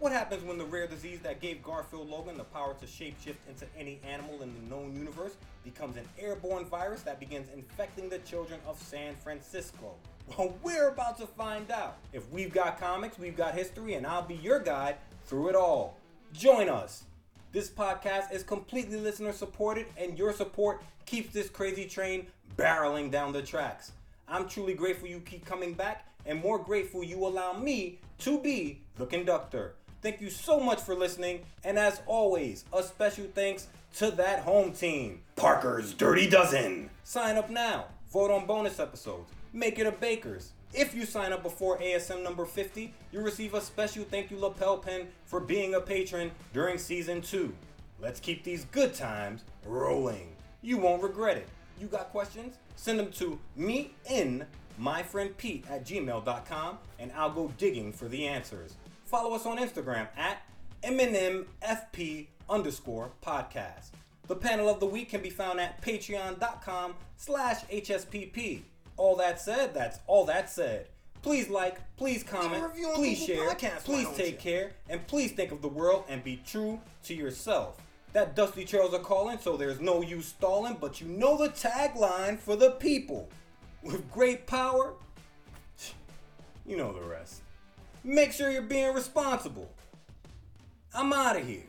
What 0.00 0.10
happens 0.10 0.42
when 0.42 0.58
the 0.58 0.64
rare 0.64 0.88
disease 0.88 1.20
that 1.20 1.40
gave 1.40 1.62
Garfield 1.62 2.10
Logan 2.10 2.36
the 2.36 2.44
power 2.44 2.74
to 2.80 2.86
shapeshift 2.86 3.36
into 3.48 3.66
any 3.78 4.00
animal 4.04 4.42
in 4.42 4.52
the 4.52 4.74
known 4.74 4.96
universe 4.96 5.36
becomes 5.62 5.96
an 5.96 6.08
airborne 6.18 6.64
virus 6.64 7.02
that 7.02 7.20
begins 7.20 7.48
infecting 7.54 8.08
the 8.08 8.18
children 8.18 8.58
of 8.66 8.82
San 8.82 9.14
Francisco? 9.14 9.94
Well, 10.36 10.54
we're 10.62 10.88
about 10.88 11.18
to 11.18 11.26
find 11.26 11.70
out. 11.70 11.96
If 12.12 12.28
we've 12.30 12.52
got 12.52 12.78
comics, 12.78 13.18
we've 13.18 13.36
got 13.36 13.54
history, 13.54 13.94
and 13.94 14.06
I'll 14.06 14.22
be 14.22 14.34
your 14.34 14.60
guide 14.60 14.96
through 15.24 15.48
it 15.48 15.54
all. 15.56 15.96
Join 16.32 16.68
us. 16.68 17.04
This 17.52 17.70
podcast 17.70 18.32
is 18.32 18.42
completely 18.42 18.98
listener 18.98 19.32
supported, 19.32 19.86
and 19.96 20.18
your 20.18 20.32
support 20.32 20.82
keeps 21.06 21.32
this 21.32 21.48
crazy 21.48 21.86
train 21.86 22.26
barreling 22.56 23.10
down 23.10 23.32
the 23.32 23.42
tracks. 23.42 23.92
I'm 24.28 24.48
truly 24.48 24.74
grateful 24.74 25.08
you 25.08 25.20
keep 25.20 25.46
coming 25.46 25.72
back, 25.72 26.06
and 26.26 26.40
more 26.40 26.58
grateful 26.58 27.02
you 27.02 27.26
allow 27.26 27.54
me 27.54 28.00
to 28.18 28.38
be 28.38 28.82
the 28.96 29.06
conductor. 29.06 29.76
Thank 30.02 30.20
you 30.20 30.30
so 30.30 30.60
much 30.60 30.80
for 30.80 30.94
listening, 30.94 31.40
and 31.64 31.78
as 31.78 32.02
always, 32.06 32.64
a 32.72 32.82
special 32.82 33.26
thanks 33.34 33.68
to 33.96 34.10
that 34.12 34.40
home 34.40 34.72
team. 34.72 35.22
Parker's 35.36 35.94
Dirty 35.94 36.28
Dozen. 36.28 36.90
Sign 37.02 37.36
up 37.36 37.48
now. 37.48 37.86
Vote 38.12 38.30
on 38.30 38.46
bonus 38.46 38.78
episodes. 38.78 39.30
Make 39.52 39.78
it 39.78 39.86
a 39.86 39.92
Baker's. 39.92 40.52
If 40.74 40.94
you 40.94 41.06
sign 41.06 41.32
up 41.32 41.42
before 41.42 41.78
ASM 41.78 42.22
number 42.22 42.44
50, 42.44 42.92
you 43.10 43.20
receive 43.20 43.54
a 43.54 43.60
special 43.60 44.04
thank 44.04 44.30
you 44.30 44.38
lapel 44.38 44.78
pin 44.78 45.08
for 45.24 45.40
being 45.40 45.74
a 45.74 45.80
patron 45.80 46.30
during 46.52 46.76
season 46.76 47.22
2. 47.22 47.52
Let's 48.00 48.20
keep 48.20 48.44
these 48.44 48.66
good 48.66 48.94
times 48.94 49.44
rolling. 49.64 50.36
You 50.60 50.76
won't 50.76 51.02
regret 51.02 51.38
it. 51.38 51.48
You 51.80 51.86
got 51.86 52.10
questions? 52.10 52.56
Send 52.76 52.98
them 52.98 53.10
to 53.12 53.38
me 53.56 53.92
in 54.10 54.44
myfriendpete 54.80 55.68
at 55.70 55.84
gmail.com 55.84 56.78
and 56.98 57.12
I'll 57.16 57.30
go 57.30 57.52
digging 57.56 57.92
for 57.92 58.06
the 58.06 58.26
answers. 58.26 58.74
Follow 59.06 59.34
us 59.34 59.46
on 59.46 59.58
Instagram 59.58 60.08
at 60.16 60.42
MNMFP 60.82 62.26
underscore 62.48 63.10
podcast. 63.24 63.90
The 64.26 64.36
panel 64.36 64.68
of 64.68 64.80
the 64.80 64.86
week 64.86 65.08
can 65.08 65.22
be 65.22 65.30
found 65.30 65.58
at 65.58 65.80
patreon.com 65.80 66.94
slash 67.16 67.64
HSPP. 67.64 68.62
All 68.98 69.16
that 69.16 69.40
said, 69.40 69.72
that's 69.72 70.00
all 70.06 70.26
that 70.26 70.50
said. 70.50 70.88
Please 71.22 71.48
like, 71.48 71.78
please 71.96 72.22
comment, 72.22 72.64
please 72.94 73.24
share, 73.24 73.50
Podcasts, 73.50 73.84
please 73.84 74.08
take 74.16 74.44
you? 74.44 74.52
care, 74.52 74.70
and 74.88 75.04
please 75.06 75.32
think 75.32 75.50
of 75.52 75.62
the 75.62 75.68
world 75.68 76.04
and 76.08 76.22
be 76.22 76.40
true 76.46 76.80
to 77.04 77.14
yourself. 77.14 77.80
That 78.12 78.34
dusty 78.36 78.64
trails 78.64 78.94
are 78.94 79.00
calling, 79.00 79.38
so 79.38 79.56
there's 79.56 79.80
no 79.80 80.00
use 80.02 80.26
stalling, 80.26 80.78
but 80.80 81.00
you 81.00 81.08
know 81.08 81.36
the 81.36 81.48
tagline 81.48 82.38
for 82.38 82.56
the 82.56 82.72
people. 82.72 83.28
With 83.82 84.10
great 84.10 84.46
power, 84.46 84.94
you 86.66 86.76
know 86.76 86.92
the 86.92 87.06
rest. 87.06 87.42
Make 88.02 88.32
sure 88.32 88.50
you're 88.50 88.62
being 88.62 88.94
responsible. 88.94 89.70
I'm 90.94 91.12
out 91.12 91.36
of 91.36 91.46
here. 91.46 91.67